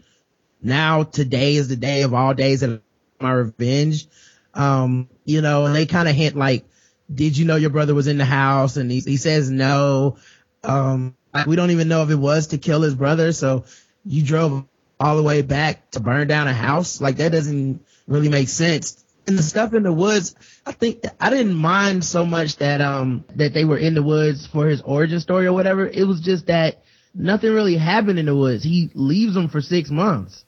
Now 0.63 1.03
today 1.03 1.57
is 1.57 1.69
the 1.69 1.77
day 1.77 2.01
of 2.03 2.15
all 2.15 2.33
days 2.33 2.63
of 2.63 2.81
my 3.21 3.33
revenge. 3.33 4.07
Um, 4.55 5.11
you 5.27 5.43
know, 5.43 5.67
and 5.67 5.75
they 5.75 5.85
kind 5.85 6.09
of 6.09 6.15
hint 6.15 6.35
like, 6.35 6.65
did 7.13 7.37
you 7.37 7.45
know 7.45 7.57
your 7.57 7.71
brother 7.71 7.95
was 7.95 8.07
in 8.07 8.19
the 8.19 8.25
house? 8.25 8.77
And 8.77 8.91
he, 8.91 9.01
he 9.01 9.17
says 9.17 9.51
no. 9.51 10.19
Um, 10.63 11.17
we 11.47 11.57
don't 11.57 11.71
even 11.71 11.89
know 11.89 12.03
if 12.03 12.11
it 12.11 12.17
was 12.17 12.49
to 12.49 12.59
kill 12.59 12.83
his 12.83 12.95
brother. 12.95 13.33
So 13.33 13.65
you 14.05 14.23
drove 14.23 14.65
all 15.01 15.17
the 15.17 15.23
way 15.23 15.43
back 15.43 15.91
to 15.93 16.01
burn 16.01 16.29
down 16.29 16.49
a 16.49 16.55
house. 16.55 17.01
Like 17.01 17.17
that 17.17 17.33
doesn't 17.33 17.85
really 18.07 18.29
make 18.29 18.49
sense. 18.49 19.05
And 19.27 19.39
the 19.39 19.43
stuff 19.43 19.75
in 19.75 19.83
the 19.83 19.93
woods, 19.93 20.35
I 20.65 20.73
think 20.73 21.05
I 21.21 21.29
didn't 21.29 21.55
mind 21.55 22.05
so 22.05 22.25
much 22.25 22.57
that, 22.57 22.81
um, 22.81 23.25
that 23.37 23.53
they 23.53 23.65
were 23.65 23.77
in 23.77 23.95
the 23.95 24.03
woods 24.03 24.47
for 24.47 24.67
his 24.67 24.81
origin 24.81 25.21
story 25.21 25.47
or 25.47 25.53
whatever. 25.53 25.87
It 25.87 26.05
was 26.05 26.21
just 26.21 26.47
that 26.47 26.83
nothing 27.15 27.53
really 27.53 27.77
happened 27.77 28.19
in 28.19 28.27
the 28.27 28.35
woods. 28.35 28.65
He 28.65 28.91
leaves 28.95 29.35
them 29.35 29.49
for 29.49 29.61
six 29.61 29.91
months. 29.91 30.45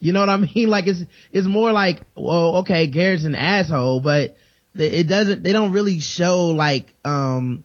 You 0.00 0.12
know 0.12 0.20
what 0.20 0.30
I 0.30 0.36
mean? 0.36 0.68
Like 0.68 0.86
it's 0.86 1.04
it's 1.30 1.46
more 1.46 1.72
like, 1.72 2.02
well, 2.16 2.56
okay, 2.58 2.86
Garrett's 2.86 3.24
an 3.24 3.34
asshole, 3.34 4.00
but 4.00 4.36
it 4.74 5.08
doesn't. 5.08 5.42
They 5.42 5.52
don't 5.52 5.72
really 5.72 6.00
show 6.00 6.48
like 6.48 6.94
um 7.04 7.64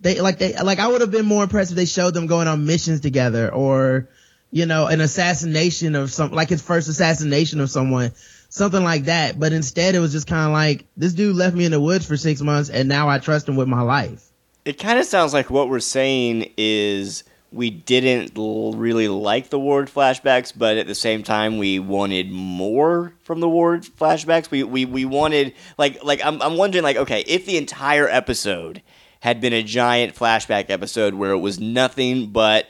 they 0.00 0.20
like 0.20 0.38
they 0.38 0.54
like 0.54 0.78
I 0.78 0.88
would 0.88 1.00
have 1.00 1.10
been 1.10 1.26
more 1.26 1.42
impressed 1.42 1.70
if 1.70 1.76
they 1.76 1.86
showed 1.86 2.14
them 2.14 2.26
going 2.26 2.48
on 2.48 2.66
missions 2.66 3.00
together 3.00 3.52
or 3.52 4.08
you 4.50 4.66
know 4.66 4.86
an 4.86 5.00
assassination 5.00 5.94
of 5.94 6.12
some 6.12 6.32
like 6.32 6.48
his 6.48 6.62
first 6.62 6.88
assassination 6.88 7.60
of 7.60 7.70
someone 7.70 8.12
something 8.54 8.84
like 8.84 9.04
that. 9.04 9.38
But 9.38 9.52
instead, 9.52 9.94
it 9.94 9.98
was 9.98 10.12
just 10.12 10.26
kind 10.26 10.46
of 10.46 10.52
like 10.52 10.86
this 10.96 11.12
dude 11.12 11.36
left 11.36 11.56
me 11.56 11.64
in 11.64 11.72
the 11.72 11.80
woods 11.80 12.06
for 12.06 12.16
six 12.16 12.40
months 12.40 12.70
and 12.70 12.88
now 12.88 13.08
I 13.08 13.18
trust 13.18 13.48
him 13.48 13.56
with 13.56 13.68
my 13.68 13.82
life. 13.82 14.24
It 14.64 14.78
kind 14.78 14.98
of 14.98 15.04
sounds 15.04 15.34
like 15.34 15.50
what 15.50 15.68
we're 15.68 15.80
saying 15.80 16.52
is 16.56 17.24
we 17.54 17.70
didn't 17.70 18.36
l- 18.36 18.72
really 18.72 19.08
like 19.08 19.48
the 19.48 19.58
Ward 19.58 19.88
flashbacks, 19.88 20.52
but 20.54 20.76
at 20.76 20.86
the 20.86 20.94
same 20.94 21.22
time 21.22 21.58
we 21.58 21.78
wanted 21.78 22.30
more 22.30 23.14
from 23.22 23.40
the 23.40 23.48
Ward 23.48 23.84
flashbacks. 23.84 24.50
We 24.50 24.64
we, 24.64 24.84
we 24.84 25.04
wanted 25.04 25.54
like 25.78 26.02
like 26.02 26.24
I'm 26.24 26.42
I'm 26.42 26.56
wondering 26.56 26.84
like 26.84 26.96
okay, 26.96 27.20
if 27.26 27.46
the 27.46 27.56
entire 27.56 28.08
episode 28.08 28.82
had 29.20 29.40
been 29.40 29.52
a 29.52 29.62
giant 29.62 30.14
flashback 30.14 30.68
episode 30.68 31.14
where 31.14 31.30
it 31.30 31.38
was 31.38 31.58
nothing 31.58 32.26
but 32.26 32.66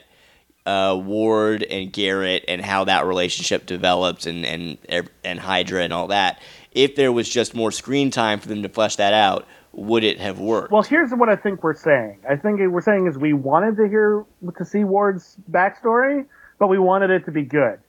uh, 0.65 0.99
Ward 1.03 1.63
and 1.63 1.91
Garrett 1.91 2.45
and 2.47 2.61
how 2.61 2.85
that 2.85 3.05
relationship 3.05 3.65
developed 3.65 4.25
and 4.25 4.45
and 4.45 5.09
and 5.23 5.39
Hydra 5.39 5.83
and 5.83 5.93
all 5.93 6.07
that. 6.07 6.41
If 6.71 6.95
there 6.95 7.11
was 7.11 7.29
just 7.29 7.55
more 7.55 7.71
screen 7.71 8.11
time 8.11 8.39
for 8.39 8.49
them 8.49 8.63
to 8.63 8.69
flesh 8.69 8.97
that 8.97 9.13
out, 9.13 9.47
would 9.75 10.03
it 10.03 10.19
have 10.19 10.39
worked? 10.39 10.71
Well, 10.71 10.83
here's 10.83 11.11
what 11.11 11.29
I 11.29 11.35
think 11.35 11.63
we're 11.63 11.75
saying. 11.75 12.19
I 12.29 12.35
think 12.37 12.59
we're 12.59 12.81
saying 12.81 13.07
is 13.07 13.17
we 13.17 13.33
wanted 13.33 13.75
to 13.77 13.87
hear 13.87 14.25
to 14.57 14.65
see 14.65 14.83
Ward's 14.83 15.37
backstory, 15.51 16.25
but 16.59 16.67
we 16.67 16.79
wanted 16.79 17.09
it 17.09 17.25
to 17.25 17.31
be 17.31 17.43
good, 17.43 17.79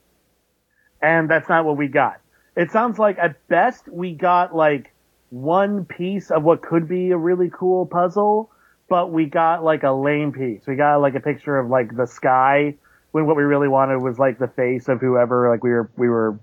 and 1.00 1.30
that's 1.30 1.48
not 1.48 1.64
what 1.64 1.76
we 1.76 1.88
got. 1.88 2.20
It 2.56 2.70
sounds 2.70 2.98
like 2.98 3.18
at 3.18 3.46
best 3.48 3.88
we 3.88 4.12
got 4.12 4.54
like 4.54 4.92
one 5.30 5.84
piece 5.84 6.30
of 6.30 6.42
what 6.42 6.62
could 6.62 6.88
be 6.88 7.10
a 7.10 7.16
really 7.16 7.50
cool 7.52 7.86
puzzle, 7.86 8.50
but 8.88 9.12
we 9.12 9.26
got 9.26 9.62
like 9.62 9.82
a 9.82 9.92
lame 9.92 10.32
piece. 10.32 10.66
We 10.66 10.74
got 10.74 10.96
like 10.96 11.14
a 11.14 11.20
picture 11.20 11.58
of 11.58 11.68
like 11.68 11.96
the 11.96 12.06
sky 12.06 12.74
when 13.12 13.26
what 13.26 13.36
we 13.36 13.44
really 13.44 13.68
wanted 13.68 13.98
was 13.98 14.18
like 14.18 14.38
the 14.38 14.48
face 14.48 14.88
of 14.88 15.00
whoever 15.00 15.50
like 15.50 15.62
we 15.62 15.70
were 15.70 15.90
we 15.96 16.08
were 16.08 16.38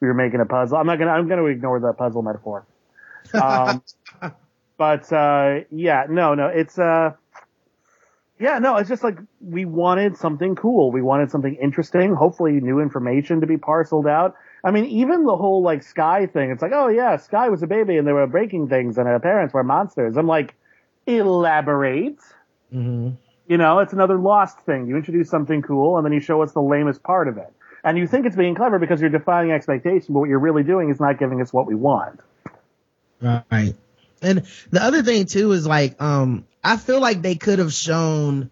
we 0.00 0.08
were 0.08 0.14
making 0.14 0.40
a 0.40 0.46
puzzle. 0.46 0.76
I'm 0.76 0.86
not 0.86 0.98
gonna 0.98 1.12
I'm 1.12 1.28
gonna 1.28 1.44
ignore 1.44 1.78
the 1.78 1.92
puzzle 1.92 2.22
metaphor. 2.22 2.66
Um, 3.34 3.82
but 4.76 5.12
uh, 5.12 5.60
yeah, 5.70 6.06
no, 6.08 6.34
no, 6.34 6.48
it's 6.48 6.78
uh, 6.78 7.12
yeah, 8.42 8.58
no, 8.58 8.76
it's 8.76 8.88
just 8.88 9.04
like 9.04 9.18
we 9.40 9.64
wanted 9.64 10.16
something 10.16 10.56
cool. 10.56 10.90
We 10.90 11.00
wanted 11.00 11.30
something 11.30 11.54
interesting. 11.62 12.14
Hopefully, 12.14 12.52
new 12.60 12.80
information 12.80 13.40
to 13.40 13.46
be 13.46 13.56
parceled 13.56 14.06
out. 14.06 14.34
I 14.64 14.70
mean, 14.70 14.86
even 14.86 15.24
the 15.24 15.36
whole 15.36 15.62
like 15.62 15.82
Skye 15.82 16.26
thing. 16.26 16.50
It's 16.50 16.62
like, 16.62 16.72
oh 16.74 16.88
yeah, 16.88 17.16
Skye 17.16 17.48
was 17.48 17.62
a 17.62 17.66
baby 17.66 17.96
and 17.96 18.06
they 18.06 18.12
were 18.12 18.26
breaking 18.26 18.68
things 18.68 18.98
and 18.98 19.06
her 19.06 19.20
parents 19.20 19.54
were 19.54 19.64
monsters. 19.64 20.16
I'm 20.16 20.26
like, 20.26 20.54
elaborate. 21.06 22.18
Mm-hmm. 22.72 23.10
You 23.48 23.58
know, 23.58 23.80
it's 23.80 23.92
another 23.92 24.18
lost 24.18 24.58
thing. 24.60 24.86
You 24.86 24.96
introduce 24.96 25.28
something 25.28 25.62
cool 25.62 25.96
and 25.96 26.04
then 26.04 26.12
you 26.12 26.20
show 26.20 26.42
us 26.42 26.52
the 26.52 26.62
lamest 26.62 27.02
part 27.02 27.28
of 27.28 27.38
it. 27.38 27.52
And 27.84 27.98
you 27.98 28.06
think 28.06 28.26
it's 28.26 28.36
being 28.36 28.54
clever 28.54 28.78
because 28.78 29.00
you're 29.00 29.10
defying 29.10 29.50
expectation, 29.50 30.14
but 30.14 30.20
what 30.20 30.28
you're 30.28 30.38
really 30.38 30.62
doing 30.62 30.90
is 30.90 31.00
not 31.00 31.18
giving 31.18 31.40
us 31.40 31.52
what 31.52 31.66
we 31.66 31.74
want. 31.74 32.20
Right. 33.20 33.74
And 34.22 34.46
the 34.70 34.82
other 34.82 35.02
thing 35.02 35.26
too 35.26 35.52
is 35.52 35.66
like, 35.66 36.00
um, 36.00 36.46
I 36.62 36.76
feel 36.76 37.00
like 37.00 37.22
they 37.22 37.34
could 37.34 37.58
have 37.58 37.72
shown 37.72 38.50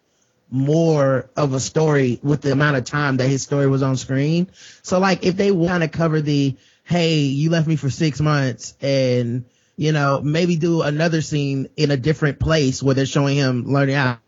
more 0.51 1.31
of 1.37 1.55
a 1.55 1.61
story 1.61 2.19
with 2.23 2.43
the 2.43 2.51
amount 2.51 2.77
of 2.77 2.85
time 2.85 3.19
that 3.19 3.29
his 3.29 3.43
story 3.43 3.69
was 3.69 3.83
on 3.83 3.97
screen. 3.97 4.51
So 4.83 4.99
like 4.99 5.25
if 5.25 5.37
they 5.37 5.53
want 5.53 5.83
to 5.85 5.89
cover 5.89 6.21
the, 6.21 6.57
hey, 6.83 7.19
you 7.19 7.51
left 7.51 7.69
me 7.69 7.77
for 7.77 7.89
six 7.89 8.21
months 8.21 8.75
and, 8.81 9.45
you 9.77 9.93
know, 9.93 10.21
maybe 10.21 10.57
do 10.57 10.83
another 10.83 11.23
scene 11.23 11.69
in 11.77 11.93
a 11.93 11.97
different 11.97 12.41
place 12.41 12.83
where 12.83 12.95
they're 12.95 13.07
showing 13.07 13.37
him 13.37 13.65
learning 13.67 13.95
how. 13.95 14.19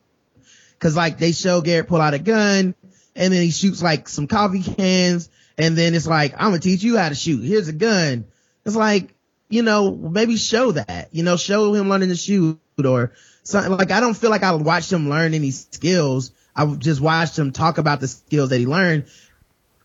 Cause 0.79 0.97
like 0.97 1.19
they 1.19 1.33
show 1.33 1.61
Garrett 1.61 1.89
pull 1.89 2.01
out 2.01 2.15
a 2.15 2.19
gun 2.19 2.75
and 3.15 3.33
then 3.33 3.43
he 3.43 3.51
shoots 3.51 3.83
like 3.83 4.09
some 4.09 4.27
coffee 4.27 4.63
cans 4.63 5.29
and 5.59 5.77
then 5.77 5.95
it's 5.95 6.07
like, 6.07 6.35
I'm 6.35 6.51
gonna 6.51 6.61
teach 6.61 6.83
you 6.83 6.97
how 6.97 7.09
to 7.09 7.15
shoot. 7.15 7.43
Here's 7.43 7.69
a 7.69 7.73
gun. 7.73 8.27
It's 8.65 8.77
like, 8.77 9.15
you 9.53 9.63
know, 9.63 9.91
maybe 9.91 10.37
show 10.37 10.73
that, 10.73 11.09
you 11.13 11.23
know, 11.23 11.37
show 11.37 11.75
him 11.75 11.91
learning 11.91 12.09
to 12.09 12.17
shoot 12.17 12.59
or 12.83 13.13
something. 13.43 13.77
Like 13.77 13.91
I 13.91 14.01
don't 14.01 14.15
feel 14.15 14.31
like 14.31 14.43
I 14.43 14.55
watched 14.55 14.91
him 14.91 15.11
learn 15.11 15.35
any 15.35 15.51
skills. 15.51 16.33
I 16.57 16.65
just 16.75 17.03
watched 17.03 17.39
him 17.39 17.53
talk 17.53 17.77
about 17.77 18.01
the 18.01 18.09
skills 18.09 18.49
that 18.49 18.59
he 18.59 18.67
learned 18.67 19.07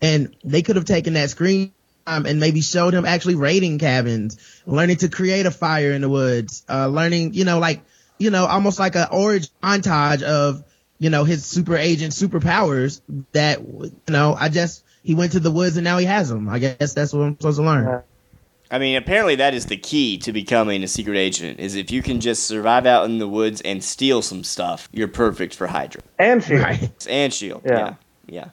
and 0.00 0.34
they 0.42 0.62
could 0.62 0.76
have 0.76 0.86
taken 0.86 1.12
that 1.14 1.28
screen 1.28 1.74
time 2.06 2.24
and 2.24 2.40
maybe 2.40 2.62
showed 2.62 2.94
him 2.94 3.04
actually 3.04 3.34
raiding 3.34 3.78
cabins, 3.78 4.38
learning 4.64 4.96
to 4.96 5.10
create 5.10 5.44
a 5.44 5.50
fire 5.50 5.92
in 5.92 6.00
the 6.00 6.08
woods, 6.08 6.64
uh, 6.70 6.86
learning, 6.86 7.34
you 7.34 7.44
know, 7.44 7.58
like, 7.58 7.82
you 8.18 8.30
know, 8.30 8.46
almost 8.46 8.78
like 8.78 8.96
an 8.96 9.08
origin 9.12 9.50
montage 9.62 10.22
of, 10.22 10.64
you 10.98 11.10
know, 11.10 11.24
his 11.24 11.44
super 11.44 11.76
agent 11.76 12.14
superpowers 12.14 13.02
that, 13.32 13.60
you 13.60 13.92
know, 14.08 14.34
I 14.34 14.48
just, 14.48 14.82
he 15.02 15.14
went 15.14 15.32
to 15.32 15.40
the 15.40 15.50
woods 15.50 15.76
and 15.76 15.84
now 15.84 15.98
he 15.98 16.06
has 16.06 16.30
them. 16.30 16.48
I 16.48 16.58
guess 16.58 16.94
that's 16.94 17.12
what 17.12 17.24
I'm 17.24 17.36
supposed 17.36 17.58
to 17.58 17.64
learn. 17.64 18.02
I 18.70 18.78
mean, 18.78 18.96
apparently 18.96 19.34
that 19.36 19.54
is 19.54 19.66
the 19.66 19.76
key 19.76 20.18
to 20.18 20.32
becoming 20.32 20.82
a 20.82 20.88
secret 20.88 21.16
agent. 21.16 21.58
Is 21.58 21.74
if 21.74 21.90
you 21.90 22.02
can 22.02 22.20
just 22.20 22.46
survive 22.46 22.84
out 22.86 23.04
in 23.06 23.18
the 23.18 23.28
woods 23.28 23.60
and 23.62 23.82
steal 23.82 24.20
some 24.22 24.44
stuff, 24.44 24.88
you're 24.92 25.08
perfect 25.08 25.54
for 25.54 25.66
Hydra 25.66 26.02
And 26.18 26.42
Shield. 26.44 26.62
Right. 26.62 27.06
and 27.08 27.32
Shield. 27.32 27.62
Yeah. 27.64 27.94
yeah, 28.26 28.44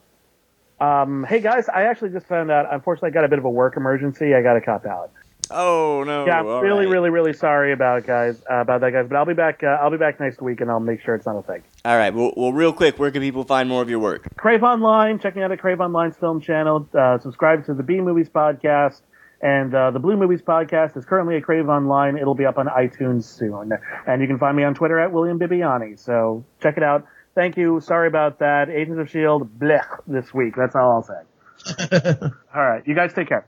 yeah. 0.80 1.02
Um, 1.02 1.24
hey 1.24 1.40
guys, 1.40 1.68
I 1.68 1.82
actually 1.82 2.10
just 2.10 2.26
found 2.26 2.50
out. 2.50 2.66
Unfortunately, 2.72 3.08
I 3.08 3.12
got 3.12 3.24
a 3.24 3.28
bit 3.28 3.38
of 3.38 3.44
a 3.44 3.50
work 3.50 3.76
emergency. 3.76 4.34
I 4.34 4.42
got 4.42 4.54
to 4.54 4.60
cop 4.60 4.84
out. 4.86 5.10
Oh 5.50 6.02
no! 6.04 6.26
Yeah, 6.26 6.40
I'm 6.40 6.46
all 6.46 6.60
really, 6.60 6.86
right. 6.86 6.92
really, 6.92 7.10
really 7.10 7.32
sorry 7.32 7.72
about 7.72 7.98
it, 7.98 8.06
guys. 8.06 8.42
Uh, 8.50 8.56
about 8.56 8.80
that, 8.80 8.90
guys. 8.92 9.06
But 9.08 9.16
I'll 9.16 9.24
be 9.24 9.32
back. 9.32 9.62
Uh, 9.62 9.78
I'll 9.80 9.92
be 9.92 9.96
back 9.96 10.18
next 10.18 10.42
week, 10.42 10.60
and 10.60 10.70
I'll 10.70 10.80
make 10.80 11.00
sure 11.00 11.14
it's 11.14 11.24
not 11.24 11.36
a 11.36 11.42
thing. 11.42 11.62
All 11.84 11.96
right. 11.96 12.12
Well, 12.12 12.32
well, 12.36 12.52
real 12.52 12.72
quick, 12.72 12.98
where 12.98 13.12
can 13.12 13.22
people 13.22 13.44
find 13.44 13.68
more 13.68 13.80
of 13.80 13.88
your 13.88 14.00
work? 14.00 14.26
Crave 14.36 14.64
Online, 14.64 15.20
Check 15.20 15.36
me 15.36 15.42
out 15.42 15.52
at 15.52 15.60
Crave 15.60 15.80
Online's 15.80 16.16
film 16.16 16.40
channel. 16.40 16.88
Uh, 16.92 17.18
subscribe 17.20 17.64
to 17.66 17.74
the 17.74 17.84
B 17.84 18.00
Movies 18.00 18.28
podcast. 18.28 19.02
And 19.40 19.74
uh, 19.74 19.90
the 19.90 19.98
Blue 19.98 20.16
Movies 20.16 20.40
podcast 20.40 20.96
is 20.96 21.04
currently 21.04 21.36
at 21.36 21.44
Crave 21.44 21.68
Online. 21.68 22.16
It'll 22.16 22.34
be 22.34 22.46
up 22.46 22.58
on 22.58 22.66
iTunes 22.66 23.24
soon. 23.24 23.72
And 24.06 24.22
you 24.22 24.28
can 24.28 24.38
find 24.38 24.56
me 24.56 24.64
on 24.64 24.74
Twitter 24.74 24.98
at 24.98 25.12
William 25.12 25.38
Bibbiani. 25.38 25.98
So 25.98 26.44
check 26.62 26.76
it 26.76 26.82
out. 26.82 27.06
Thank 27.34 27.58
you. 27.58 27.80
Sorry 27.80 28.08
about 28.08 28.38
that. 28.38 28.70
Agents 28.70 28.98
of 28.98 29.08
S.H.I.E.L.D. 29.08 29.46
blech 29.58 30.00
this 30.06 30.32
week. 30.32 30.54
That's 30.56 30.74
all 30.74 30.90
I'll 30.90 31.02
say. 31.02 32.30
all 32.54 32.62
right. 32.62 32.82
You 32.86 32.94
guys 32.94 33.12
take 33.12 33.28
care. 33.28 33.46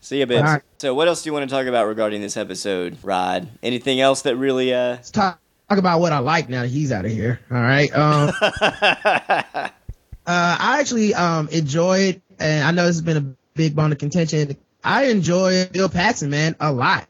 See 0.00 0.18
you, 0.18 0.26
Bibbs. 0.26 0.42
All 0.42 0.54
right. 0.54 0.62
So, 0.78 0.94
what 0.94 1.08
else 1.08 1.22
do 1.22 1.28
you 1.28 1.32
want 1.32 1.48
to 1.48 1.54
talk 1.54 1.66
about 1.66 1.86
regarding 1.86 2.20
this 2.20 2.36
episode, 2.36 2.96
Rod? 3.02 3.48
Anything 3.62 4.00
else 4.00 4.22
that 4.22 4.36
really? 4.36 4.72
uh 4.72 4.90
Let's 4.90 5.10
talk, 5.10 5.40
talk 5.68 5.78
about 5.78 6.00
what 6.00 6.12
I 6.12 6.18
like 6.18 6.48
now 6.48 6.62
that 6.62 6.68
he's 6.68 6.92
out 6.92 7.04
of 7.04 7.10
here. 7.10 7.40
All 7.50 7.56
right. 7.56 7.92
Um, 7.92 8.32
uh, 8.40 9.70
I 10.26 10.78
actually 10.80 11.14
um 11.14 11.48
enjoyed, 11.48 12.20
and 12.38 12.64
I 12.64 12.70
know 12.70 12.86
this 12.86 12.96
has 12.96 13.02
been 13.02 13.16
a 13.16 13.34
big 13.54 13.74
bone 13.74 13.92
of 13.92 13.98
contention. 13.98 14.56
I 14.88 15.04
enjoy 15.04 15.66
Bill 15.66 15.90
Paxton, 15.90 16.30
man, 16.30 16.56
a 16.60 16.72
lot. 16.72 17.06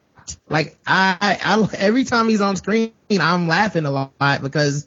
Like 0.48 0.76
I, 0.84 1.38
I, 1.40 1.68
every 1.76 2.02
time 2.02 2.28
he's 2.28 2.40
on 2.40 2.56
screen, 2.56 2.92
I'm 3.08 3.46
laughing 3.46 3.84
a 3.84 3.90
lot 3.92 4.42
because 4.42 4.84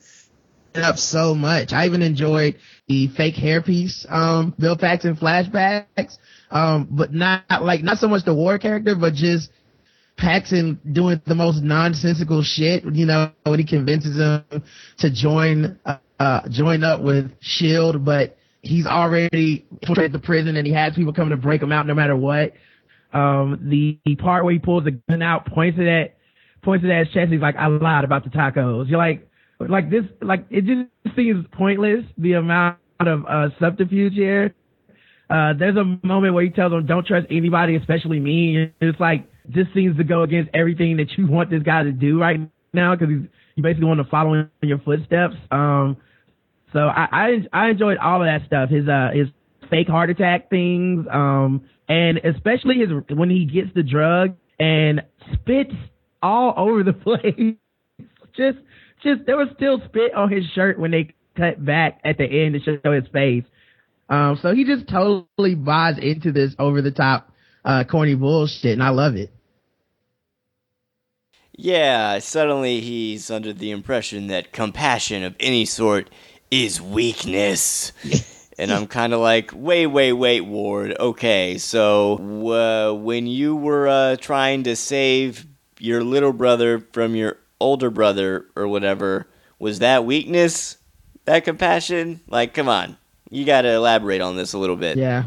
it 0.75 0.83
up 0.83 0.97
so 0.97 1.33
much. 1.33 1.71
I 1.71 1.85
even 1.85 2.01
enjoyed 2.01 2.59
the 2.89 3.07
fake 3.07 3.35
hairpiece, 3.35 4.11
um, 4.11 4.53
Bill 4.59 4.75
Paxton 4.75 5.15
flashbacks, 5.15 6.17
um, 6.51 6.89
but 6.91 7.13
not 7.13 7.45
like 7.61 7.81
not 7.81 7.97
so 7.97 8.09
much 8.09 8.25
the 8.25 8.33
war 8.33 8.59
character, 8.59 8.93
but 8.93 9.13
just 9.13 9.49
Paxton 10.17 10.81
doing 10.91 11.21
the 11.25 11.33
most 11.33 11.63
nonsensical 11.63 12.43
shit, 12.43 12.83
you 12.83 13.05
know, 13.05 13.31
when 13.43 13.57
he 13.57 13.65
convinces 13.65 14.17
him 14.17 14.43
to 14.97 15.09
join, 15.09 15.79
uh, 15.85 15.97
uh, 16.19 16.49
join 16.49 16.83
up 16.83 16.99
with 16.99 17.31
Shield, 17.39 18.03
but 18.03 18.37
he's 18.61 18.85
already 18.85 19.65
infiltrated 19.81 20.11
the 20.11 20.19
prison 20.19 20.57
and 20.57 20.67
he 20.67 20.73
has 20.73 20.93
people 20.93 21.13
coming 21.13 21.31
to 21.31 21.37
break 21.37 21.61
him 21.61 21.71
out 21.71 21.87
no 21.87 21.93
matter 21.95 22.17
what. 22.17 22.51
Um, 23.13 23.67
the, 23.69 23.99
the 24.05 24.15
part 24.15 24.43
where 24.43 24.53
he 24.53 24.59
pulls 24.59 24.85
the 24.85 24.91
gun 24.91 25.21
out, 25.21 25.45
points 25.45 25.77
it 25.79 25.87
at, 25.87 26.17
points 26.63 26.85
it 26.85 26.89
at 26.89 27.05
his 27.05 27.13
chest. 27.13 27.31
He's 27.31 27.41
like, 27.41 27.55
I 27.57 27.67
lied 27.67 28.03
about 28.03 28.23
the 28.23 28.29
tacos. 28.29 28.89
You're 28.89 28.97
like, 28.97 29.27
like 29.59 29.89
this, 29.89 30.03
like 30.21 30.45
it 30.49 30.65
just 30.65 31.15
seems 31.15 31.45
pointless. 31.51 32.05
The 32.17 32.33
amount 32.33 32.77
of, 32.99 33.25
uh, 33.27 33.49
subterfuge 33.59 34.13
here. 34.13 34.53
Uh, 35.29 35.53
there's 35.57 35.77
a 35.77 35.99
moment 36.05 36.33
where 36.33 36.43
he 36.43 36.49
tells 36.49 36.73
him, 36.73 36.85
don't 36.85 37.05
trust 37.05 37.27
anybody, 37.29 37.75
especially 37.75 38.19
me. 38.19 38.73
It's 38.81 38.99
like, 38.99 39.29
this 39.47 39.65
seems 39.73 39.97
to 39.97 40.03
go 40.03 40.23
against 40.23 40.49
everything 40.53 40.97
that 40.97 41.17
you 41.17 41.25
want 41.27 41.49
this 41.49 41.63
guy 41.63 41.83
to 41.83 41.91
do 41.91 42.19
right 42.19 42.39
now 42.73 42.95
because 42.95 43.09
he's, 43.09 43.27
you 43.55 43.63
basically 43.63 43.87
want 43.87 43.99
to 43.99 44.09
follow 44.09 44.33
in 44.33 44.49
your 44.61 44.79
footsteps. 44.79 45.35
Um, 45.49 45.97
so 46.73 46.79
I, 46.79 47.07
I, 47.11 47.65
I 47.65 47.69
enjoyed 47.69 47.97
all 47.97 48.21
of 48.21 48.27
that 48.27 48.45
stuff. 48.45 48.69
His, 48.69 48.87
uh, 48.87 49.09
his 49.13 49.27
fake 49.69 49.87
heart 49.87 50.09
attack 50.09 50.49
things. 50.49 51.05
Um, 51.11 51.63
and 51.91 52.19
especially 52.19 52.77
his, 52.77 52.89
when 53.09 53.29
he 53.29 53.43
gets 53.43 53.67
the 53.75 53.83
drug 53.83 54.37
and 54.57 55.01
spits 55.33 55.73
all 56.23 56.53
over 56.55 56.83
the 56.83 56.93
place. 57.05 57.55
just, 58.33 58.59
just, 59.03 59.25
there 59.25 59.35
was 59.35 59.49
still 59.57 59.81
spit 59.89 60.13
on 60.13 60.31
his 60.31 60.45
shirt 60.55 60.79
when 60.79 60.91
they 60.91 61.13
cut 61.35 61.63
back 61.63 61.99
at 62.05 62.17
the 62.17 62.23
end 62.23 62.53
to 62.53 62.59
show 62.61 62.91
his 62.93 63.03
face. 63.11 63.43
Um, 64.07 64.39
so 64.41 64.55
he 64.55 64.63
just 64.63 64.87
totally 64.87 65.55
buys 65.55 65.97
into 65.97 66.31
this 66.31 66.55
over 66.57 66.81
the 66.81 66.91
top, 66.91 67.29
uh, 67.65 67.83
corny 67.83 68.15
bullshit, 68.15 68.71
and 68.71 68.83
I 68.83 68.89
love 68.89 69.17
it. 69.17 69.33
Yeah, 71.57 72.19
suddenly 72.19 72.79
he's 72.79 73.29
under 73.29 73.51
the 73.51 73.71
impression 73.71 74.27
that 74.27 74.53
compassion 74.53 75.23
of 75.23 75.35
any 75.41 75.65
sort 75.65 76.09
is 76.49 76.81
weakness. 76.81 77.91
and 78.57 78.71
I'm 78.71 78.87
kind 78.87 79.13
of 79.13 79.19
like, 79.19 79.51
wait, 79.53 79.87
wait, 79.87 80.13
wait, 80.13 80.41
Ward. 80.41 80.95
Okay, 80.99 81.57
so 81.57 82.17
uh, 82.51 82.93
when 82.93 83.27
you 83.27 83.55
were 83.55 83.87
uh, 83.87 84.15
trying 84.17 84.63
to 84.63 84.75
save 84.75 85.45
your 85.79 86.03
little 86.03 86.33
brother 86.33 86.79
from 86.91 87.15
your 87.15 87.37
older 87.59 87.89
brother 87.89 88.45
or 88.55 88.67
whatever, 88.67 89.27
was 89.59 89.79
that 89.79 90.05
weakness? 90.05 90.77
That 91.25 91.45
compassion? 91.45 92.19
Like, 92.27 92.53
come 92.53 92.67
on. 92.67 92.97
You 93.29 93.45
got 93.45 93.61
to 93.61 93.71
elaborate 93.71 94.21
on 94.21 94.35
this 94.35 94.53
a 94.53 94.57
little 94.57 94.75
bit. 94.75 94.97
Yeah. 94.97 95.25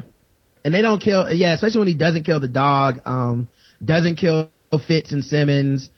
And 0.64 0.74
they 0.74 0.82
don't 0.82 1.00
kill, 1.00 1.32
yeah, 1.32 1.54
especially 1.54 1.78
when 1.78 1.88
he 1.88 1.94
doesn't 1.94 2.24
kill 2.24 2.40
the 2.40 2.48
dog, 2.48 3.00
um, 3.06 3.48
doesn't 3.84 4.16
kill 4.16 4.50
Fitz 4.86 5.12
and 5.12 5.24
Simmons. 5.24 5.90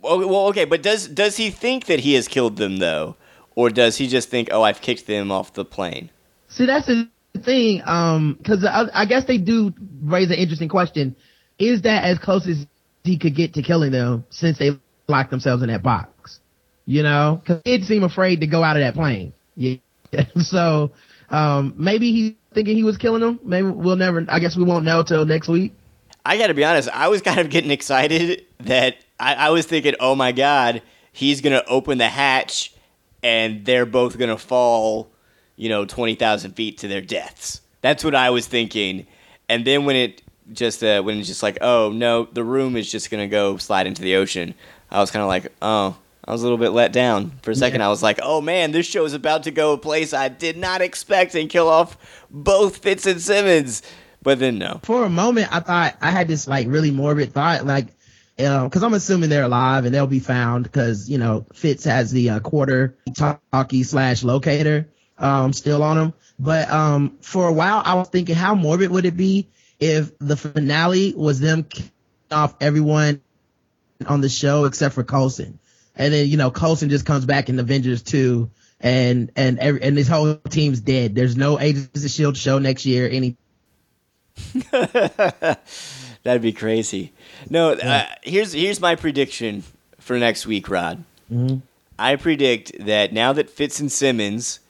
Well, 0.00 0.18
well, 0.18 0.46
okay, 0.48 0.66
but 0.66 0.82
does 0.82 1.08
does 1.08 1.38
he 1.38 1.50
think 1.50 1.86
that 1.86 2.00
he 2.00 2.14
has 2.14 2.28
killed 2.28 2.56
them 2.56 2.76
though, 2.76 3.16
or 3.54 3.70
does 3.70 3.96
he 3.96 4.06
just 4.06 4.28
think, 4.28 4.48
oh, 4.52 4.62
I've 4.62 4.82
kicked 4.82 5.06
them 5.06 5.32
off 5.32 5.54
the 5.54 5.64
plane? 5.64 6.10
See, 6.54 6.66
that's 6.66 6.86
the 6.86 7.08
thing, 7.42 7.82
um, 7.84 8.38
cause 8.44 8.64
I, 8.64 8.84
I 8.94 9.06
guess 9.06 9.24
they 9.24 9.38
do 9.38 9.74
raise 10.02 10.30
an 10.30 10.36
interesting 10.36 10.68
question. 10.68 11.16
Is 11.58 11.82
that 11.82 12.04
as 12.04 12.18
close 12.18 12.46
as 12.46 12.64
he 13.02 13.18
could 13.18 13.34
get 13.34 13.54
to 13.54 13.62
killing 13.62 13.90
them 13.90 14.24
since 14.30 14.58
they 14.58 14.78
locked 15.08 15.30
themselves 15.30 15.64
in 15.64 15.68
that 15.68 15.82
box? 15.82 16.38
You 16.86 17.02
know, 17.02 17.42
cause 17.44 17.60
he'd 17.64 17.84
seem 17.84 18.04
afraid 18.04 18.40
to 18.40 18.46
go 18.46 18.62
out 18.62 18.76
of 18.76 18.82
that 18.82 18.94
plane. 18.94 19.32
Yeah. 19.56 19.78
so, 20.42 20.92
um, 21.28 21.74
maybe 21.76 22.12
he's 22.12 22.34
thinking 22.52 22.76
he 22.76 22.84
was 22.84 22.98
killing 22.98 23.20
them. 23.20 23.40
Maybe 23.42 23.66
we'll 23.66 23.96
never, 23.96 24.24
I 24.28 24.38
guess 24.38 24.56
we 24.56 24.62
won't 24.62 24.84
know 24.84 25.02
till 25.02 25.26
next 25.26 25.48
week. 25.48 25.74
I 26.24 26.38
got 26.38 26.46
to 26.46 26.54
be 26.54 26.64
honest, 26.64 26.88
I 26.88 27.08
was 27.08 27.20
kind 27.22 27.40
of 27.40 27.50
getting 27.50 27.72
excited 27.72 28.46
that 28.60 28.98
I, 29.18 29.34
I 29.34 29.50
was 29.50 29.66
thinking, 29.66 29.94
oh 29.98 30.14
my 30.14 30.30
god, 30.30 30.82
he's 31.10 31.40
gonna 31.40 31.64
open 31.66 31.98
the 31.98 32.08
hatch, 32.08 32.72
and 33.24 33.64
they're 33.64 33.86
both 33.86 34.16
gonna 34.18 34.38
fall, 34.38 35.10
you 35.56 35.68
know, 35.68 35.84
twenty 35.84 36.14
thousand 36.14 36.52
feet 36.52 36.78
to 36.78 36.88
their 36.88 37.00
deaths. 37.00 37.60
That's 37.80 38.04
what 38.04 38.14
I 38.14 38.30
was 38.30 38.46
thinking, 38.46 39.06
and 39.48 39.64
then 39.64 39.84
when 39.84 39.96
it 39.96 40.22
just 40.52 40.82
uh, 40.82 41.02
when 41.02 41.18
it's 41.18 41.28
just 41.28 41.42
like, 41.42 41.58
oh 41.60 41.90
no, 41.92 42.24
the 42.32 42.44
room 42.44 42.76
is 42.76 42.90
just 42.90 43.10
gonna 43.10 43.28
go 43.28 43.56
slide 43.56 43.86
into 43.86 44.02
the 44.02 44.16
ocean. 44.16 44.54
I 44.90 45.00
was 45.00 45.10
kind 45.10 45.22
of 45.22 45.28
like, 45.28 45.52
oh. 45.62 45.96
I 46.26 46.32
was 46.32 46.40
a 46.40 46.44
little 46.44 46.56
bit 46.56 46.70
let 46.70 46.90
down 46.90 47.32
for 47.42 47.50
a 47.50 47.54
second. 47.54 47.82
I 47.82 47.88
was 47.88 48.02
like, 48.02 48.18
"Oh 48.22 48.40
man, 48.40 48.72
this 48.72 48.86
show 48.86 49.04
is 49.04 49.12
about 49.12 49.42
to 49.42 49.50
go 49.50 49.74
a 49.74 49.76
place 49.76 50.14
I 50.14 50.28
did 50.30 50.56
not 50.56 50.80
expect 50.80 51.34
and 51.34 51.50
kill 51.50 51.68
off 51.68 51.98
both 52.30 52.78
Fitz 52.78 53.04
and 53.04 53.20
Simmons." 53.20 53.82
But 54.22 54.38
then 54.38 54.56
no. 54.58 54.80
For 54.82 55.04
a 55.04 55.10
moment, 55.10 55.54
I 55.54 55.60
thought 55.60 55.96
I 56.00 56.10
had 56.10 56.28
this 56.28 56.48
like 56.48 56.66
really 56.66 56.90
morbid 56.90 57.34
thought, 57.34 57.66
like, 57.66 57.88
you 58.38 58.46
know, 58.46 58.68
cause 58.70 58.82
I'm 58.82 58.94
assuming 58.94 59.28
they're 59.28 59.44
alive 59.44 59.84
and 59.84 59.94
they'll 59.94 60.06
be 60.06 60.18
found 60.18 60.72
cause, 60.72 61.10
you 61.10 61.18
know, 61.18 61.44
Fitz 61.52 61.84
has 61.84 62.10
the 62.10 62.30
uh, 62.30 62.40
quarter 62.40 62.96
talkie 63.14 63.82
slash 63.82 64.24
locator, 64.24 64.88
um, 65.18 65.52
still 65.52 65.82
on 65.82 65.96
them. 65.96 66.14
But, 66.38 66.70
um, 66.70 67.16
for 67.20 67.46
a 67.48 67.52
while 67.52 67.82
I 67.84 67.94
was 67.94 68.08
thinking 68.08 68.34
how 68.34 68.54
morbid 68.54 68.90
would 68.90 69.04
it 69.04 69.16
be 69.16 69.48
if 69.78 70.16
the 70.18 70.36
finale 70.36 71.14
was 71.16 71.40
them 71.40 71.66
off 72.30 72.54
everyone 72.60 73.20
on 74.06 74.20
the 74.20 74.28
show 74.28 74.64
except 74.64 74.94
for 74.94 75.04
Coulson. 75.04 75.58
And 75.96 76.12
then, 76.12 76.28
you 76.28 76.36
know, 76.36 76.50
Coulson 76.50 76.88
just 76.88 77.06
comes 77.06 77.24
back 77.24 77.48
in 77.48 77.58
Avengers 77.58 78.02
2 78.02 78.50
and, 78.80 79.30
and, 79.36 79.58
every, 79.60 79.82
and 79.82 79.96
this 79.96 80.08
whole 80.08 80.36
team's 80.48 80.80
dead. 80.80 81.14
There's 81.14 81.36
no 81.36 81.60
Agents 81.60 81.88
of 81.94 82.04
S.H.I.E.L.D. 82.04 82.38
show 82.38 82.58
next 82.58 82.84
year, 82.84 83.08
any 83.08 83.36
That'd 84.70 86.42
be 86.42 86.52
crazy. 86.52 87.12
No, 87.48 87.72
uh, 87.72 88.06
here's 88.22 88.52
here's 88.52 88.80
my 88.80 88.96
prediction 88.96 89.62
for 89.98 90.18
next 90.18 90.46
week, 90.46 90.68
Rod. 90.68 91.04
I 91.98 92.16
predict 92.16 92.84
that 92.84 93.12
now 93.12 93.32
that 93.32 93.50
Fitz 93.50 93.78
and 93.78 93.92
Simmons 93.92 94.60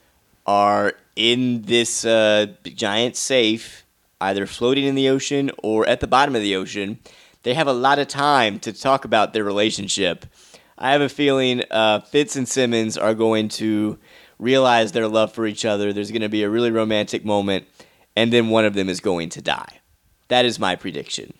are 0.45 0.93
in 1.15 1.63
this 1.63 2.05
uh, 2.05 2.47
giant 2.63 3.15
safe, 3.15 3.85
either 4.21 4.45
floating 4.45 4.85
in 4.85 4.95
the 4.95 5.09
ocean 5.09 5.51
or 5.63 5.87
at 5.87 5.99
the 5.99 6.07
bottom 6.07 6.35
of 6.35 6.41
the 6.41 6.55
ocean, 6.55 6.99
they 7.43 7.53
have 7.53 7.67
a 7.67 7.73
lot 7.73 7.99
of 7.99 8.07
time 8.07 8.59
to 8.59 8.73
talk 8.73 9.05
about 9.05 9.33
their 9.33 9.43
relationship. 9.43 10.25
I 10.77 10.91
have 10.91 11.01
a 11.01 11.09
feeling 11.09 11.63
uh, 11.71 12.01
Fitz 12.01 12.35
and 12.35 12.47
Simmons 12.47 12.97
are 12.97 13.13
going 13.13 13.47
to 13.49 13.97
realize 14.39 14.91
their 14.91 15.07
love 15.07 15.31
for 15.31 15.45
each 15.45 15.63
other. 15.63 15.93
There's 15.93 16.11
going 16.11 16.21
to 16.21 16.29
be 16.29 16.43
a 16.43 16.49
really 16.49 16.71
romantic 16.71 17.23
moment, 17.23 17.65
and 18.15 18.33
then 18.33 18.49
one 18.49 18.65
of 18.65 18.73
them 18.73 18.89
is 18.89 18.99
going 18.99 19.29
to 19.29 19.41
die. 19.41 19.79
That 20.27 20.45
is 20.45 20.59
my 20.59 20.75
prediction. 20.75 21.33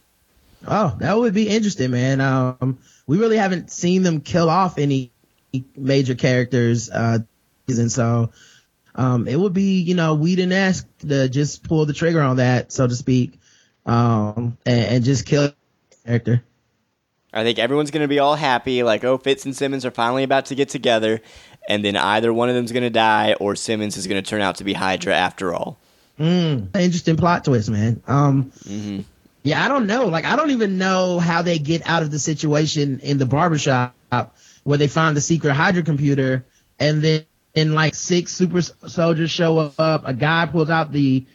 Oh, 0.68 0.96
that 1.00 1.18
would 1.18 1.34
be 1.34 1.50
interesting, 1.50 1.92
man. 1.92 2.22
Um, 2.22 2.80
we 3.08 3.18
really 3.18 3.38
haven't 3.38 3.72
seen 3.72 4.04
them 4.04 4.22
kill 4.22 4.50
off 4.50 4.78
any 4.78 5.12
major 5.76 6.16
characters, 6.16 6.90
uh, 6.90 7.20
and 7.68 7.92
so, 7.92 8.32
um, 8.96 9.28
it 9.28 9.36
would 9.40 9.54
be, 9.54 9.82
you 9.82 9.96
know, 9.96 10.16
we 10.16 10.36
didn't 10.36 10.54
ask 10.54 10.88
to 11.00 11.30
just 11.30 11.64
pull 11.64 11.86
the 11.86 11.94
trigger 11.94 12.22
on 12.22 12.38
that, 12.38 12.72
so 12.72 12.88
to 12.88 12.96
speak, 12.96 13.40
um, 13.86 14.58
and, 14.66 14.86
and 14.86 15.04
just 15.04 15.26
kill 15.26 15.44
the 15.44 15.96
character. 16.06 16.44
I 17.34 17.44
think 17.44 17.60
everyone's 17.60 17.92
going 17.92 18.04
to 18.04 18.08
be 18.08 18.20
all 18.20 18.36
happy, 18.36 18.82
like, 18.84 19.04
oh, 19.04 19.18
Fitz 19.18 19.46
and 19.46 19.56
Simmons 19.56 19.86
are 19.86 19.92
finally 19.92 20.24
about 20.24 20.46
to 20.48 20.56
get 20.56 20.70
together, 20.70 21.22
and 21.68 21.84
then 21.84 21.98
either 21.98 22.34
one 22.34 22.50
of 22.50 22.56
them's 22.56 22.72
going 22.72 22.84
to 22.84 22.90
die 22.90 23.34
or 23.34 23.56
Simmons 23.56 23.98
is 23.98 24.08
going 24.08 24.24
to 24.24 24.28
turn 24.28 24.42
out 24.42 24.56
to 24.58 24.64
be 24.64 24.74
Hydra 24.74 25.14
after 25.14 25.54
all. 25.54 25.78
Mm, 26.18 26.74
interesting 26.76 27.18
plot 27.18 27.44
twist, 27.44 27.70
man. 27.70 28.02
Um, 28.08 28.52
hmm 28.66 29.02
yeah, 29.46 29.64
I 29.64 29.68
don't 29.68 29.86
know. 29.86 30.08
Like, 30.08 30.26
I 30.26 30.36
don't 30.36 30.50
even 30.50 30.80
know 30.80 31.20
how 31.20 31.44
they 31.44 31.60
get 31.60 31.88
out 31.88 32.02
of 32.02 32.10
the 32.10 32.18
situation 32.18 33.00
in 33.02 33.20
the 33.20 33.28
barbershop 33.28 33.94
where 34.64 34.80
they 34.80 34.88
find 34.88 35.16
the 35.16 35.22
secret 35.22 35.54
Hydra 35.54 35.84
computer 35.84 36.46
and 36.80 37.04
then 37.04 37.26
and 37.56 37.74
like 37.74 37.96
six 37.96 38.32
super 38.34 38.62
soldiers 38.62 39.32
show 39.32 39.58
up. 39.78 40.04
A 40.06 40.14
guy 40.14 40.48
pulls 40.52 40.70
out 40.70 40.92
the 40.92 41.26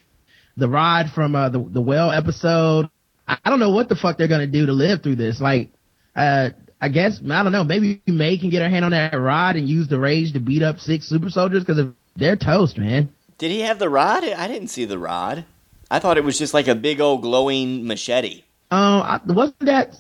the 0.57 0.69
rod 0.69 1.11
from 1.11 1.35
uh, 1.35 1.49
the 1.49 1.61
the 1.61 1.81
well 1.81 2.11
episode. 2.11 2.91
I, 3.27 3.39
I 3.45 3.51
don't 3.51 3.61
know 3.61 3.71
what 3.71 3.89
the 3.89 3.97
fuck 3.97 4.19
they're 4.19 4.29
gonna 4.29 4.47
do 4.47 4.67
to 4.67 4.73
live 4.73 5.03
through 5.03 5.17
this. 5.17 5.41
Like, 5.41 5.71
uh, 6.15 6.51
I 6.81 6.89
guess 6.89 7.21
I 7.21 7.43
don't 7.43 7.53
know. 7.53 7.65
Maybe 7.65 8.03
May 8.07 8.39
can 8.39 8.51
get 8.51 8.63
her 8.63 8.69
hand 8.69 8.85
on 8.85 8.91
that 8.93 9.15
rod 9.15 9.57
and 9.57 9.69
use 9.69 9.89
the 9.89 9.99
rage 9.99 10.33
to 10.35 10.41
beat 10.41 10.63
up 10.63 10.81
six 10.81 11.07
super 11.07 11.31
soldiers 11.31 11.65
because 11.65 11.93
they're 12.17 12.37
toast, 12.37 12.79
man. 12.79 13.13
Did 13.39 13.51
he 13.51 13.61
have 13.61 13.79
the 13.79 13.89
rod? 13.89 14.23
I 14.25 14.49
didn't 14.49 14.69
see 14.69 14.85
the 14.85 14.99
rod. 14.99 15.45
I 15.91 15.99
thought 15.99 16.19
it 16.19 16.25
was 16.25 16.39
just 16.39 16.55
like 16.55 16.69
a 16.69 16.75
big 16.75 17.01
old 17.01 17.23
glowing 17.23 17.87
machete. 17.87 18.45
Um, 18.71 19.03
I, 19.03 19.21
wasn't 19.27 19.59
that? 19.61 19.97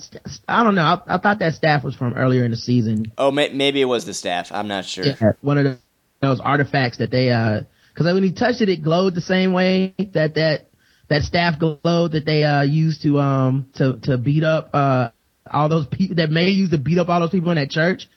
I 0.46 0.62
don't 0.62 0.76
know. 0.76 0.83
I, 0.83 1.14
I 1.14 1.18
thought 1.18 1.40
that 1.40 1.54
staff 1.54 1.83
was 1.83 1.96
from 1.96 2.14
earlier 2.14 2.44
in 2.44 2.52
the 2.52 2.56
season. 2.56 3.11
Oh, 3.18 3.33
may- 3.33 3.52
maybe 3.52 3.80
it 3.80 3.87
was 3.87 4.04
the 4.04 4.14
staff. 4.14 4.52
I'm 4.52 4.68
not 4.68 4.85
sure. 4.85 5.06
Yeah, 5.06 5.33
one 5.40 5.59
of 5.59 5.64
the, 5.64 5.78
those 6.20 6.40
artifacts 6.40 6.98
that 6.98 7.11
they 7.11 7.30
uh, 7.30 7.61
because 7.92 8.12
when 8.12 8.22
he 8.22 8.33
touched 8.33 8.61
it, 8.61 8.68
it 8.68 8.83
glowed 8.83 9.14
the 9.14 9.20
same 9.20 9.52
way 9.52 9.94
that 9.98 10.35
that 10.35 10.68
that 11.09 11.22
staff 11.22 11.59
glowed 11.59 12.12
that 12.12 12.24
they 12.24 12.44
uh 12.44 12.62
used 12.62 13.02
to 13.02 13.18
um 13.18 13.66
to 13.74 13.98
to 14.02 14.18
beat 14.18 14.44
up 14.44 14.70
uh 14.72 15.11
all 15.50 15.68
those 15.68 15.87
people 15.87 16.16
that 16.16 16.30
May 16.30 16.48
used 16.50 16.72
to 16.72 16.78
beat 16.78 16.98
up 16.98 17.09
all 17.09 17.20
those 17.20 17.30
people 17.30 17.50
in 17.50 17.56
that 17.56 17.70
church. 17.70 18.09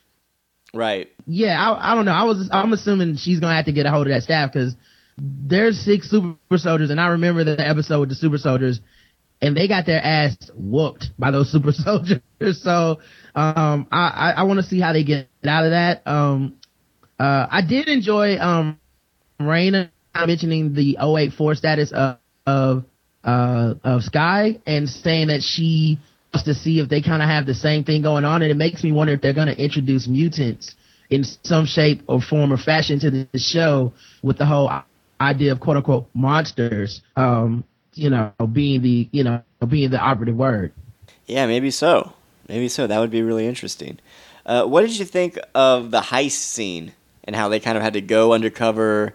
Right. 0.74 1.10
Yeah, 1.26 1.60
I, 1.60 1.92
I 1.92 1.96
don't 1.96 2.06
know. 2.06 2.12
I 2.12 2.24
was 2.24 2.50
I'm 2.52 2.74
assuming 2.74 3.18
she's 3.18 3.40
gonna 3.40 3.56
have 3.56 3.66
to 3.66 3.72
get 3.72 3.86
a 3.86 3.92
hold 3.92 4.08
of 4.08 4.14
that 4.14 4.24
staff 4.24 4.52
because 4.52 4.76
there's 5.18 5.80
six 5.80 6.10
super 6.10 6.38
soldiers, 6.58 6.90
and 6.90 7.00
I 7.00 7.08
remember 7.10 7.44
the 7.44 7.68
episode 7.68 8.00
with 8.02 8.10
the 8.10 8.16
super 8.16 8.38
soldiers, 8.38 8.82
and 9.42 9.56
they 9.56 9.68
got 9.68 9.86
their 9.86 10.04
ass 10.04 10.36
whooped 10.56 11.12
by 11.18 11.32
those 11.32 11.52
super 11.52 11.72
soldiers. 11.72 12.22
So 12.52 13.00
um, 13.36 13.88
I 13.92 14.08
I, 14.08 14.34
I 14.38 14.44
want 14.44 14.60
to 14.60 14.66
see 14.66 14.80
how 14.80 14.94
they 14.94 15.04
get 15.04 15.30
out 15.46 15.66
of 15.66 15.72
that. 15.72 16.02
Um, 16.08 16.58
uh, 17.20 17.48
I 17.50 17.62
did 17.62 17.88
enjoy 17.88 18.38
um 18.40 18.80
Raina 19.40 19.90
mentioning 20.16 20.74
the 20.74 20.98
084 21.02 21.56
status 21.56 21.92
of 21.92 22.18
of 22.46 22.84
uh 23.24 23.76
of 23.84 24.04
Skye 24.04 24.60
and 24.66 24.90
saying 24.90 25.28
that 25.28 25.42
she 25.44 26.00
wants 26.34 26.46
to 26.46 26.54
see 26.54 26.80
if 26.80 26.90
they 26.90 27.02
kind 27.02 27.22
of 27.22 27.30
have 27.30 27.46
the 27.46 27.54
same 27.54 27.84
thing 27.84 28.02
going 28.02 28.26
on, 28.26 28.42
and 28.42 28.52
it 28.52 28.58
makes 28.58 28.84
me 28.84 28.92
wonder 28.92 29.14
if 29.14 29.22
they're 29.22 29.34
going 29.34 29.48
to 29.48 29.58
introduce 29.64 30.08
mutants 30.08 30.76
in 31.10 31.24
some 31.44 31.66
shape 31.66 32.02
or 32.08 32.22
form 32.22 32.52
or 32.52 32.58
fashion 32.58 33.00
to 33.00 33.12
the 33.12 33.40
show 33.40 33.94
with 34.24 34.38
the 34.38 34.46
whole 34.46 34.72
idea 35.22 35.52
of 35.52 35.60
quote 35.60 35.78
unquote 35.78 36.08
monsters, 36.14 37.02
um, 37.16 37.64
you 37.94 38.10
know, 38.10 38.32
being 38.52 38.82
the 38.82 39.08
you 39.12 39.24
know 39.24 39.42
being 39.68 39.90
the 39.92 40.00
operative 40.00 40.36
word. 40.36 40.74
Yeah, 41.26 41.46
maybe 41.46 41.72
so. 41.72 42.14
Maybe 42.50 42.68
so. 42.68 42.88
That 42.88 43.00
would 43.00 43.12
be 43.12 43.22
really 43.22 43.48
interesting. 43.48 44.00
Uh, 44.46 44.66
what 44.66 44.82
did 44.82 44.98
you 44.98 45.06
think 45.06 45.40
of 45.56 45.92
the 45.92 46.02
heist 46.02 46.32
scene 46.32 46.94
and 47.26 47.36
how 47.36 47.50
they 47.50 47.60
kind 47.60 47.78
of 47.78 47.84
had 47.84 47.94
to 47.94 48.02
go 48.02 48.34
undercover 48.34 49.14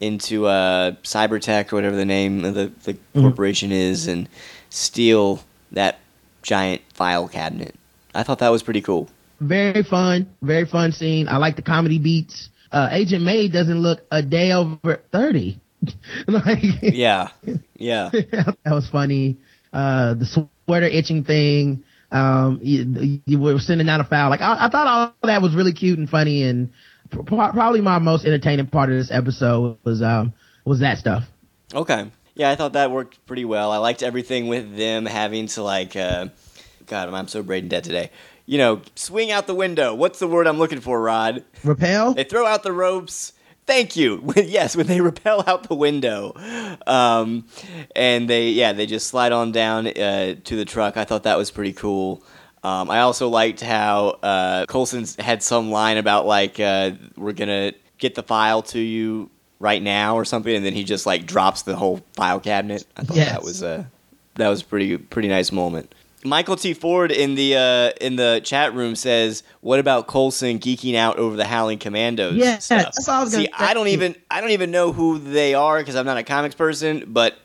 into 0.00 0.46
uh, 0.46 0.92
Cybertek 1.02 1.72
or 1.72 1.76
whatever 1.76 1.96
the 1.96 2.04
name 2.06 2.44
of 2.44 2.54
the, 2.54 2.72
the 2.84 2.96
corporation 3.14 3.70
is 3.70 4.06
and 4.06 4.28
steal 4.70 5.42
that 5.72 5.98
giant 6.42 6.82
file 6.94 7.28
cabinet? 7.28 7.74
I 8.14 8.22
thought 8.22 8.38
that 8.38 8.48
was 8.48 8.62
pretty 8.62 8.80
cool. 8.80 9.08
Very 9.40 9.82
fun, 9.82 10.28
very 10.42 10.66
fun 10.66 10.92
scene. 10.92 11.28
I 11.28 11.36
like 11.38 11.56
the 11.56 11.62
comedy 11.62 11.98
beats. 11.98 12.48
Uh, 12.72 12.88
Agent 12.92 13.24
May 13.24 13.48
doesn't 13.48 13.80
look 13.80 14.00
a 14.10 14.22
day 14.22 14.52
over 14.52 15.00
thirty. 15.12 15.58
like, 16.26 16.58
Yeah, 16.82 17.28
yeah. 17.76 18.10
that 18.12 18.56
was 18.66 18.88
funny. 18.88 19.36
Uh, 19.72 20.14
the 20.14 20.26
sweater 20.66 20.86
itching 20.86 21.24
thing. 21.24 21.82
Um, 22.12 22.58
you, 22.62 23.20
you 23.24 23.38
were 23.38 23.58
sending 23.60 23.88
out 23.88 24.00
a 24.00 24.04
foul. 24.04 24.30
Like 24.30 24.40
I, 24.40 24.66
I 24.66 24.68
thought 24.68 24.86
all 24.86 25.28
that 25.28 25.40
was 25.42 25.54
really 25.54 25.72
cute 25.72 25.98
and 25.98 26.10
funny, 26.10 26.42
and 26.42 26.70
probably 27.10 27.80
my 27.80 27.98
most 27.98 28.24
entertaining 28.24 28.66
part 28.66 28.90
of 28.90 28.96
this 28.96 29.10
episode 29.10 29.78
was 29.84 30.02
um 30.02 30.32
was 30.64 30.80
that 30.80 30.98
stuff. 30.98 31.24
Okay. 31.74 32.10
Yeah, 32.34 32.50
I 32.50 32.56
thought 32.56 32.72
that 32.72 32.90
worked 32.90 33.24
pretty 33.26 33.44
well. 33.44 33.70
I 33.72 33.78
liked 33.78 34.02
everything 34.02 34.48
with 34.48 34.76
them 34.76 35.04
having 35.04 35.46
to 35.48 35.62
like, 35.62 35.96
uh, 35.96 36.28
God, 36.86 37.12
I'm 37.12 37.28
so 37.28 37.42
brain 37.42 37.68
dead 37.68 37.84
today. 37.84 38.10
You 38.46 38.58
know, 38.58 38.82
swing 38.94 39.30
out 39.30 39.46
the 39.46 39.54
window. 39.54 39.94
What's 39.94 40.18
the 40.18 40.26
word 40.26 40.46
I'm 40.46 40.58
looking 40.58 40.80
for, 40.80 41.00
Rod? 41.00 41.44
Repel. 41.62 42.14
They 42.14 42.24
throw 42.24 42.46
out 42.46 42.62
the 42.62 42.72
ropes. 42.72 43.32
Thank 43.66 43.94
you. 43.96 44.32
Yes, 44.36 44.74
when 44.74 44.86
they 44.86 45.00
repel 45.00 45.44
out 45.46 45.68
the 45.68 45.74
window, 45.74 46.32
um, 46.86 47.46
and 47.94 48.28
they 48.28 48.50
yeah 48.50 48.72
they 48.72 48.86
just 48.86 49.06
slide 49.06 49.32
on 49.32 49.52
down 49.52 49.86
uh, 49.86 50.34
to 50.42 50.56
the 50.56 50.64
truck. 50.64 50.96
I 50.96 51.04
thought 51.04 51.22
that 51.24 51.36
was 51.38 51.50
pretty 51.50 51.72
cool. 51.72 52.24
Um, 52.62 52.90
I 52.90 53.00
also 53.00 53.28
liked 53.28 53.60
how 53.60 54.18
uh, 54.22 54.66
Coulson 54.66 55.06
had 55.18 55.42
some 55.42 55.70
line 55.70 55.96
about 55.96 56.26
like 56.26 56.60
uh, 56.60 56.92
we're 57.16 57.32
gonna 57.32 57.72
get 57.98 58.14
the 58.14 58.22
file 58.22 58.62
to 58.62 58.78
you 58.78 59.30
right 59.58 59.82
now 59.82 60.16
or 60.16 60.24
something, 60.24 60.54
and 60.54 60.64
then 60.64 60.74
he 60.74 60.84
just 60.84 61.06
like 61.06 61.26
drops 61.26 61.62
the 61.62 61.74
whole 61.76 62.00
file 62.14 62.40
cabinet. 62.40 62.84
I 62.96 63.02
thought 63.04 63.16
Yes. 63.16 63.30
that 63.32 63.42
was 63.42 63.62
a 63.62 63.90
that 64.34 64.48
was 64.48 64.60
a 64.62 64.64
pretty 64.64 64.98
pretty 64.98 65.28
nice 65.28 65.52
moment. 65.52 65.94
Michael 66.22 66.56
T. 66.56 66.74
Ford 66.74 67.10
in 67.10 67.34
the 67.34 67.56
uh, 67.56 67.92
in 68.04 68.16
the 68.16 68.42
chat 68.44 68.74
room 68.74 68.94
says, 68.94 69.42
"What 69.62 69.80
about 69.80 70.06
Coulson 70.06 70.58
geeking 70.58 70.94
out 70.96 71.16
over 71.16 71.34
the 71.36 71.46
Howling 71.46 71.78
Commandos?" 71.78 72.34
Yeah, 72.36 72.58
stuff? 72.58 72.82
that's 72.84 73.08
all 73.08 73.20
I 73.20 73.24
was 73.24 73.32
gonna 73.32 73.44
See, 73.44 73.50
I 73.58 73.72
don't 73.72 73.88
even 73.88 74.14
I 74.30 74.42
don't 74.42 74.50
even 74.50 74.70
know 74.70 74.92
who 74.92 75.18
they 75.18 75.54
are 75.54 75.78
because 75.78 75.96
I'm 75.96 76.04
not 76.04 76.18
a 76.18 76.22
comics 76.22 76.54
person, 76.54 77.04
but 77.08 77.38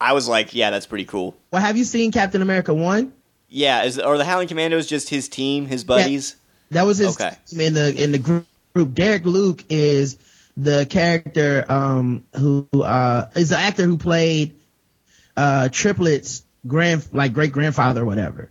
I 0.00 0.12
was 0.12 0.28
like, 0.28 0.54
"Yeah, 0.54 0.70
that's 0.70 0.86
pretty 0.86 1.04
cool." 1.04 1.34
Well, 1.50 1.60
have 1.62 1.76
you 1.76 1.82
seen 1.82 2.12
Captain 2.12 2.42
America 2.42 2.72
one? 2.72 3.12
Yeah, 3.52 3.84
is 3.84 3.98
are 3.98 4.16
the 4.16 4.24
Howling 4.24 4.48
Commandos 4.48 4.86
just 4.86 5.10
his 5.10 5.28
team, 5.28 5.66
his 5.66 5.84
buddies? 5.84 6.36
That 6.70 6.84
was 6.86 6.98
his 6.98 7.16
Okay. 7.16 7.36
team 7.46 7.60
in 7.60 7.74
the 7.74 8.02
in 8.02 8.12
the 8.12 8.18
group. 8.18 8.46
Derek 8.94 9.26
Luke 9.26 9.64
is 9.68 10.16
the 10.56 10.86
character 10.86 11.64
um 11.70 12.24
who 12.34 12.66
uh 12.74 13.28
is 13.36 13.50
the 13.50 13.58
actor 13.58 13.84
who 13.84 13.98
played 13.98 14.54
uh 15.36 15.68
triplets 15.70 16.44
grand 16.66 17.06
like 17.12 17.34
great 17.34 17.52
grandfather 17.52 18.02
or 18.02 18.06
whatever. 18.06 18.50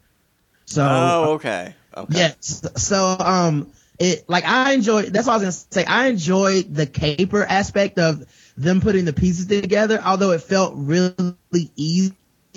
So 0.66 0.82
Oh, 0.84 1.32
okay. 1.34 1.74
Okay. 1.98 2.18
Yes. 2.20 2.62
So 2.78 3.16
um 3.20 3.72
it 4.00 4.26
like 4.30 4.46
I 4.46 4.74
enjoy 4.74 5.04
that's 5.04 5.26
what 5.26 5.34
I 5.34 5.38
was 5.38 5.44
gonna 5.44 5.52
say. 5.72 5.86
I 5.86 6.08
enjoyed 6.08 6.74
the 6.76 6.86
caper 6.86 7.44
aspect 7.44 7.98
of 7.98 8.24
them 8.58 8.82
putting 8.82 9.06
the 9.06 9.14
pieces 9.14 9.48
together, 9.48 10.00
although 10.04 10.32
it 10.32 10.42
felt 10.42 10.74
really 10.76 11.72
easy 11.76 12.14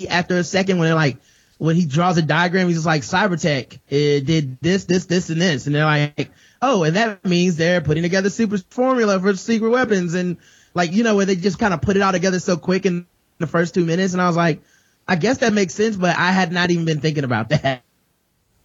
after 0.09 0.37
a 0.37 0.43
second 0.43 0.77
when 0.77 0.87
they're 0.87 0.95
like 0.95 1.17
when 1.57 1.75
he 1.75 1.85
draws 1.85 2.17
a 2.17 2.21
diagram, 2.21 2.67
he's 2.67 2.77
just 2.77 2.85
like 2.85 3.01
Cybertek 3.03 3.79
it 3.87 4.25
did 4.25 4.59
this, 4.61 4.85
this, 4.85 5.05
this, 5.05 5.29
and 5.29 5.41
this, 5.41 5.67
and 5.67 5.75
they're 5.75 5.85
like, 5.85 6.31
oh, 6.61 6.83
and 6.83 6.95
that 6.95 7.23
means 7.25 7.55
they're 7.55 7.81
putting 7.81 8.03
together 8.03 8.29
super 8.29 8.57
formula 8.69 9.19
for 9.19 9.35
secret 9.35 9.69
weapons, 9.69 10.13
and 10.13 10.37
like 10.73 10.91
you 10.91 11.03
know 11.03 11.15
where 11.15 11.25
they 11.25 11.35
just 11.35 11.59
kind 11.59 11.73
of 11.73 11.81
put 11.81 11.95
it 11.95 12.01
all 12.01 12.11
together 12.11 12.39
so 12.39 12.57
quick 12.57 12.85
in 12.85 13.05
the 13.37 13.47
first 13.47 13.73
two 13.73 13.85
minutes, 13.85 14.13
and 14.13 14.21
I 14.21 14.27
was 14.27 14.35
like, 14.37 14.61
I 15.07 15.15
guess 15.15 15.39
that 15.39 15.53
makes 15.53 15.73
sense, 15.73 15.95
but 15.95 16.17
I 16.17 16.31
had 16.31 16.51
not 16.51 16.71
even 16.71 16.85
been 16.85 16.99
thinking 17.01 17.23
about 17.23 17.49
that. 17.49 17.83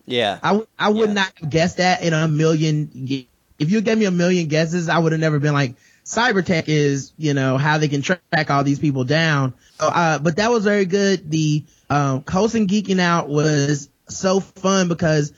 Yeah. 0.06 0.38
I 0.42 0.62
I 0.78 0.88
would 0.88 1.08
Yeah. 1.10 1.14
not 1.14 1.32
have 1.40 1.50
guessed 1.50 1.76
that 1.76 2.02
in 2.02 2.12
a 2.12 2.26
million. 2.26 2.90
If 3.58 3.70
you 3.70 3.80
gave 3.82 3.98
me 3.98 4.06
a 4.06 4.10
million 4.10 4.48
guesses, 4.48 4.88
I 4.88 4.98
would 4.98 5.12
have 5.12 5.20
never 5.20 5.38
been 5.38 5.52
like 5.52 5.74
Cybertek 6.10 6.64
is, 6.66 7.12
you 7.16 7.34
know, 7.34 7.56
how 7.56 7.78
they 7.78 7.86
can 7.86 8.02
track 8.02 8.50
all 8.50 8.64
these 8.64 8.80
people 8.80 9.04
down. 9.04 9.54
Uh, 9.78 10.18
but 10.18 10.36
that 10.36 10.50
was 10.50 10.64
very 10.64 10.84
good. 10.84 11.30
The, 11.30 11.64
um, 11.88 12.24
Coulson 12.24 12.66
geeking 12.66 12.98
out 12.98 13.28
was 13.28 13.88
so 14.08 14.40
fun 14.40 14.88
because 14.88 15.32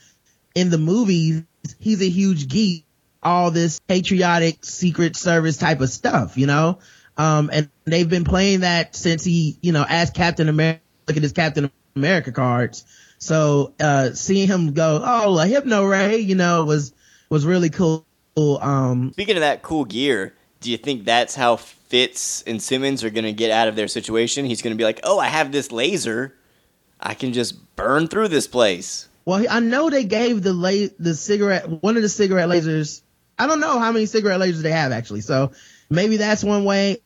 in 0.55 0.71
the 0.71 0.79
movies, 0.79 1.43
he's 1.79 2.01
a 2.01 2.09
huge 2.09 2.47
geek, 2.47 2.87
all 3.21 3.51
this 3.51 3.79
patriotic 3.81 4.65
secret 4.65 5.15
service 5.15 5.57
type 5.57 5.79
of 5.79 5.89
stuff, 5.89 6.39
you 6.39 6.47
know? 6.47 6.79
Um, 7.17 7.51
and 7.53 7.69
they've 7.85 8.09
been 8.09 8.23
playing 8.23 8.61
that 8.61 8.95
since 8.95 9.23
he, 9.23 9.59
you 9.61 9.73
know, 9.73 9.85
as 9.87 10.09
Captain 10.09 10.49
America, 10.49 10.81
look 11.07 11.17
at 11.17 11.21
his 11.23 11.33
Captain 11.33 11.69
America 11.95 12.31
cards. 12.31 12.83
So, 13.19 13.75
uh, 13.79 14.13
seeing 14.13 14.47
him 14.47 14.73
go, 14.73 15.03
oh, 15.05 15.37
a 15.37 15.45
hypno 15.45 15.85
ray, 15.85 16.17
you 16.17 16.33
know, 16.33 16.65
was, 16.65 16.95
was 17.29 17.45
really 17.45 17.69
cool. 17.69 18.07
Um, 18.35 19.11
Speaking 19.13 19.35
of 19.35 19.41
that 19.41 19.61
cool 19.61 19.85
gear, 19.85 20.33
do 20.63 20.71
you 20.71 20.77
think 20.77 21.03
that's 21.03 21.35
how 21.35 21.57
Fitz 21.57 22.41
and 22.43 22.61
Simmons 22.61 23.03
are 23.03 23.09
going 23.09 23.25
to 23.25 23.33
get 23.33 23.51
out 23.51 23.67
of 23.67 23.75
their 23.75 23.89
situation? 23.89 24.45
He's 24.45 24.61
going 24.61 24.73
to 24.73 24.77
be 24.77 24.85
like, 24.85 25.01
oh, 25.03 25.19
I 25.19 25.27
have 25.27 25.51
this 25.51 25.71
laser. 25.71 26.33
I 26.99 27.13
can 27.13 27.33
just 27.33 27.75
burn 27.75 28.07
through 28.07 28.29
this 28.29 28.47
place. 28.47 29.09
Well, 29.25 29.45
I 29.49 29.59
know 29.59 29.89
they 29.89 30.05
gave 30.05 30.41
the 30.41 30.53
la- 30.53 30.89
the 30.97 31.13
cigarette 31.15 31.69
one 31.69 31.97
of 31.97 32.01
the 32.01 32.09
cigarette 32.09 32.49
lasers. 32.49 33.01
I 33.37 33.47
don't 33.47 33.59
know 33.59 33.77
how 33.77 33.91
many 33.91 34.05
cigarette 34.05 34.39
lasers 34.39 34.61
they 34.61 34.71
have 34.71 34.91
actually, 34.91 35.21
so 35.21 35.51
maybe 35.89 36.17
that's 36.17 36.43
one 36.43 36.65
way. 36.65 36.97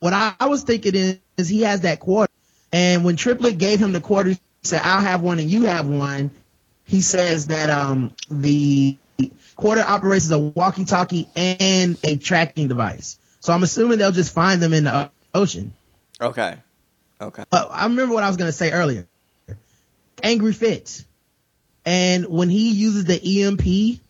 What 0.00 0.12
I, 0.12 0.34
I 0.40 0.46
was 0.46 0.62
thinking 0.62 0.94
is, 0.94 1.18
is 1.36 1.48
he 1.48 1.62
has 1.62 1.82
that 1.82 2.00
quarter, 2.00 2.32
and 2.72 3.04
when 3.04 3.16
Triplett 3.16 3.58
gave 3.58 3.78
him 3.78 3.92
the 3.92 4.00
quarter, 4.00 4.30
he 4.30 4.40
said, 4.62 4.82
"I'll 4.84 5.00
have 5.00 5.22
one 5.22 5.38
and 5.38 5.50
you 5.50 5.64
have 5.64 5.86
one." 5.86 6.30
He 6.84 7.00
says 7.00 7.46
that 7.46 7.70
um 7.70 8.14
the 8.30 8.96
quarter 9.56 9.82
operates 9.82 10.26
as 10.26 10.30
a 10.32 10.38
walkie-talkie 10.38 11.28
and 11.36 11.98
a 12.04 12.16
tracking 12.16 12.68
device. 12.68 13.18
So 13.40 13.52
I'm 13.52 13.62
assuming 13.62 13.98
they'll 13.98 14.12
just 14.12 14.32
find 14.34 14.60
them 14.62 14.72
in 14.72 14.84
the 14.84 15.10
ocean. 15.34 15.72
Okay. 16.20 16.56
Okay. 17.20 17.44
But 17.50 17.68
I 17.70 17.84
remember 17.84 18.14
what 18.14 18.22
I 18.24 18.28
was 18.28 18.36
going 18.36 18.48
to 18.48 18.56
say 18.56 18.72
earlier. 18.72 19.06
Angry 20.22 20.52
Fitz. 20.52 21.04
And 21.84 22.26
when 22.26 22.48
he 22.48 22.70
uses 22.70 23.04
the 23.04 23.42
EMP 23.42 24.00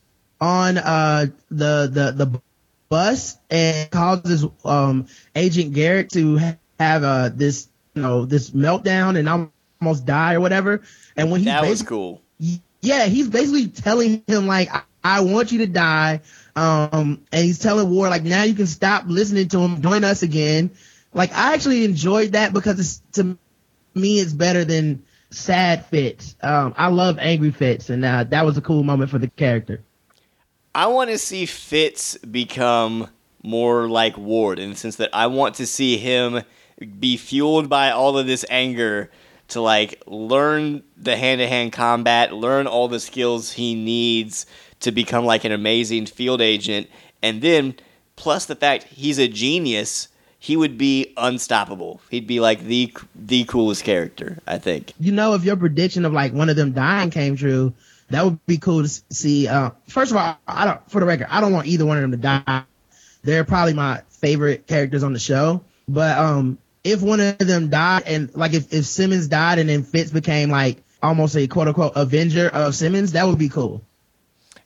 on 0.41 0.77
uh 0.77 1.27
the 1.51 1.89
the 1.91 2.11
the 2.25 2.41
bus 2.89 3.39
and 3.49 3.91
causes 3.91 4.45
um 4.65 5.07
Agent 5.37 5.73
Garrett 5.73 6.11
to 6.11 6.37
have 6.79 7.05
uh 7.05 7.31
this 7.31 7.69
you 7.95 8.03
know 8.03 8.27
this 8.27 8.51
meltdown 8.51 9.17
and 9.19 9.51
almost 9.81 10.05
die 10.05 10.35
or 10.35 10.41
whatever. 10.41 10.83
And 11.17 11.31
when 11.31 11.41
he 11.41 11.47
That 11.47 11.67
was 11.67 11.83
cool. 11.83 12.21
yeah, 12.39 13.07
he's 13.07 13.29
basically 13.29 13.69
telling 13.69 14.23
him 14.27 14.47
like, 14.47 14.69
I, 15.05 15.21
want 15.21 15.53
you 15.53 15.59
to 15.59 15.67
die. 15.67 16.21
Um, 16.55 17.23
and 17.33 17.45
he's 17.45 17.59
telling 17.59 17.91
Ward 17.91 18.11
like, 18.11 18.25
now 18.25 18.43
you 18.43 18.55
can 18.55 18.67
stop 18.67 19.05
listening 19.07 19.49
to 19.49 19.59
him, 19.61 19.83
join 19.83 20.05
us 20.05 20.23
again. 20.23 20.71
Like, 21.15 21.33
I 21.33 21.55
actually 21.55 21.85
enjoyed 21.85 22.33
that 22.33 22.53
because 22.53 22.79
it's, 22.79 23.03
to 23.13 23.37
me, 23.95 24.19
it's 24.21 24.33
better 24.33 24.65
than 24.65 25.03
sad 25.31 25.87
Fitz. 25.87 26.37
Um, 26.43 26.75
I 26.77 26.89
love 26.89 27.19
angry 27.19 27.51
Fitz, 27.51 27.91
and, 27.91 28.05
uh, 28.05 28.25
that 28.25 28.45
was 28.45 28.57
a 28.57 28.63
cool 28.63 28.83
moment 28.83 29.11
for 29.11 29.19
the 29.19 29.29
character. 29.29 29.83
I 30.75 30.87
want 30.87 31.11
to 31.11 31.19
see 31.19 31.47
Fitz 31.47 32.17
become 32.19 33.09
more 33.43 33.89
like 33.89 34.17
Ward 34.17 34.59
in 34.59 34.71
the 34.71 34.77
sense 34.77 34.97
that 34.97 35.11
I 35.13 35.27
want 35.27 35.57
to 35.57 35.67
see 35.67 35.99
him 35.99 36.43
be 36.99 37.17
fueled 37.17 37.69
by 37.69 37.91
all 37.91 38.17
of 38.19 38.27
this 38.27 38.45
anger 38.49 39.11
to 39.49 39.61
like 39.61 40.03
learn 40.07 40.83
the 40.97 41.17
hand-to-hand 41.17 41.73
combat, 41.73 42.33
learn 42.33 42.67
all 42.67 42.89
the 42.89 43.01
skills 43.01 43.53
he 43.53 43.75
needs 43.75 44.47
to 44.83 44.93
become 44.93 45.25
like 45.25 45.45
an 45.45 45.53
amazing 45.53 46.07
field 46.07 46.41
agent, 46.41 46.89
and 47.23 47.43
then 47.43 47.75
plus 48.17 48.47
the 48.47 48.55
fact 48.55 48.85
he's 48.85 49.19
a 49.19 49.29
genius, 49.29 50.09
he 50.39 50.57
would 50.57 50.77
be 50.77 51.13
unstoppable. 51.17 52.01
He'd 52.11 52.27
be 52.27 52.41
like 52.41 52.65
the 52.65 52.93
the 53.15 53.45
coolest 53.45 53.85
character, 53.85 54.39
I 54.47 54.59
think. 54.59 54.93
you 54.99 55.13
know, 55.13 55.35
if 55.35 55.45
your 55.45 55.57
prediction 55.57 56.05
of 56.05 56.13
like 56.13 56.33
one 56.33 56.51
of 56.51 56.57
them 56.57 56.73
dying 56.73 57.11
came 57.11 57.37
true, 57.37 57.75
that 58.11 58.25
would 58.25 58.45
be 58.47 58.59
cool 58.59 58.83
to 58.83 58.89
see. 58.89 59.49
Uh, 59.49 59.71
first 59.89 60.11
of 60.11 60.17
all, 60.17 60.37
I 60.47 60.65
don't, 60.65 60.91
for 60.91 61.01
the 61.01 61.07
record, 61.07 61.29
I 61.31 61.41
don't 61.41 61.53
want 61.53 61.67
either 61.67 61.87
one 61.87 61.97
of 61.97 62.03
them 62.03 62.13
to 62.13 62.17
die. 62.17 62.65
They're 63.23 63.45
probably 63.45 63.75
my 63.75 64.03
favorite 64.11 64.67
characters 64.67 65.03
on 65.03 65.13
the 65.13 65.19
show. 65.19 65.63
But, 65.89 66.19
um, 66.19 66.59
if 66.85 67.01
one 67.01 67.21
of 67.21 67.39
them 67.39 67.69
died 67.71 68.03
and 68.07 68.35
like 68.35 68.55
if, 68.55 68.73
if 68.73 68.85
Simmons 68.85 69.29
died 69.29 69.59
and 69.59 69.69
then 69.69 69.85
Fitz 69.85 70.11
became 70.11 70.51
like 70.51 70.83
almost 71.03 71.37
a 71.37 71.47
quote 71.47 71.69
unquote 71.69 71.93
Avenger 71.95 72.49
of 72.49 72.75
Simmons, 72.75 73.13
that 73.13 73.27
would 73.27 73.39
be 73.39 73.49
cool. 73.49 73.83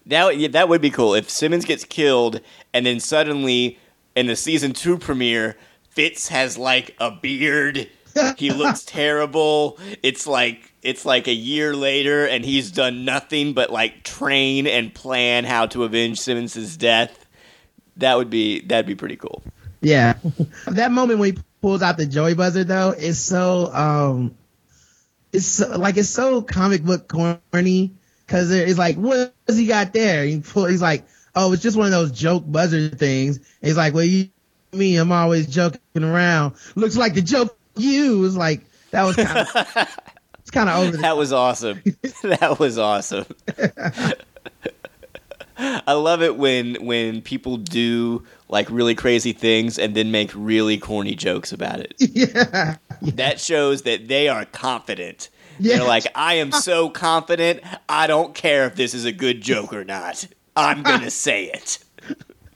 That 0.06 0.38
yeah, 0.38 0.48
that 0.48 0.68
would 0.68 0.80
be 0.80 0.90
cool 0.90 1.14
if 1.14 1.28
Simmons 1.28 1.64
gets 1.64 1.84
killed 1.84 2.40
and 2.72 2.86
then 2.86 3.00
suddenly 3.00 3.78
in 4.14 4.26
the 4.26 4.36
season 4.36 4.72
two 4.72 4.98
premiere, 4.98 5.56
Fitz 5.90 6.28
has 6.28 6.56
like 6.56 6.94
a 6.98 7.10
beard. 7.10 7.88
he 8.36 8.50
looks 8.50 8.84
terrible. 8.86 9.78
It's 10.02 10.26
like 10.26 10.72
it's 10.82 11.04
like 11.04 11.26
a 11.26 11.34
year 11.34 11.74
later 11.74 12.26
and 12.26 12.44
he's 12.44 12.70
done 12.70 13.04
nothing 13.04 13.52
but 13.52 13.70
like 13.70 14.04
train 14.04 14.66
and 14.66 14.94
plan 14.94 15.44
how 15.44 15.66
to 15.66 15.84
avenge 15.84 16.20
Simmons' 16.20 16.76
death. 16.76 17.26
That 17.96 18.16
would 18.16 18.30
be 18.30 18.60
that'd 18.60 18.86
be 18.86 18.94
pretty 18.94 19.16
cool. 19.16 19.42
Yeah. 19.80 20.14
that 20.66 20.92
moment 20.92 21.18
when 21.18 21.34
he 21.34 21.42
pulls 21.60 21.82
out 21.82 21.96
the 21.96 22.06
joy 22.06 22.34
buzzer 22.34 22.64
though 22.64 22.90
is 22.90 23.18
so 23.18 23.72
um 23.74 24.36
it's 25.32 25.46
so, 25.46 25.76
like 25.76 25.96
it's 25.96 26.08
so 26.08 26.42
comic 26.42 26.84
book 26.84 27.08
corny 27.08 27.95
because 28.26 28.50
it's 28.50 28.78
like 28.78 28.96
what 28.96 29.34
does 29.46 29.56
he 29.56 29.66
got 29.66 29.92
there? 29.92 30.24
He 30.24 30.40
pull, 30.40 30.66
he's 30.66 30.82
like, 30.82 31.04
oh, 31.34 31.52
it's 31.52 31.62
just 31.62 31.76
one 31.76 31.86
of 31.86 31.92
those 31.92 32.12
joke 32.12 32.44
buzzer 32.46 32.88
things. 32.88 33.40
He's 33.62 33.76
like, 33.76 33.94
well, 33.94 34.04
you 34.04 34.30
me, 34.72 34.96
I'm 34.96 35.12
always 35.12 35.46
joking 35.46 35.80
around. 35.96 36.54
Looks 36.74 36.96
like 36.96 37.14
the 37.14 37.22
joke 37.22 37.56
you 37.76 38.18
was 38.18 38.36
like 38.36 38.62
that 38.90 39.04
was 39.04 39.16
kind 39.16 39.38
of 39.38 39.88
it's 40.40 40.50
kind 40.50 40.68
of 40.68 40.78
over 40.78 40.96
That 40.98 41.16
was 41.16 41.32
awesome. 41.32 41.82
that 42.22 42.58
was 42.58 42.78
awesome. 42.78 43.26
I 45.58 45.92
love 45.94 46.22
it 46.22 46.36
when 46.36 46.74
when 46.84 47.22
people 47.22 47.56
do 47.56 48.24
like 48.48 48.68
really 48.70 48.94
crazy 48.94 49.32
things 49.32 49.78
and 49.78 49.94
then 49.94 50.10
make 50.10 50.30
really 50.34 50.78
corny 50.78 51.14
jokes 51.14 51.52
about 51.52 51.80
it. 51.80 51.94
yeah. 51.98 52.76
That 53.02 53.40
shows 53.40 53.82
that 53.82 54.08
they 54.08 54.28
are 54.28 54.44
confident. 54.44 55.30
Yeah. 55.58 55.78
They're 55.78 55.86
like, 55.86 56.04
I 56.14 56.34
am 56.34 56.52
so 56.52 56.88
confident. 56.90 57.60
I 57.88 58.06
don't 58.06 58.34
care 58.34 58.66
if 58.66 58.74
this 58.74 58.94
is 58.94 59.04
a 59.04 59.12
good 59.12 59.40
joke 59.40 59.72
or 59.72 59.84
not. 59.84 60.26
I'm 60.54 60.82
gonna 60.82 61.10
say 61.10 61.44
it 61.46 61.78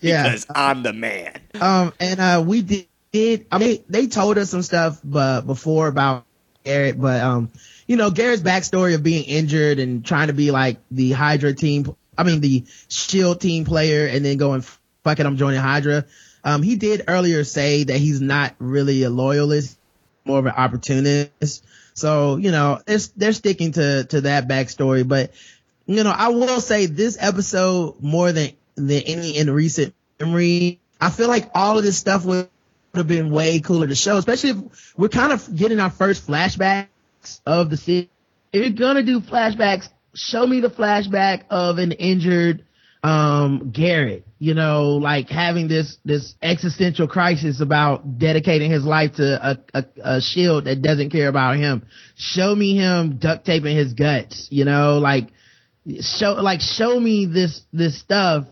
Yeah. 0.00 0.22
because 0.24 0.46
I'm 0.54 0.82
the 0.82 0.92
man. 0.92 1.34
Um, 1.60 1.92
and 2.00 2.20
uh, 2.20 2.42
we 2.46 2.62
did, 2.62 2.86
did. 3.12 3.46
I 3.50 3.58
mean, 3.58 3.82
they 3.88 4.06
told 4.06 4.38
us 4.38 4.50
some 4.50 4.62
stuff, 4.62 5.00
but 5.04 5.42
before 5.42 5.88
about 5.88 6.24
Garrett, 6.64 7.00
but 7.00 7.20
um, 7.20 7.50
you 7.86 7.96
know, 7.96 8.10
Garrett's 8.10 8.42
backstory 8.42 8.94
of 8.94 9.02
being 9.02 9.24
injured 9.24 9.78
and 9.78 10.04
trying 10.04 10.28
to 10.28 10.32
be 10.34 10.50
like 10.50 10.78
the 10.90 11.12
Hydra 11.12 11.54
team. 11.54 11.94
I 12.16 12.22
mean, 12.22 12.40
the 12.40 12.64
Shield 12.88 13.40
team 13.40 13.64
player, 13.64 14.06
and 14.06 14.24
then 14.24 14.36
going, 14.36 14.60
fuck 14.60 15.18
it, 15.18 15.26
I'm 15.26 15.36
joining 15.36 15.60
Hydra. 15.60 16.04
Um, 16.44 16.62
he 16.62 16.76
did 16.76 17.04
earlier 17.08 17.44
say 17.44 17.84
that 17.84 17.96
he's 17.96 18.20
not 18.20 18.54
really 18.58 19.02
a 19.02 19.10
loyalist, 19.10 19.78
more 20.24 20.38
of 20.38 20.46
an 20.46 20.52
opportunist. 20.52 21.64
So, 22.00 22.36
you 22.36 22.50
know, 22.50 22.80
it's, 22.86 23.08
they're 23.08 23.32
sticking 23.32 23.72
to, 23.72 24.04
to 24.04 24.22
that 24.22 24.48
backstory, 24.48 25.06
but 25.06 25.32
you 25.86 26.02
know, 26.04 26.10
I 26.10 26.28
will 26.28 26.60
say 26.60 26.86
this 26.86 27.16
episode 27.20 28.00
more 28.00 28.32
than, 28.32 28.52
than 28.76 29.02
any 29.02 29.36
in 29.36 29.50
recent 29.50 29.94
memory, 30.18 30.80
I 31.00 31.10
feel 31.10 31.28
like 31.28 31.50
all 31.54 31.78
of 31.78 31.84
this 31.84 31.98
stuff 31.98 32.24
would 32.24 32.48
have 32.94 33.08
been 33.08 33.30
way 33.30 33.60
cooler 33.60 33.86
to 33.86 33.94
show, 33.94 34.16
especially 34.16 34.50
if 34.50 34.94
we're 34.96 35.08
kind 35.08 35.32
of 35.32 35.54
getting 35.54 35.80
our 35.80 35.90
first 35.90 36.26
flashbacks 36.26 36.86
of 37.44 37.70
the 37.70 37.76
city. 37.76 38.10
If 38.52 38.62
you're 38.62 38.70
gonna 38.70 39.02
do 39.02 39.20
flashbacks, 39.20 39.88
show 40.14 40.46
me 40.46 40.60
the 40.60 40.70
flashback 40.70 41.42
of 41.50 41.78
an 41.78 41.92
injured, 41.92 42.64
um, 43.02 43.70
Garrett, 43.70 44.26
you 44.42 44.54
know, 44.54 44.92
like 44.92 45.28
having 45.28 45.68
this, 45.68 45.98
this 46.02 46.34
existential 46.40 47.06
crisis 47.06 47.60
about 47.60 48.18
dedicating 48.18 48.70
his 48.70 48.84
life 48.84 49.16
to 49.16 49.50
a, 49.50 49.58
a, 49.74 49.84
a 50.02 50.20
shield 50.22 50.64
that 50.64 50.80
doesn't 50.80 51.10
care 51.10 51.28
about 51.28 51.58
him. 51.58 51.86
Show 52.16 52.54
me 52.54 52.74
him 52.74 53.18
duct 53.18 53.44
taping 53.44 53.76
his 53.76 53.92
guts, 53.92 54.48
you 54.50 54.64
know, 54.64 54.98
like, 54.98 55.28
show, 56.00 56.32
like, 56.32 56.62
show 56.62 56.98
me 56.98 57.26
this, 57.26 57.60
this 57.74 58.00
stuff 58.00 58.46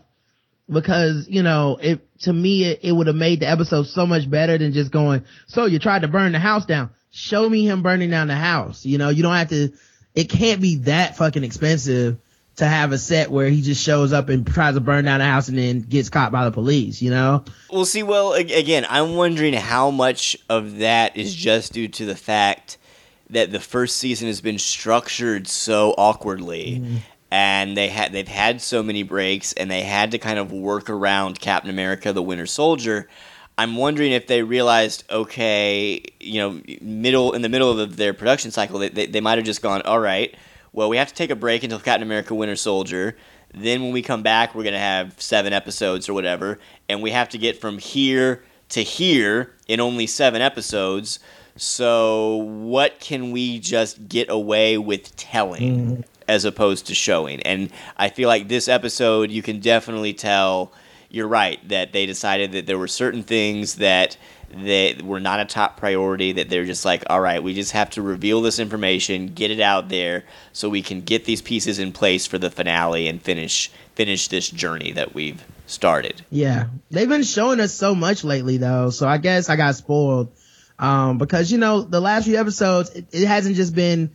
because, 0.71 1.25
you 1.27 1.41
know, 1.41 1.79
it, 1.81 2.01
to 2.19 2.31
me, 2.31 2.65
it, 2.65 2.81
it 2.83 2.91
would 2.91 3.07
have 3.07 3.15
made 3.15 3.39
the 3.39 3.49
episode 3.49 3.87
so 3.87 4.05
much 4.05 4.29
better 4.29 4.59
than 4.59 4.73
just 4.73 4.91
going, 4.91 5.23
so 5.47 5.65
you 5.65 5.79
tried 5.79 6.03
to 6.03 6.07
burn 6.07 6.33
the 6.33 6.39
house 6.39 6.67
down. 6.67 6.91
Show 7.09 7.49
me 7.49 7.65
him 7.65 7.81
burning 7.81 8.11
down 8.11 8.27
the 8.27 8.35
house. 8.35 8.85
You 8.85 8.99
know, 8.99 9.09
you 9.09 9.23
don't 9.23 9.33
have 9.33 9.49
to, 9.49 9.69
it 10.13 10.29
can't 10.29 10.61
be 10.61 10.83
that 10.85 11.17
fucking 11.17 11.43
expensive 11.43 12.19
to 12.59 12.67
have 12.67 12.91
a 12.91 12.97
set 12.97 13.31
where 13.31 13.49
he 13.49 13.61
just 13.61 13.83
shows 13.83 14.13
up 14.13 14.29
and 14.29 14.45
tries 14.45 14.75
to 14.75 14.79
burn 14.79 15.05
down 15.05 15.19
the 15.19 15.25
house 15.25 15.49
and 15.49 15.57
then 15.57 15.81
gets 15.81 16.09
caught 16.09 16.31
by 16.31 16.45
the 16.45 16.51
police, 16.51 17.01
you 17.01 17.09
know? 17.09 17.43
Well, 17.71 17.85
see, 17.85 18.03
well, 18.03 18.33
again, 18.33 18.85
I'm 18.89 19.15
wondering 19.15 19.53
how 19.53 19.91
much 19.91 20.37
of 20.49 20.77
that 20.77 21.17
is 21.17 21.33
just 21.33 21.73
due 21.73 21.87
to 21.89 22.05
the 22.05 22.15
fact 22.15 22.77
that 23.29 23.51
the 23.51 23.59
first 23.59 23.97
season 23.97 24.27
has 24.27 24.41
been 24.41 24.59
structured 24.59 25.47
so 25.47 25.93
awkwardly, 25.97 26.79
mm-hmm. 26.81 26.97
and 27.31 27.77
they 27.77 27.87
had 27.87 28.11
they've 28.11 28.27
had 28.27 28.61
so 28.61 28.81
many 28.81 29.03
breaks, 29.03 29.53
and 29.53 29.69
they 29.69 29.83
had 29.83 30.11
to 30.11 30.17
kind 30.17 30.39
of 30.39 30.51
work 30.51 30.89
around 30.89 31.39
Captain 31.39 31.69
America: 31.69 32.11
The 32.11 32.23
Winter 32.23 32.47
Soldier. 32.47 33.07
I'm 33.57 33.75
wondering 33.75 34.13
if 34.13 34.27
they 34.27 34.41
realized, 34.41 35.03
okay, 35.11 36.01
you 36.19 36.39
know, 36.39 36.61
middle 36.81 37.33
in 37.33 37.41
the 37.41 37.49
middle 37.49 37.77
of 37.77 37.97
their 37.97 38.13
production 38.13 38.51
cycle, 38.51 38.79
they, 38.79 38.89
they, 38.89 39.05
they 39.05 39.21
might 39.21 39.37
have 39.37 39.45
just 39.45 39.61
gone, 39.61 39.81
all 39.81 39.99
right, 39.99 40.33
well, 40.71 40.89
we 40.89 40.97
have 40.97 41.07
to 41.09 41.13
take 41.13 41.29
a 41.29 41.35
break 41.35 41.63
until 41.63 41.79
Captain 41.79 42.03
America: 42.03 42.35
Winter 42.35 42.55
Soldier. 42.55 43.15
Then 43.53 43.81
when 43.81 43.91
we 43.91 44.01
come 44.01 44.21
back, 44.21 44.53
we're 44.53 44.63
gonna 44.63 44.77
have 44.77 45.19
seven 45.19 45.53
episodes 45.53 46.07
or 46.07 46.13
whatever, 46.13 46.59
and 46.87 47.01
we 47.01 47.11
have 47.11 47.29
to 47.29 47.37
get 47.37 47.59
from 47.59 47.77
here 47.77 48.43
to 48.69 48.83
here 48.83 49.55
in 49.67 49.79
only 49.79 50.07
seven 50.07 50.41
episodes. 50.41 51.19
So 51.55 52.35
what 52.35 52.99
can 52.99 53.31
we 53.31 53.59
just 53.59 54.07
get 54.07 54.29
away 54.29 54.77
with 54.77 55.15
telling 55.15 55.79
mm-hmm. 55.79 56.01
as 56.27 56.45
opposed 56.45 56.87
to 56.87 56.95
showing? 56.95 57.41
And 57.41 57.71
I 57.97 58.09
feel 58.09 58.29
like 58.29 58.47
this 58.47 58.67
episode, 58.67 59.31
you 59.31 59.41
can 59.41 59.59
definitely 59.59 60.13
tell. 60.13 60.71
You're 61.11 61.27
right 61.27 61.67
that 61.69 61.91
they 61.91 62.05
decided 62.05 62.51
that 62.51 62.67
there 62.67 62.77
were 62.77 62.87
certain 62.87 63.23
things 63.23 63.77
that 63.77 64.15
that 64.51 65.01
were 65.01 65.19
not 65.19 65.39
a 65.39 65.45
top 65.45 65.77
priority. 65.77 66.33
That 66.33 66.49
they're 66.49 66.65
just 66.65 66.85
like, 66.85 67.03
all 67.09 67.21
right, 67.21 67.41
we 67.41 67.53
just 67.53 67.71
have 67.71 67.89
to 67.91 68.01
reveal 68.01 68.41
this 68.41 68.59
information, 68.59 69.33
get 69.33 69.51
it 69.51 69.59
out 69.59 69.89
there, 69.89 70.25
so 70.53 70.69
we 70.69 70.81
can 70.81 71.01
get 71.01 71.25
these 71.25 71.41
pieces 71.41 71.79
in 71.79 71.91
place 71.91 72.25
for 72.27 72.37
the 72.37 72.49
finale 72.49 73.07
and 73.07 73.21
finish 73.21 73.71
finish 73.95 74.27
this 74.29 74.49
journey 74.49 74.93
that 74.93 75.13
we've 75.13 75.43
started. 75.67 76.21
Yeah, 76.31 76.67
they've 76.89 77.09
been 77.09 77.23
showing 77.23 77.59
us 77.59 77.73
so 77.73 77.95
much 77.95 78.23
lately, 78.23 78.57
though. 78.57 78.89
So 78.89 79.07
I 79.07 79.17
guess 79.17 79.49
I 79.49 79.55
got 79.55 79.75
spoiled 79.75 80.31
um, 80.79 81.17
because 81.17 81.51
you 81.51 81.57
know 81.57 81.81
the 81.81 81.99
last 81.99 82.25
few 82.25 82.37
episodes, 82.37 82.89
it, 82.91 83.05
it 83.11 83.27
hasn't 83.27 83.55
just 83.55 83.75
been, 83.75 84.11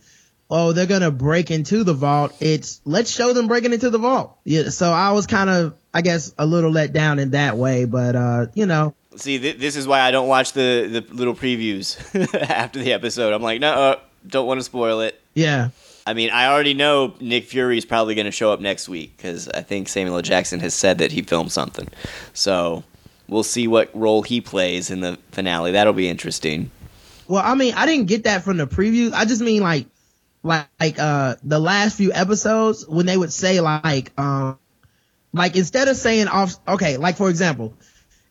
oh, 0.49 0.73
they're 0.73 0.87
gonna 0.87 1.11
break 1.11 1.51
into 1.51 1.83
the 1.83 1.93
vault. 1.93 2.35
It's 2.39 2.81
let's 2.83 3.11
show 3.11 3.33
them 3.33 3.47
breaking 3.47 3.73
into 3.73 3.89
the 3.91 3.99
vault. 3.99 4.37
Yeah. 4.43 4.69
So 4.69 4.91
I 4.91 5.11
was 5.11 5.27
kind 5.27 5.49
of, 5.49 5.75
I 5.93 6.01
guess, 6.01 6.33
a 6.37 6.45
little 6.45 6.71
let 6.71 6.91
down 6.91 7.19
in 7.19 7.31
that 7.31 7.57
way, 7.57 7.85
but 7.85 8.15
uh, 8.15 8.47
you 8.55 8.65
know, 8.65 8.95
See, 9.17 9.39
th- 9.39 9.57
this 9.57 9.75
is 9.75 9.87
why 9.87 10.01
I 10.01 10.11
don't 10.11 10.27
watch 10.27 10.53
the, 10.53 10.87
the 11.07 11.13
little 11.15 11.35
previews 11.35 11.97
after 12.49 12.79
the 12.79 12.93
episode. 12.93 13.33
I'm 13.33 13.41
like, 13.41 13.59
no, 13.61 13.71
uh, 13.71 13.99
don't 14.27 14.47
want 14.47 14.59
to 14.59 14.63
spoil 14.63 15.01
it. 15.01 15.19
yeah, 15.33 15.69
I 16.07 16.13
mean, 16.13 16.29
I 16.29 16.47
already 16.47 16.75
know 16.75 17.15
Nick 17.19 17.45
Fury 17.45 17.79
is 17.79 17.85
probably 17.85 18.13
going 18.13 18.25
to 18.25 18.31
show 18.31 18.51
up 18.53 18.59
next 18.59 18.87
week 18.87 19.17
because 19.17 19.49
I 19.49 19.61
think 19.61 19.87
Samuel 19.87 20.17
L. 20.17 20.21
Jackson 20.21 20.59
has 20.59 20.75
said 20.75 20.99
that 20.99 21.11
he 21.11 21.23
filmed 21.23 21.51
something. 21.51 21.87
So 22.33 22.83
we'll 23.27 23.43
see 23.43 23.67
what 23.67 23.89
role 23.95 24.21
he 24.21 24.39
plays 24.39 24.91
in 24.91 24.99
the 24.99 25.17
finale. 25.31 25.71
That'll 25.71 25.93
be 25.93 26.07
interesting. 26.07 26.69
Well, 27.27 27.41
I 27.43 27.55
mean, 27.55 27.73
I 27.73 27.87
didn't 27.87 28.05
get 28.05 28.25
that 28.25 28.43
from 28.43 28.57
the 28.57 28.67
preview. 28.67 29.13
I 29.13 29.25
just 29.25 29.41
mean 29.41 29.63
like, 29.63 29.87
like, 30.43 30.67
like, 30.79 30.99
uh, 30.99 31.37
the 31.43 31.57
last 31.57 31.97
few 31.97 32.13
episodes 32.13 32.87
when 32.87 33.07
they 33.07 33.17
would 33.17 33.33
say 33.33 33.59
like, 33.61 34.11
um, 34.19 34.59
like 35.33 35.55
instead 35.55 35.87
of 35.87 35.97
saying 35.97 36.27
off, 36.27 36.55
okay, 36.67 36.97
like 36.97 37.17
for 37.17 37.31
example, 37.31 37.73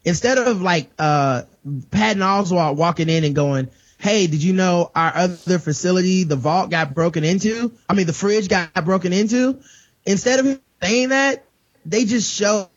instead 0.05 0.39
of 0.39 0.63
like, 0.63 0.91
uh, 0.99 1.43
Patton 1.91 2.23
Oswalt 2.23 2.77
walking 2.77 3.09
in 3.09 3.25
and 3.25 3.35
going, 3.35 3.71
Hey, 3.99 4.27
did 4.27 4.43
you 4.43 4.53
know 4.53 4.91
our 4.95 5.13
other 5.17 5.59
facility, 5.59 6.25
the 6.25 6.37
vault 6.37 6.71
got 6.71 6.95
broken 6.95 7.25
into? 7.25 7.73
I 7.89 7.95
mean, 7.95 8.07
the 8.07 8.13
fridge 8.13 8.49
got 8.49 8.85
broken 8.85 9.13
into. 9.13 9.61
Instead 10.05 10.41
of 10.41 10.61
saying 10.83 11.09
that, 11.09 11.45
they 11.87 12.05
just 12.05 12.31
show, 12.33 12.69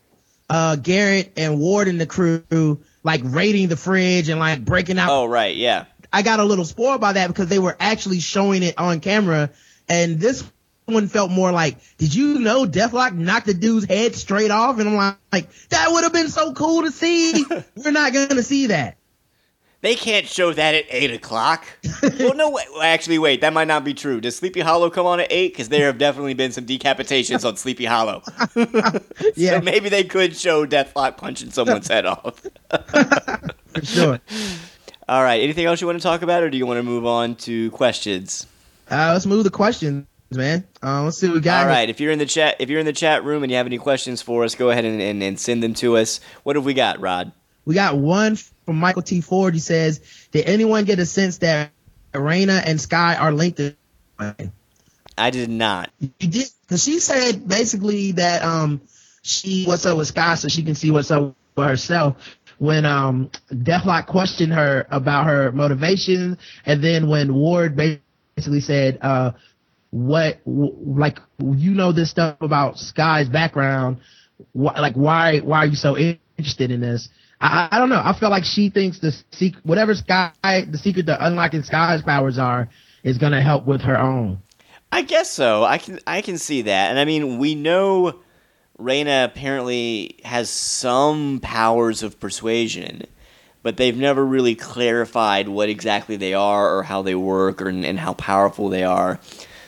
uh, 0.48 0.76
Garrett 0.76 1.32
and 1.36 1.58
Ward 1.58 1.88
and 1.88 2.00
the 2.00 2.06
crew 2.06 2.80
like 3.02 3.20
raiding 3.24 3.68
the 3.68 3.76
fridge 3.76 4.28
and 4.28 4.40
like 4.40 4.64
breaking 4.64 4.98
out 4.98 5.10
Oh, 5.10 5.26
right, 5.26 5.54
yeah. 5.54 5.84
I 6.12 6.22
got 6.22 6.40
a 6.40 6.44
little 6.44 6.64
spoiled 6.64 7.00
by 7.00 7.12
that 7.12 7.26
because 7.28 7.48
they 7.48 7.58
were 7.58 7.76
actually 7.78 8.20
showing 8.20 8.62
it 8.62 8.78
on 8.78 9.00
camera. 9.00 9.50
And 9.88 10.18
this 10.18 10.42
one 10.88 11.08
felt 11.08 11.30
more 11.30 11.52
like, 11.52 11.76
did 11.98 12.14
you 12.14 12.38
know 12.38 12.64
Deathlok 12.64 13.14
knocked 13.14 13.46
the 13.46 13.54
dude's 13.54 13.86
head 13.86 14.14
straight 14.14 14.50
off? 14.50 14.78
And 14.78 14.88
I'm 14.88 14.96
like, 14.96 15.16
like 15.32 15.52
that 15.68 15.88
would 15.90 16.04
have 16.04 16.12
been 16.12 16.28
so 16.28 16.52
cool 16.52 16.82
to 16.82 16.90
see. 16.90 17.44
We're 17.76 17.90
not 17.90 18.12
going 18.12 18.28
to 18.28 18.42
see 18.42 18.68
that. 18.68 18.96
They 19.80 19.94
can't 19.94 20.26
show 20.26 20.52
that 20.52 20.74
at 20.74 20.86
8 20.88 21.12
o'clock. 21.12 21.64
well, 22.18 22.34
no, 22.34 22.50
wait, 22.50 22.66
actually, 22.82 23.20
wait, 23.20 23.42
that 23.42 23.52
might 23.52 23.68
not 23.68 23.84
be 23.84 23.94
true. 23.94 24.20
Does 24.20 24.34
Sleepy 24.34 24.58
Hollow 24.58 24.90
come 24.90 25.06
on 25.06 25.20
at 25.20 25.28
8? 25.30 25.52
Because 25.52 25.68
there 25.68 25.86
have 25.86 25.98
definitely 25.98 26.34
been 26.34 26.50
some 26.50 26.66
decapitations 26.66 27.46
on 27.46 27.56
Sleepy 27.56 27.84
Hollow. 27.84 28.22
Yeah. 29.36 29.58
So 29.58 29.60
maybe 29.60 29.88
they 29.88 30.04
could 30.04 30.36
show 30.36 30.66
Deathlok 30.66 31.16
punching 31.16 31.50
someone's 31.50 31.86
head 31.86 32.06
off. 32.06 32.40
For 33.74 33.84
sure. 33.84 34.20
All 35.08 35.22
right, 35.22 35.40
anything 35.40 35.66
else 35.66 35.80
you 35.80 35.86
want 35.86 35.98
to 35.98 36.02
talk 36.02 36.22
about, 36.22 36.42
or 36.42 36.50
do 36.50 36.56
you 36.56 36.66
want 36.66 36.78
to 36.78 36.82
move 36.82 37.06
on 37.06 37.36
to 37.36 37.70
questions? 37.70 38.46
Uh, 38.90 39.10
let's 39.12 39.26
move 39.26 39.44
the 39.44 39.50
questions, 39.50 40.06
man. 40.30 40.66
Uh, 40.82 41.04
let's 41.04 41.18
see 41.18 41.28
what 41.28 41.34
we 41.34 41.40
got. 41.40 41.58
All 41.58 41.64
here. 41.64 41.70
right. 41.70 41.88
If 41.88 42.00
you're 42.00 42.12
in 42.12 42.18
the 42.18 42.26
chat, 42.26 42.56
if 42.58 42.68
you're 42.68 42.80
in 42.80 42.86
the 42.86 42.92
chat 42.92 43.24
room 43.24 43.42
and 43.42 43.50
you 43.50 43.56
have 43.56 43.66
any 43.66 43.78
questions 43.78 44.22
for 44.22 44.44
us, 44.44 44.54
go 44.54 44.70
ahead 44.70 44.84
and, 44.84 45.00
and, 45.00 45.22
and 45.22 45.40
send 45.40 45.62
them 45.62 45.74
to 45.74 45.96
us. 45.96 46.20
What 46.42 46.56
have 46.56 46.64
we 46.64 46.74
got, 46.74 47.00
Rod? 47.00 47.32
We 47.64 47.74
got 47.74 47.96
one 47.98 48.36
from 48.36 48.76
Michael 48.76 49.02
T. 49.02 49.20
Ford. 49.20 49.54
He 49.54 49.60
says, 49.60 50.00
did 50.30 50.46
anyone 50.46 50.84
get 50.84 50.98
a 50.98 51.06
sense 51.06 51.38
that 51.38 51.70
Raina 52.12 52.62
and 52.64 52.80
Skye 52.80 53.16
are 53.16 53.32
linked? 53.32 53.60
I 55.18 55.30
did 55.30 55.50
not. 55.50 55.90
You 56.00 56.28
did 56.28 56.46
because 56.62 56.82
she 56.82 56.98
said 56.98 57.48
basically 57.48 58.12
that 58.12 58.42
um 58.42 58.80
she 59.22 59.64
what's 59.64 59.84
up 59.86 59.96
with 59.98 60.08
Skye 60.08 60.34
so 60.36 60.48
she 60.48 60.62
can 60.62 60.74
see 60.74 60.90
what's 60.90 61.10
up 61.10 61.34
with 61.56 61.66
herself. 61.66 62.16
When 62.58 62.84
um 62.84 63.30
Deathlok 63.50 64.06
questioned 64.06 64.52
her 64.52 64.86
about 64.90 65.26
her 65.26 65.52
motivation, 65.52 66.38
and 66.66 66.82
then 66.82 67.08
when 67.08 67.34
Ward 67.34 67.76
basically 67.76 68.60
said, 68.60 68.98
uh, 69.02 69.32
"What 69.90 70.40
like 70.44 71.18
you 71.38 71.72
know 71.72 71.92
this 71.92 72.10
stuff 72.10 72.36
about 72.40 72.78
Skye's 72.78 73.28
background? 73.28 73.98
Wh- 74.52 74.76
like 74.78 74.94
why 74.94 75.38
why 75.38 75.58
are 75.58 75.66
you 75.66 75.76
so 75.76 75.96
interested 75.96 76.70
in 76.70 76.80
this?" 76.80 77.08
I, 77.40 77.68
I 77.70 77.78
don't 77.78 77.88
know. 77.88 78.02
I 78.02 78.16
feel 78.18 78.30
like 78.30 78.44
she 78.44 78.70
thinks 78.70 78.98
the 78.98 79.12
secret, 79.32 79.64
whatever 79.64 79.94
Skye, 79.94 80.32
the 80.42 80.78
secret 80.78 81.06
to 81.06 81.26
unlocking 81.26 81.62
Skye's 81.62 82.02
powers 82.02 82.38
are, 82.38 82.68
is 83.04 83.18
gonna 83.18 83.42
help 83.42 83.66
with 83.66 83.82
her 83.82 83.98
own. 83.98 84.42
I 84.90 85.02
guess 85.02 85.30
so. 85.30 85.64
I 85.64 85.78
can 85.78 86.00
I 86.06 86.22
can 86.22 86.38
see 86.38 86.62
that. 86.62 86.90
And 86.90 86.98
I 86.98 87.04
mean, 87.04 87.38
we 87.38 87.54
know 87.54 88.20
Raina 88.78 89.24
apparently 89.24 90.18
has 90.24 90.48
some 90.48 91.40
powers 91.42 92.02
of 92.02 92.20
persuasion, 92.20 93.02
but 93.62 93.76
they've 93.76 93.96
never 93.96 94.24
really 94.24 94.54
clarified 94.54 95.48
what 95.48 95.68
exactly 95.68 96.16
they 96.16 96.32
are 96.32 96.76
or 96.76 96.84
how 96.84 97.02
they 97.02 97.14
work 97.14 97.60
or 97.60 97.68
and 97.68 97.98
how 97.98 98.14
powerful 98.14 98.68
they 98.68 98.84
are. 98.84 99.20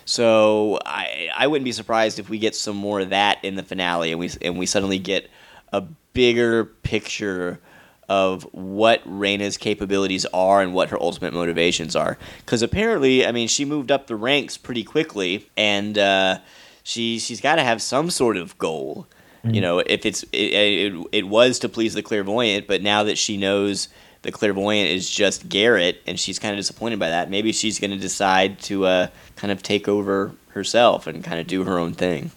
So 0.04 0.78
I 0.84 1.28
I 1.36 1.46
wouldn't 1.46 1.64
be 1.64 1.72
surprised 1.72 2.18
if 2.18 2.28
we 2.28 2.38
get 2.38 2.54
some 2.54 2.76
more 2.76 3.00
of 3.00 3.10
that 3.10 3.44
in 3.44 3.54
the 3.56 3.62
finale 3.62 4.10
and 4.10 4.20
we 4.20 4.30
and 4.42 4.58
we 4.58 4.66
suddenly 4.66 4.98
get 4.98 5.30
a 5.72 5.82
bigger 6.12 6.64
picture 6.64 7.60
of 8.08 8.42
what 8.52 9.00
Raina's 9.08 9.56
capabilities 9.56 10.26
are 10.34 10.60
and 10.60 10.74
what 10.74 10.88
her 10.88 11.00
ultimate 11.00 11.32
motivations 11.32 11.94
are. 11.94 12.18
Because 12.38 12.60
apparently, 12.60 13.24
I 13.24 13.30
mean, 13.30 13.46
she 13.46 13.64
moved 13.64 13.92
up 13.92 14.08
the 14.08 14.16
ranks 14.16 14.56
pretty 14.56 14.82
quickly, 14.82 15.48
and 15.56 15.96
uh, 15.96 16.40
she 16.82 17.20
she's 17.20 17.40
got 17.40 17.56
to 17.56 17.62
have 17.62 17.80
some 17.80 18.10
sort 18.10 18.36
of 18.36 18.58
goal. 18.58 19.06
You 19.42 19.62
know, 19.62 19.78
if 19.78 20.04
it's 20.04 20.22
it, 20.24 20.36
it, 20.36 21.06
it 21.12 21.28
was 21.28 21.60
to 21.60 21.68
please 21.70 21.94
the 21.94 22.02
clairvoyant, 22.02 22.66
but 22.66 22.82
now 22.82 23.04
that 23.04 23.16
she 23.16 23.38
knows 23.38 23.88
the 24.22 24.32
clairvoyant 24.32 24.90
is 24.90 25.08
just 25.08 25.48
Garrett, 25.48 26.02
and 26.06 26.18
she's 26.18 26.38
kind 26.38 26.52
of 26.52 26.58
disappointed 26.58 26.98
by 26.98 27.08
that, 27.08 27.30
maybe 27.30 27.52
she's 27.52 27.78
going 27.78 27.90
to 27.90 27.96
decide 27.96 28.58
to 28.62 28.84
uh, 28.84 29.06
kind 29.36 29.50
of 29.50 29.62
take 29.62 29.88
over 29.88 30.32
herself 30.48 31.06
and 31.06 31.24
kind 31.24 31.40
of 31.40 31.46
do 31.46 31.64
her 31.64 31.78
own 31.78 31.94
thing. 31.94 32.30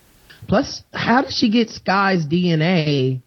Plus, 0.47 0.83
how 0.93 1.21
did 1.21 1.33
she 1.33 1.49
get 1.49 1.69
Skye's 1.69 2.25
DNA 2.25 3.21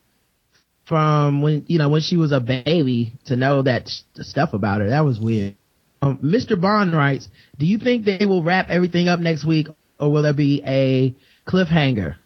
from 0.84 1.42
when 1.42 1.64
you 1.66 1.78
know 1.78 1.88
when 1.88 2.00
she 2.00 2.16
was 2.16 2.32
a 2.32 2.40
baby 2.40 3.12
to 3.24 3.36
know 3.36 3.62
that 3.62 3.90
stuff 4.20 4.52
about 4.52 4.80
her? 4.80 4.88
That 4.88 5.04
was 5.04 5.18
weird. 5.18 5.54
Um, 6.02 6.18
Mr. 6.18 6.60
Bond 6.60 6.92
writes, 6.92 7.28
"Do 7.58 7.66
you 7.66 7.78
think 7.78 8.04
they 8.04 8.26
will 8.26 8.42
wrap 8.42 8.68
everything 8.68 9.08
up 9.08 9.18
next 9.20 9.44
week, 9.44 9.68
or 9.98 10.12
will 10.12 10.22
there 10.22 10.34
be 10.34 10.62
a 10.66 11.14
cliffhanger?" 11.46 12.16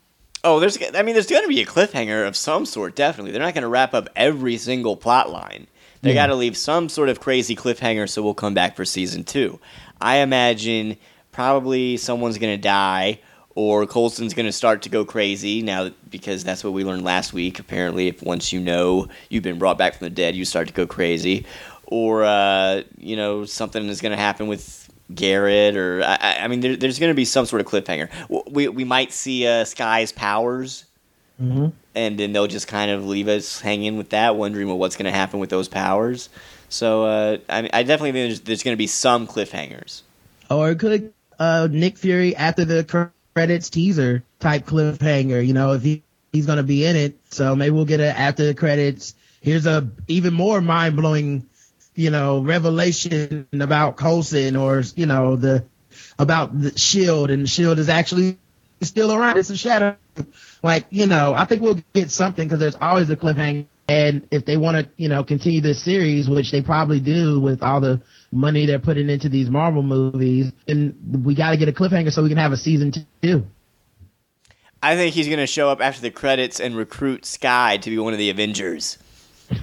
Oh, 0.42 0.58
there's. 0.58 0.78
I 0.94 1.02
mean, 1.02 1.14
there's 1.14 1.28
going 1.28 1.42
to 1.42 1.48
be 1.48 1.60
a 1.60 1.66
cliffhanger 1.66 2.26
of 2.26 2.34
some 2.34 2.66
sort. 2.66 2.96
Definitely, 2.96 3.32
they're 3.32 3.42
not 3.42 3.54
going 3.54 3.62
to 3.62 3.68
wrap 3.68 3.94
up 3.94 4.08
every 4.16 4.56
single 4.56 4.96
plot 4.96 5.30
line. 5.30 5.66
They 6.02 6.14
got 6.14 6.26
to 6.28 6.34
leave 6.34 6.56
some 6.56 6.88
sort 6.88 7.08
of 7.10 7.20
crazy 7.20 7.54
cliffhanger, 7.54 8.08
so 8.08 8.22
we'll 8.22 8.34
come 8.34 8.54
back 8.54 8.74
for 8.76 8.84
season 8.84 9.22
two. 9.24 9.58
I 10.00 10.18
imagine 10.18 10.96
probably 11.32 11.96
someone's 11.98 12.38
going 12.38 12.56
to 12.56 12.62
die, 12.62 13.20
or 13.54 13.86
Coulson's 13.86 14.32
going 14.32 14.46
to 14.46 14.52
start 14.52 14.82
to 14.82 14.88
go 14.88 15.04
crazy 15.04 15.60
now 15.60 15.90
because 16.08 16.42
that's 16.42 16.64
what 16.64 16.72
we 16.72 16.84
learned 16.84 17.04
last 17.04 17.32
week. 17.32 17.58
Apparently, 17.58 18.08
if 18.08 18.22
once 18.22 18.52
you 18.52 18.60
know 18.60 19.08
you've 19.28 19.42
been 19.42 19.58
brought 19.58 19.76
back 19.76 19.96
from 19.98 20.06
the 20.06 20.10
dead, 20.10 20.34
you 20.34 20.44
start 20.44 20.68
to 20.68 20.74
go 20.74 20.86
crazy, 20.86 21.44
or 21.84 22.24
uh, 22.24 22.82
you 22.96 23.16
know 23.16 23.44
something 23.44 23.86
is 23.88 24.00
going 24.00 24.12
to 24.12 24.22
happen 24.22 24.46
with 24.46 24.88
Garrett, 25.14 25.76
or 25.76 26.02
I, 26.02 26.14
I- 26.20 26.38
I 26.44 26.48
mean, 26.48 26.60
there, 26.60 26.76
there's 26.76 26.98
going 26.98 27.10
to 27.10 27.14
be 27.14 27.24
some 27.26 27.44
sort 27.44 27.60
of 27.60 27.66
cliffhanger. 27.68 28.08
We 28.50 28.68
we 28.68 28.84
might 28.84 29.12
see 29.12 29.46
uh, 29.46 29.64
Skye's 29.64 30.12
powers, 30.12 30.84
and 31.94 32.18
then 32.18 32.32
they'll 32.32 32.46
just 32.46 32.68
kind 32.68 32.90
of 32.90 33.06
leave 33.06 33.28
us 33.28 33.60
hanging 33.60 33.96
with 33.96 34.10
that, 34.10 34.36
wondering 34.36 34.68
well, 34.68 34.78
what's 34.78 34.96
going 34.96 35.10
to 35.10 35.16
happen 35.16 35.40
with 35.40 35.50
those 35.50 35.68
powers. 35.68 36.28
So 36.68 37.04
uh, 37.04 37.38
I, 37.48 37.62
mean, 37.62 37.70
I 37.72 37.82
definitely 37.82 38.12
think 38.12 38.28
there's, 38.28 38.40
there's 38.40 38.62
going 38.62 38.74
to 38.74 38.78
be 38.78 38.86
some 38.86 39.26
cliffhangers. 39.26 40.02
Or 40.50 40.70
it 40.70 40.78
could 40.78 41.12
uh, 41.38 41.68
Nick 41.70 41.98
Fury 41.98 42.36
after 42.36 42.64
the 42.64 43.12
credits 43.34 43.70
teaser 43.70 44.22
type 44.38 44.66
cliffhanger. 44.66 45.44
You 45.44 45.54
know, 45.54 45.72
if 45.72 45.82
he 45.82 46.02
he's 46.32 46.46
gonna 46.46 46.62
be 46.62 46.84
in 46.84 46.96
it, 46.96 47.18
so 47.30 47.56
maybe 47.56 47.70
we'll 47.70 47.84
get 47.84 48.00
a 48.00 48.16
after 48.16 48.46
the 48.46 48.54
credits 48.54 49.14
here's 49.40 49.66
a 49.66 49.88
even 50.08 50.34
more 50.34 50.60
mind 50.60 50.96
blowing, 50.96 51.46
you 51.94 52.10
know, 52.10 52.40
revelation 52.40 53.46
about 53.52 53.96
Coulson 53.96 54.56
or, 54.56 54.82
you 54.96 55.06
know, 55.06 55.36
the, 55.36 55.64
about 56.18 56.58
the 56.58 56.78
shield 56.78 57.30
and 57.30 57.44
the 57.44 57.48
shield 57.48 57.78
is 57.78 57.88
actually 57.88 58.38
still 58.82 59.12
around. 59.12 59.38
It's 59.38 59.50
a 59.50 59.56
shadow. 59.56 59.96
Like, 60.62 60.86
you 60.90 61.06
know, 61.06 61.34
I 61.34 61.46
think 61.46 61.62
we'll 61.62 61.82
get 61.94 62.10
something 62.10 62.46
because 62.46 62.60
there's 62.60 62.76
always 62.80 63.08
a 63.10 63.16
cliffhanger. 63.16 63.66
And 63.88 64.28
if 64.30 64.44
they 64.44 64.56
want 64.56 64.76
to, 64.76 64.92
you 64.96 65.08
know, 65.08 65.24
continue 65.24 65.60
this 65.60 65.82
series, 65.82 66.28
which 66.28 66.52
they 66.52 66.62
probably 66.62 67.00
do 67.00 67.40
with 67.40 67.62
all 67.62 67.80
the 67.80 68.00
money 68.30 68.64
they're 68.64 68.78
putting 68.78 69.10
into 69.10 69.28
these 69.28 69.50
Marvel 69.50 69.82
movies, 69.82 70.52
and 70.68 71.24
we 71.24 71.34
got 71.34 71.50
to 71.50 71.56
get 71.56 71.68
a 71.68 71.72
cliffhanger 71.72 72.12
so 72.12 72.22
we 72.22 72.28
can 72.28 72.38
have 72.38 72.52
a 72.52 72.56
season 72.56 72.92
two. 73.20 73.44
I 74.82 74.96
think 74.96 75.14
he's 75.14 75.26
going 75.26 75.40
to 75.40 75.46
show 75.46 75.68
up 75.68 75.80
after 75.80 76.00
the 76.00 76.10
credits 76.10 76.60
and 76.60 76.76
recruit 76.76 77.26
Skye 77.26 77.78
to 77.78 77.90
be 77.90 77.98
one 77.98 78.12
of 78.12 78.18
the 78.18 78.30
Avengers. 78.30 78.98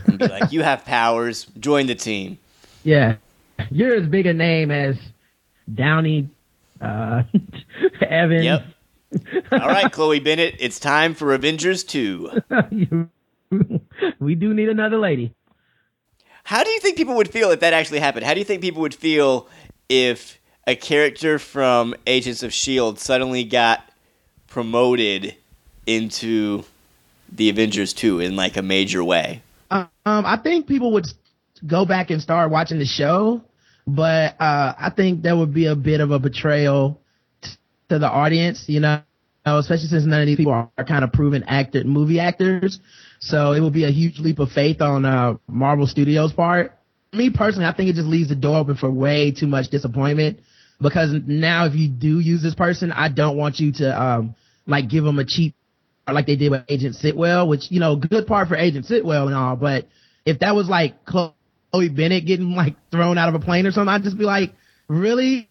And 0.05 0.19
be 0.19 0.27
like, 0.27 0.51
you 0.51 0.61
have 0.61 0.83
powers, 0.83 1.45
join 1.57 1.87
the 1.87 1.95
team. 1.95 2.37
Yeah. 2.83 3.15
You're 3.71 3.95
as 3.95 4.07
big 4.07 4.25
a 4.25 4.33
name 4.33 4.71
as 4.71 4.97
Downey, 5.73 6.29
uh, 6.81 7.23
Evans. 8.01 8.43
Yep. 8.43 8.65
All 9.51 9.59
right, 9.59 9.91
Chloe 9.91 10.19
Bennet, 10.19 10.55
it's 10.59 10.79
time 10.79 11.13
for 11.13 11.33
Avengers 11.33 11.83
2. 11.83 12.41
we 14.19 14.35
do 14.35 14.53
need 14.53 14.69
another 14.69 14.97
lady. 14.97 15.33
How 16.43 16.63
do 16.63 16.69
you 16.69 16.79
think 16.79 16.97
people 16.97 17.15
would 17.15 17.29
feel 17.29 17.51
if 17.51 17.59
that 17.61 17.73
actually 17.73 17.99
happened? 17.99 18.25
How 18.25 18.33
do 18.33 18.39
you 18.39 18.45
think 18.45 18.61
people 18.61 18.81
would 18.81 18.95
feel 18.95 19.47
if 19.89 20.39
a 20.65 20.75
character 20.75 21.39
from 21.39 21.95
Agents 22.05 22.43
of 22.43 22.49
S.H.I.E.L.D. 22.49 22.99
suddenly 22.99 23.43
got 23.43 23.89
promoted 24.47 25.35
into 25.85 26.63
the 27.31 27.49
Avengers 27.49 27.93
2 27.93 28.19
in 28.19 28.35
like 28.35 28.57
a 28.57 28.61
major 28.61 29.03
way? 29.03 29.41
Um, 29.71 29.87
I 30.05 30.37
think 30.37 30.67
people 30.67 30.91
would 30.93 31.07
go 31.65 31.85
back 31.85 32.09
and 32.09 32.21
start 32.21 32.51
watching 32.51 32.79
the 32.79 32.85
show, 32.85 33.41
but 33.85 34.39
uh, 34.39 34.73
I 34.77 34.91
think 34.95 35.21
there 35.21 35.35
would 35.35 35.53
be 35.53 35.65
a 35.65 35.75
bit 35.75 36.01
of 36.01 36.11
a 36.11 36.19
betrayal 36.19 37.01
to 37.89 37.99
the 37.99 38.09
audience, 38.09 38.65
you 38.67 38.79
know, 38.79 39.01
especially 39.45 39.87
since 39.87 40.05
none 40.05 40.21
of 40.21 40.27
these 40.27 40.37
people 40.37 40.51
are, 40.51 40.69
are 40.77 40.83
kind 40.83 41.03
of 41.03 41.11
proven 41.11 41.43
actor, 41.43 41.83
movie 41.83 42.19
actors. 42.19 42.79
So 43.19 43.53
it 43.53 43.61
would 43.61 43.73
be 43.73 43.85
a 43.85 43.91
huge 43.91 44.19
leap 44.19 44.39
of 44.39 44.51
faith 44.51 44.81
on 44.81 45.05
uh, 45.05 45.35
Marvel 45.47 45.87
Studios' 45.87 46.33
part. 46.33 46.73
Me 47.13 47.29
personally, 47.29 47.65
I 47.65 47.73
think 47.73 47.89
it 47.89 47.95
just 47.95 48.07
leaves 48.07 48.29
the 48.29 48.35
door 48.35 48.57
open 48.57 48.75
for 48.75 48.91
way 48.91 49.31
too 49.31 49.47
much 49.47 49.69
disappointment 49.69 50.39
because 50.81 51.11
now 51.25 51.65
if 51.65 51.75
you 51.75 51.87
do 51.87 52.19
use 52.19 52.43
this 52.43 52.55
person, 52.55 52.91
I 52.91 53.09
don't 53.09 53.37
want 53.37 53.59
you 53.59 53.71
to 53.73 54.01
um, 54.01 54.35
like 54.65 54.89
give 54.89 55.03
them 55.03 55.19
a 55.19 55.25
cheap 55.25 55.55
like 56.11 56.25
they 56.25 56.35
did 56.35 56.51
with 56.51 56.63
Agent 56.69 56.95
Sitwell, 56.95 57.47
which 57.47 57.69
you 57.71 57.79
know, 57.79 57.95
good 57.95 58.27
part 58.27 58.47
for 58.47 58.55
Agent 58.55 58.85
Sitwell 58.85 59.27
and 59.27 59.35
all. 59.35 59.55
But 59.55 59.87
if 60.25 60.39
that 60.39 60.55
was 60.55 60.69
like 60.69 61.05
Chloe 61.05 61.33
Bennet 61.73 62.25
getting 62.25 62.51
like 62.51 62.75
thrown 62.91 63.17
out 63.17 63.29
of 63.29 63.35
a 63.35 63.43
plane 63.43 63.65
or 63.65 63.71
something, 63.71 63.93
I'd 63.93 64.03
just 64.03 64.17
be 64.17 64.25
like, 64.25 64.53
really? 64.87 65.49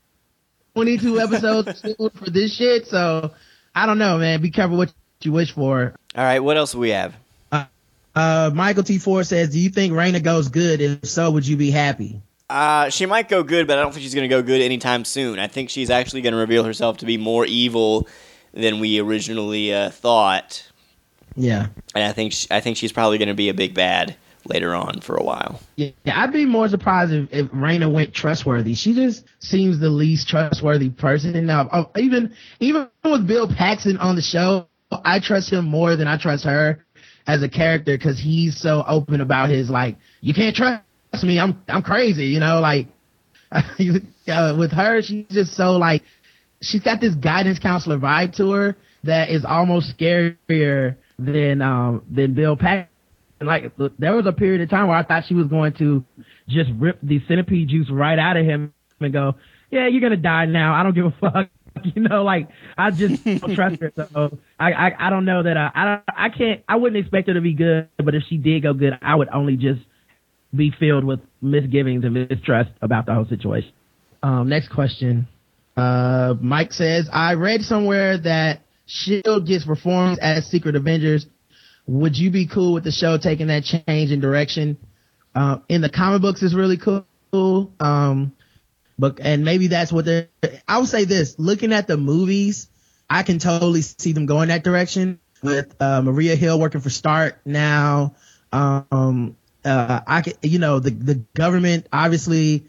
22 0.77 1.21
episodes 1.21 1.81
for 1.97 2.31
this 2.31 2.55
shit. 2.55 2.87
So 2.87 3.33
I 3.75 3.87
don't 3.87 3.99
know, 3.99 4.19
man. 4.19 4.43
Be 4.43 4.51
careful 4.51 4.77
what 4.77 4.93
you 5.23 5.33
wish 5.33 5.53
for. 5.53 5.95
All 6.15 6.23
right, 6.25 6.41
what 6.41 6.59
else 6.59 6.73
do 6.73 6.79
we 6.79 6.91
have? 6.91 7.17
Uh, 7.51 8.51
Michael 8.55 8.83
T4 8.83 9.27
says, 9.27 9.51
"Do 9.51 9.59
you 9.59 9.69
think 9.69 9.93
Raina 9.93 10.23
goes 10.23 10.49
good? 10.49 10.81
If 10.81 11.07
so, 11.07 11.31
would 11.31 11.47
you 11.47 11.57
be 11.57 11.71
happy?" 11.71 12.21
Uh, 12.49 12.89
she 12.89 13.05
might 13.05 13.29
go 13.29 13.43
good, 13.43 13.67
but 13.67 13.79
I 13.79 13.83
don't 13.83 13.93
think 13.93 14.05
she's 14.05 14.15
going 14.15 14.29
to 14.29 14.35
go 14.35 14.43
good 14.43 14.63
anytime 14.63 15.05
soon. 15.05 15.39
I 15.39 15.49
think 15.49 15.69
she's 15.69 15.91
actually 15.91 16.23
going 16.23 16.33
to 16.33 16.39
reveal 16.39 16.65
herself 16.65 16.99
to 16.99 17.07
be 17.07 17.19
more 17.19 17.45
evil 17.45 18.07
than 18.55 18.81
we 18.81 18.99
originally 19.01 19.75
uh, 19.75 19.91
thought. 19.91 20.67
Yeah, 21.35 21.67
and 21.95 22.05
I 22.05 22.13
think 22.13 22.33
she, 22.33 22.47
I 22.51 22.61
think 22.61 22.79
she's 22.79 22.93
probably 22.93 23.19
going 23.19 23.29
to 23.29 23.35
be 23.35 23.51
a 23.51 23.55
big 23.55 23.75
bad 23.75 24.17
later 24.49 24.75
on 24.75 25.01
for 25.01 25.17
a 25.17 25.23
while. 25.23 25.61
Yeah, 25.77 25.91
I'd 26.07 26.33
be 26.33 26.45
more 26.45 26.69
surprised 26.69 27.13
if, 27.13 27.29
if 27.33 27.47
Raina 27.51 27.91
went 27.93 28.15
trustworthy. 28.15 28.75
She 28.75 28.95
just 28.95 29.25
seems 29.39 29.79
the 29.79 29.91
least 29.91 30.29
trustworthy 30.29 30.91
person. 30.91 31.47
Now, 31.47 31.69
uh, 31.69 31.85
even 31.97 32.35
even 32.61 32.89
with 33.05 33.27
Bill 33.27 33.49
Paxton 33.49 33.99
on 33.99 34.17
the 34.17 34.23
show, 34.23 34.67
I 34.91 35.21
trust 35.21 35.53
him 35.53 35.65
more 35.67 35.97
than 35.97 36.09
I 36.09 36.17
trust 36.19 36.45
her 36.45 36.85
as 37.27 37.43
a 37.43 37.49
character 37.49 37.97
because 37.97 38.19
he's 38.19 38.59
so 38.59 38.85
open 38.87 39.21
about 39.21 39.51
his 39.51 39.69
like, 39.69 39.97
you 40.21 40.35
can't 40.35 40.55
trust 40.55 40.83
me. 41.23 41.39
I'm 41.39 41.63
I'm 41.69 41.83
crazy, 41.83 42.27
you 42.27 42.41
know. 42.41 42.61
Like 42.61 42.89
uh, 43.53 44.57
with 44.59 44.73
her, 44.73 45.03
she's 45.03 45.27
just 45.29 45.55
so 45.55 45.73
like, 45.73 46.03
she's 46.61 46.83
got 46.83 47.01
this 47.01 47.15
guidance 47.15 47.59
counselor 47.59 47.99
vibe 47.99 48.37
to 48.37 48.51
her 48.53 48.77
that 49.05 49.31
is 49.31 49.45
almost 49.45 49.97
scarier 49.97 50.97
than 51.19 51.63
um 51.63 52.03
than 52.11 52.35
Bill 52.35 52.57
Paxton. 52.57 52.89
Like 53.41 53.73
there 53.99 54.15
was 54.15 54.27
a 54.27 54.33
period 54.33 54.63
of 54.63 54.71
time 54.71 54.89
where 54.89 54.97
I 54.97 55.03
thought 55.03 55.25
she 55.27 55.35
was 55.35 55.47
going 55.47 55.75
to 55.75 56.05
just 56.49 56.71
rip 56.79 56.99
the 57.03 57.21
centipede 57.29 57.69
juice 57.69 57.91
right 57.91 58.19
out 58.19 58.37
of 58.37 58.47
him 58.47 58.73
and 59.01 59.13
go, 59.13 59.35
yeah, 59.71 59.89
you're 59.89 60.01
gonna 60.01 60.17
die 60.17 60.47
now. 60.47 60.75
I 60.75 60.83
don't 60.83 60.95
give 60.95 61.07
a 61.07 61.11
fuck. 61.21 61.51
You 61.95 62.03
know, 62.03 62.25
like 62.25 62.49
I 62.79 62.91
just 62.91 63.23
don't 63.23 63.55
trust 63.55 63.83
her. 63.83 63.93
So 63.95 64.39
I, 64.59 64.73
I, 64.73 65.07
I 65.09 65.11
don't 65.11 65.27
know 65.27 65.43
that 65.43 65.59
I, 65.59 65.71
I, 65.75 66.27
I 66.27 66.29
can't. 66.31 66.63
I 66.67 66.77
wouldn't 66.77 66.99
expect 66.99 67.29
her 67.29 67.35
to 67.35 67.43
be 67.43 67.53
good, 67.53 67.89
but 67.99 68.15
if 68.15 68.23
she 68.29 68.39
did 68.39 68.63
go 68.63 68.73
good, 68.73 68.99
I 69.03 69.15
would 69.15 69.29
only 69.29 69.57
just 69.57 69.83
be 70.55 70.71
filled 70.71 71.05
with 71.05 71.21
misgivings 71.43 72.05
and 72.05 72.15
mistrust 72.15 72.71
about 72.81 73.05
the 73.05 73.13
whole 73.13 73.27
situation. 73.27 73.73
Um, 74.23 74.49
next 74.49 74.69
question. 74.69 75.29
Uh, 75.77 76.35
Mike 76.41 76.73
says, 76.73 77.09
I 77.13 77.35
read 77.35 77.63
somewhere 77.63 78.17
that 78.19 78.63
Shield 78.87 79.47
gets 79.47 79.67
reformed 79.67 80.19
as 80.21 80.47
Secret 80.47 80.77
Avengers. 80.77 81.27
Would 81.87 82.19
you 82.19 82.31
be 82.31 82.47
cool 82.47 82.75
with 82.75 82.85
the 82.85 82.91
show 82.91 83.17
taking 83.19 83.47
that 83.49 83.65
change 83.65 84.11
in 84.11 84.21
direction? 84.21 84.77
Uh, 85.35 85.59
in 85.69 85.81
the 85.81 85.89
comic 85.89 86.23
books, 86.23 86.43
it's 86.43 86.55
really 86.55 86.79
cool. 86.79 87.05
Um, 87.81 88.33
but 88.99 89.21
and 89.21 89.45
maybe 89.45 89.69
that's 89.69 89.93
what 89.93 90.05
they're. 90.05 90.29
I 90.67 90.79
would 90.79 90.89
say 90.89 91.05
this: 91.05 91.39
looking 91.39 91.73
at 91.73 91.87
the 91.87 91.97
movies, 91.97 92.69
I 93.09 93.23
can 93.23 93.39
totally 93.39 93.83
see 93.83 94.13
them 94.13 94.27
going 94.27 94.49
that 94.49 94.65
direction 94.65 95.21
with 95.43 95.75
uh, 95.81 96.03
Maria 96.03 96.35
Hill 96.35 96.59
working 96.59 96.81
for 96.81 96.91
Stark 96.91 97.41
now. 97.45 98.15
Um, 98.53 99.37
uh, 99.65 100.01
I 100.07 100.23
can, 100.23 100.35
you 100.43 100.59
know, 100.59 100.81
the 100.81 100.91
the 100.91 101.15
government 101.35 101.87
obviously 101.93 102.65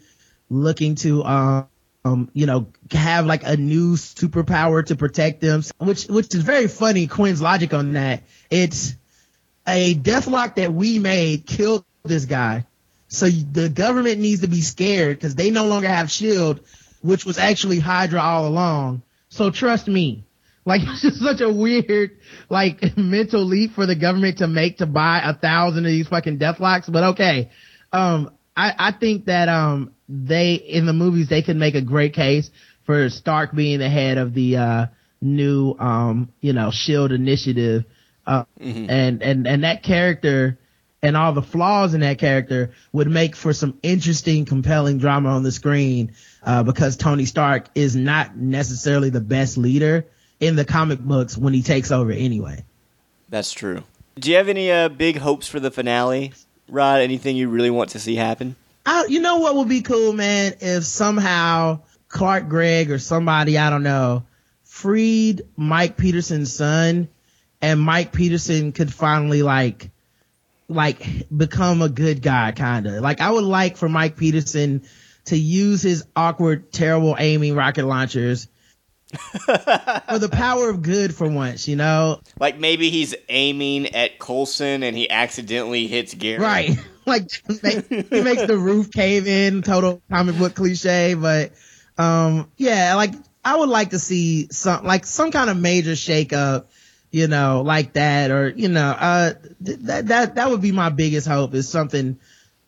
looking 0.50 0.96
to 0.96 1.24
um, 1.24 1.68
um, 2.04 2.30
you 2.32 2.46
know, 2.46 2.68
have 2.92 3.26
like 3.26 3.42
a 3.44 3.56
new 3.56 3.94
superpower 3.94 4.84
to 4.86 4.96
protect 4.96 5.40
them, 5.40 5.62
which 5.78 6.06
which 6.06 6.34
is 6.34 6.42
very 6.42 6.68
funny. 6.68 7.06
Quinn's 7.06 7.42
logic 7.42 7.74
on 7.74 7.94
that. 7.94 8.22
It's 8.50 8.94
a 9.68 9.94
Deathlok 9.94 10.56
that 10.56 10.72
we 10.72 10.98
made 10.98 11.46
killed 11.46 11.84
this 12.02 12.24
guy. 12.24 12.66
So 13.08 13.26
the 13.26 13.68
government 13.68 14.18
needs 14.18 14.40
to 14.40 14.48
be 14.48 14.62
scared 14.62 15.18
because 15.18 15.34
they 15.34 15.50
no 15.50 15.66
longer 15.66 15.88
have 15.88 16.10
Shield, 16.10 16.60
which 17.02 17.24
was 17.24 17.38
actually 17.38 17.78
Hydra 17.78 18.20
all 18.20 18.46
along. 18.46 19.02
So 19.28 19.50
trust 19.50 19.86
me, 19.88 20.24
like 20.64 20.82
it's 20.84 21.02
just 21.02 21.20
such 21.20 21.40
a 21.40 21.52
weird 21.52 22.18
like 22.48 22.82
mental 22.96 23.44
leap 23.44 23.72
for 23.72 23.86
the 23.86 23.96
government 23.96 24.38
to 24.38 24.46
make 24.46 24.78
to 24.78 24.86
buy 24.86 25.20
a 25.24 25.34
thousand 25.34 25.84
of 25.84 25.90
these 25.90 26.08
fucking 26.08 26.38
Deathloks. 26.38 26.90
But 26.90 27.04
okay, 27.14 27.50
um, 27.92 28.32
I 28.56 28.74
I 28.78 28.92
think 28.92 29.26
that 29.26 29.48
um 29.48 29.92
they 30.08 30.54
in 30.54 30.86
the 30.86 30.92
movies 30.92 31.28
they 31.28 31.42
could 31.42 31.56
make 31.56 31.74
a 31.74 31.82
great 31.82 32.14
case 32.14 32.50
for 32.84 33.08
Stark 33.10 33.54
being 33.54 33.78
the 33.78 33.88
head 33.88 34.18
of 34.18 34.34
the 34.34 34.56
uh 34.56 34.86
new 35.20 35.74
um 35.78 36.32
you 36.40 36.52
know 36.52 36.70
Shield 36.70 37.12
initiative, 37.12 37.84
uh, 38.28 38.44
mm-hmm. 38.60 38.90
and 38.90 39.22
and 39.22 39.48
and 39.48 39.64
that 39.64 39.82
character 39.82 40.58
and 41.02 41.16
all 41.16 41.32
the 41.32 41.42
flaws 41.42 41.94
in 41.94 42.00
that 42.00 42.18
character 42.18 42.72
would 42.92 43.08
make 43.08 43.34
for 43.34 43.52
some 43.52 43.78
interesting, 43.82 44.44
compelling 44.44 44.98
drama 44.98 45.30
on 45.30 45.42
the 45.42 45.52
screen, 45.52 46.12
uh, 46.42 46.62
because 46.62 46.96
Tony 46.96 47.24
Stark 47.24 47.68
is 47.74 47.96
not 47.96 48.36
necessarily 48.36 49.08
the 49.10 49.20
best 49.20 49.56
leader 49.56 50.04
in 50.40 50.56
the 50.56 50.64
comic 50.64 50.98
books 50.98 51.38
when 51.38 51.54
he 51.54 51.62
takes 51.62 51.90
over 51.90 52.12
anyway. 52.12 52.64
That's 53.28 53.52
true. 53.52 53.82
Do 54.16 54.30
you 54.30 54.36
have 54.36 54.48
any 54.48 54.70
uh, 54.70 54.88
big 54.88 55.16
hopes 55.16 55.48
for 55.48 55.60
the 55.60 55.70
finale, 55.70 56.32
Rod? 56.68 57.00
Anything 57.00 57.36
you 57.36 57.48
really 57.48 57.70
want 57.70 57.90
to 57.90 58.00
see 58.00 58.16
happen? 58.16 58.56
I, 58.84 59.06
you 59.08 59.20
know 59.20 59.38
what 59.38 59.54
would 59.54 59.68
be 59.68 59.82
cool, 59.82 60.12
man, 60.12 60.54
if 60.60 60.84
somehow 60.84 61.80
Clark 62.08 62.48
Gregg 62.48 62.90
or 62.90 62.98
somebody, 62.98 63.56
I 63.56 63.70
don't 63.70 63.84
know, 63.84 64.24
freed 64.64 65.42
Mike 65.56 65.96
Peterson's 65.96 66.52
son 66.52 67.08
and 67.60 67.80
Mike 67.80 68.12
Peterson 68.12 68.72
could 68.72 68.92
finally 68.92 69.42
like 69.42 69.90
like 70.68 71.26
become 71.34 71.82
a 71.82 71.88
good 71.88 72.20
guy 72.20 72.52
kind 72.52 72.86
of 72.86 73.02
like 73.02 73.20
i 73.22 73.30
would 73.30 73.44
like 73.44 73.78
for 73.78 73.88
mike 73.88 74.16
peterson 74.16 74.82
to 75.24 75.36
use 75.36 75.82
his 75.82 76.04
awkward 76.14 76.70
terrible 76.72 77.16
aiming 77.18 77.54
rocket 77.54 77.86
launchers 77.86 78.48
for 79.10 80.18
the 80.18 80.28
power 80.30 80.68
of 80.68 80.82
good 80.82 81.14
for 81.14 81.26
once 81.26 81.66
you 81.66 81.76
know? 81.76 82.20
Like 82.38 82.58
maybe 82.58 82.90
he's 82.90 83.14
aiming 83.30 83.94
at 83.94 84.18
coulson 84.18 84.82
and 84.82 84.94
he 84.94 85.08
accidentally 85.08 85.86
hits 85.86 86.12
gary. 86.12 86.42
Right. 86.42 86.78
Like 87.08 87.30
he 87.40 88.20
makes 88.20 88.42
the 88.44 88.58
roof 88.58 88.90
cave 88.90 89.26
in 89.26 89.62
total 89.62 90.02
comic 90.10 90.36
book 90.36 90.54
cliche 90.54 91.14
but 91.14 91.52
um 91.96 92.52
yeah 92.58 92.96
like 92.96 93.14
i 93.42 93.56
would 93.56 93.70
like 93.70 93.90
to 93.90 93.98
see 93.98 94.48
some 94.50 94.84
like 94.84 95.06
some 95.06 95.30
kind 95.30 95.48
of 95.48 95.56
major 95.56 95.96
shake 95.96 96.34
up 96.34 96.70
you 97.18 97.26
know, 97.26 97.62
like 97.62 97.94
that, 97.94 98.30
or 98.30 98.50
you 98.50 98.68
know, 98.68 98.90
uh, 98.90 99.34
th- 99.64 99.78
that 99.80 100.06
that 100.06 100.34
that 100.36 100.50
would 100.50 100.62
be 100.62 100.72
my 100.72 100.88
biggest 100.88 101.26
hope 101.26 101.52
is 101.54 101.68
something, 101.68 102.18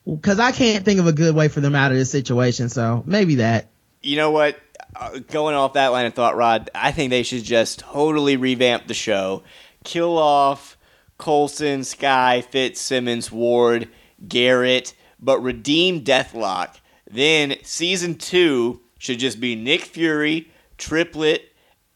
because 0.04 0.40
I 0.40 0.50
can't 0.52 0.84
think 0.84 0.98
of 0.98 1.06
a 1.06 1.12
good 1.12 1.34
way 1.34 1.48
for 1.48 1.60
them 1.60 1.74
out 1.74 1.92
of 1.92 1.96
this 1.96 2.10
situation. 2.10 2.68
So 2.68 3.04
maybe 3.06 3.36
that. 3.36 3.68
You 4.02 4.16
know 4.16 4.30
what? 4.30 4.58
Uh, 4.96 5.20
going 5.28 5.54
off 5.54 5.74
that 5.74 5.88
line 5.88 6.06
of 6.06 6.14
thought, 6.14 6.36
Rod, 6.36 6.68
I 6.74 6.90
think 6.90 7.10
they 7.10 7.22
should 7.22 7.44
just 7.44 7.78
totally 7.78 8.36
revamp 8.36 8.88
the 8.88 8.94
show, 8.94 9.44
kill 9.84 10.18
off 10.18 10.76
Coulson, 11.16 11.84
Skye, 11.84 12.40
Fitzsimmons, 12.42 13.30
Ward, 13.30 13.88
Garrett, 14.26 14.94
but 15.20 15.40
redeem 15.40 16.02
Deathlok. 16.02 16.80
Then 17.08 17.56
season 17.62 18.16
two 18.16 18.80
should 18.98 19.18
just 19.18 19.38
be 19.38 19.54
Nick 19.54 19.82
Fury, 19.82 20.50
Triplett, 20.76 21.49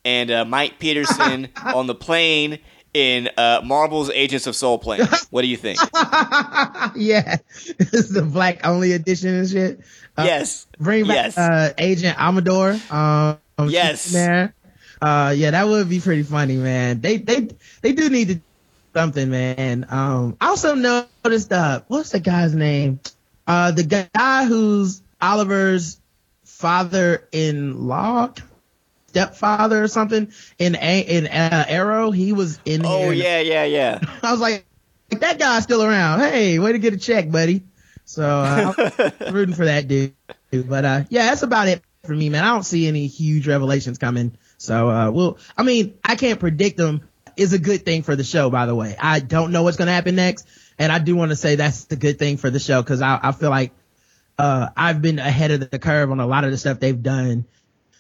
and 0.05 0.31
uh, 0.31 0.45
Mike 0.45 0.79
Peterson 0.79 1.49
on 1.65 1.87
the 1.87 1.95
plane 1.95 2.59
in 2.93 3.29
uh, 3.37 3.61
Marvel's 3.65 4.11
Agents 4.11 4.47
of 4.47 4.55
Soul 4.55 4.79
Plane. 4.79 5.07
What 5.31 5.43
do 5.43 5.49
you 5.49 5.57
think? 5.57 5.79
yeah, 6.95 7.37
it's 7.79 8.09
the 8.11 8.23
black 8.23 8.65
only 8.67 8.93
edition 8.93 9.35
and 9.35 9.49
shit. 9.49 9.81
Uh, 10.17 10.23
yes. 10.25 10.67
Bring 10.79 11.07
back 11.07 11.15
Yes. 11.17 11.39
uh, 11.39 11.73
Agent 11.79 12.17
Amador. 12.21 12.79
Um, 12.91 13.39
Yes. 13.69 14.13
there. 14.13 14.55
Uh, 15.03 15.35
yeah, 15.37 15.51
that 15.51 15.67
would 15.67 15.89
be 15.89 16.01
pretty 16.01 16.23
funny, 16.23 16.57
man. 16.57 17.01
They 17.01 17.17
they 17.19 17.49
they 17.83 17.93
do 17.93 18.09
need 18.09 18.29
to 18.29 18.35
do 18.37 18.43
something, 18.95 19.29
man. 19.29 19.87
Um, 19.91 20.37
I 20.41 20.49
also 20.49 20.75
noticed 20.75 21.53
uh, 21.53 21.83
what's 21.89 22.11
the 22.11 22.21
guy's 22.21 22.55
name? 22.55 23.01
Uh, 23.47 23.73
the 23.73 24.09
guy 24.15 24.45
who's 24.47 25.03
Oliver's 25.21 26.01
father-in-law, 26.45 28.33
stepfather 29.15 29.83
or 29.83 29.89
something 29.89 30.33
in 30.59 30.75
A 30.75 31.01
in 31.01 31.27
uh, 31.27 31.65
Arrow. 31.69 32.11
He 32.11 32.33
was 32.33 32.59
in. 32.65 32.85
Oh 32.85 33.11
yeah, 33.11 33.41
yeah, 33.41 33.65
yeah. 33.65 34.01
I 34.23 34.33
was 34.33 34.41
like, 34.41 34.67
that 35.11 35.39
guy's 35.39 35.63
still 35.63 35.83
around. 35.83 36.21
Hey, 36.21 36.59
way 36.59 36.73
to 36.73 36.79
get 36.79 36.93
a 36.93 36.99
check, 36.99 37.31
buddy. 37.31 37.63
So 38.05 38.25
uh, 38.29 38.75
I'm 39.21 39.35
rooting 39.35 39.55
for 39.55 39.67
that 39.67 39.87
dude. 39.87 40.15
But 40.51 40.85
uh, 40.85 41.05
yeah, 41.09 41.27
that's 41.27 41.43
about 41.43 41.69
it 41.69 41.83
for 42.05 42.13
me, 42.13 42.29
man. 42.29 42.45
I 42.45 42.49
don't 42.49 42.65
see 42.65 42.89
any 42.89 43.07
huge 43.07 43.47
revelations 43.47 43.99
coming. 43.99 44.37
So 44.59 44.91
uh, 44.91 45.11
we'll. 45.11 45.39
I 45.57 45.63
mean, 45.63 45.95
I 46.05 46.17
can't 46.17 46.41
predict 46.41 46.77
them. 46.77 47.09
Is 47.37 47.53
a 47.53 47.59
good 47.59 47.85
thing 47.85 48.05
for 48.05 48.15
the 48.15 48.23
show, 48.23 48.49
by 48.49 48.67
the 48.67 48.77
way. 48.77 48.97
I 49.01 49.19
don't 49.19 49.51
know 49.51 49.65
what's 49.65 49.77
going 49.77 49.87
to 49.87 49.93
happen 49.93 50.15
next, 50.15 50.47
and 50.79 50.93
I 50.93 51.01
do 51.01 51.17
want 51.17 51.31
to 51.31 51.37
say 51.37 51.57
that's 51.57 51.87
the 51.87 51.97
good 51.97 52.17
thing 52.17 52.37
for 52.37 52.49
the 52.49 52.61
show 52.61 52.81
because 52.81 53.03
I, 53.03 53.19
I 53.21 53.33
feel 53.33 53.51
like 53.51 53.73
uh, 54.39 54.69
I've 54.77 55.03
been 55.03 55.19
ahead 55.19 55.51
of 55.51 55.69
the 55.69 55.81
curve 55.81 56.13
on 56.13 56.21
a 56.21 56.27
lot 56.29 56.45
of 56.45 56.53
the 56.53 56.59
stuff 56.59 56.79
they've 56.79 57.03
done 57.03 57.45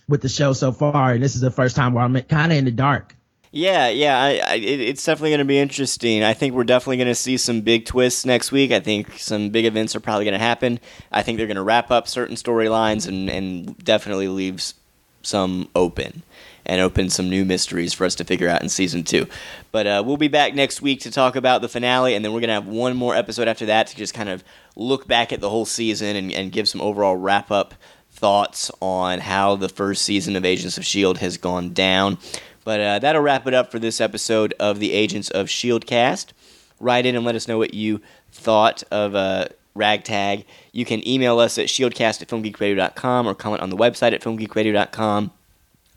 with 0.09 0.22
the 0.22 0.28
show 0.28 0.52
so 0.52 0.72
far, 0.72 1.12
and 1.12 1.22
this 1.22 1.34
is 1.34 1.40
the 1.40 1.50
first 1.50 1.76
time 1.76 1.94
where 1.94 2.05
I'm 2.05 2.20
kind 2.22 2.52
of 2.52 2.59
in 2.59 2.64
the 2.64 2.70
dark. 2.70 3.14
Yeah, 3.57 3.88
yeah, 3.88 4.20
I, 4.20 4.40
I, 4.44 4.55
it's 4.57 5.05
definitely 5.05 5.30
going 5.30 5.38
to 5.38 5.44
be 5.44 5.61
interesting. 5.61 6.24
I 6.24 6.34
think 6.34 6.55
we're 6.55 6.64
definitely 6.64 6.96
going 6.96 7.07
to 7.07 7.14
see 7.14 7.36
some 7.36 7.61
big 7.61 7.86
twists 7.86 8.26
next 8.26 8.50
week. 8.50 8.72
I 8.72 8.80
think 8.80 9.16
some 9.16 9.50
big 9.50 9.64
events 9.64 9.94
are 9.94 10.00
probably 10.00 10.24
going 10.24 10.32
to 10.32 10.40
happen. 10.40 10.80
I 11.12 11.22
think 11.22 11.38
they're 11.38 11.46
going 11.46 11.55
to 11.57 11.62
wrap 11.62 11.92
up 11.92 12.09
certain 12.09 12.34
storylines 12.34 13.07
and, 13.07 13.30
and 13.30 13.78
definitely 13.78 14.26
leave 14.26 14.57
s- 14.57 14.74
some 15.22 15.68
open 15.76 16.24
and 16.66 16.80
open 16.80 17.11
some 17.11 17.30
new 17.30 17.44
mysteries 17.44 17.92
for 17.92 18.05
us 18.05 18.16
to 18.16 18.24
figure 18.24 18.48
out 18.48 18.61
in 18.61 18.68
season 18.68 19.05
two. 19.05 19.28
But 19.70 19.86
uh, 19.86 20.02
we'll 20.05 20.16
be 20.16 20.26
back 20.26 20.55
next 20.55 20.82
week 20.82 21.00
to 21.02 21.12
talk 21.12 21.36
about 21.36 21.62
the 21.62 21.68
finale, 21.68 22.16
and 22.16 22.24
then 22.24 22.32
we're 22.32 22.40
going 22.40 22.48
to 22.48 22.55
have 22.55 22.66
one 22.66 22.96
more 22.96 23.14
episode 23.14 23.46
after 23.46 23.66
that 23.66 23.86
to 23.86 23.96
just 23.96 24.14
kind 24.14 24.30
of 24.30 24.42
look 24.74 25.07
back 25.07 25.32
at 25.32 25.40
the 25.40 25.50
whole 25.50 25.66
season 25.66 26.16
and, 26.16 26.32
and 26.32 26.50
give 26.50 26.68
some 26.68 26.80
overall 26.80 27.16
wrap 27.16 27.52
up 27.52 27.74
thoughts 28.14 28.70
on 28.80 29.18
how 29.18 29.56
the 29.56 29.68
first 29.68 30.02
season 30.02 30.36
of 30.36 30.44
Agents 30.44 30.78
of 30.78 30.82
S.H.I.E.L.D. 30.82 31.20
has 31.20 31.36
gone 31.36 31.72
down. 31.72 32.18
But 32.64 32.80
uh, 32.80 32.98
that'll 33.00 33.22
wrap 33.22 33.46
it 33.46 33.54
up 33.54 33.70
for 33.70 33.78
this 33.78 34.00
episode 34.00 34.54
of 34.58 34.78
the 34.78 34.92
Agents 34.92 35.30
of 35.30 35.46
S.H.I.E.L.D. 35.46 35.86
cast. 35.86 36.32
Write 36.80 37.06
in 37.06 37.16
and 37.16 37.24
let 37.24 37.34
us 37.34 37.48
know 37.48 37.58
what 37.58 37.74
you 37.74 38.00
thought 38.32 38.82
of 38.90 39.14
uh, 39.14 39.46
Ragtag. 39.74 40.44
You 40.72 40.84
can 40.84 41.06
email 41.06 41.38
us 41.38 41.58
at 41.58 41.66
shieldcast 41.66 42.22
at 42.22 42.28
filmgeekradio.com 42.28 43.26
or 43.26 43.34
comment 43.34 43.62
on 43.62 43.70
the 43.70 43.76
website 43.76 44.12
at 44.12 44.22
filmgeekradio.com. 44.22 45.30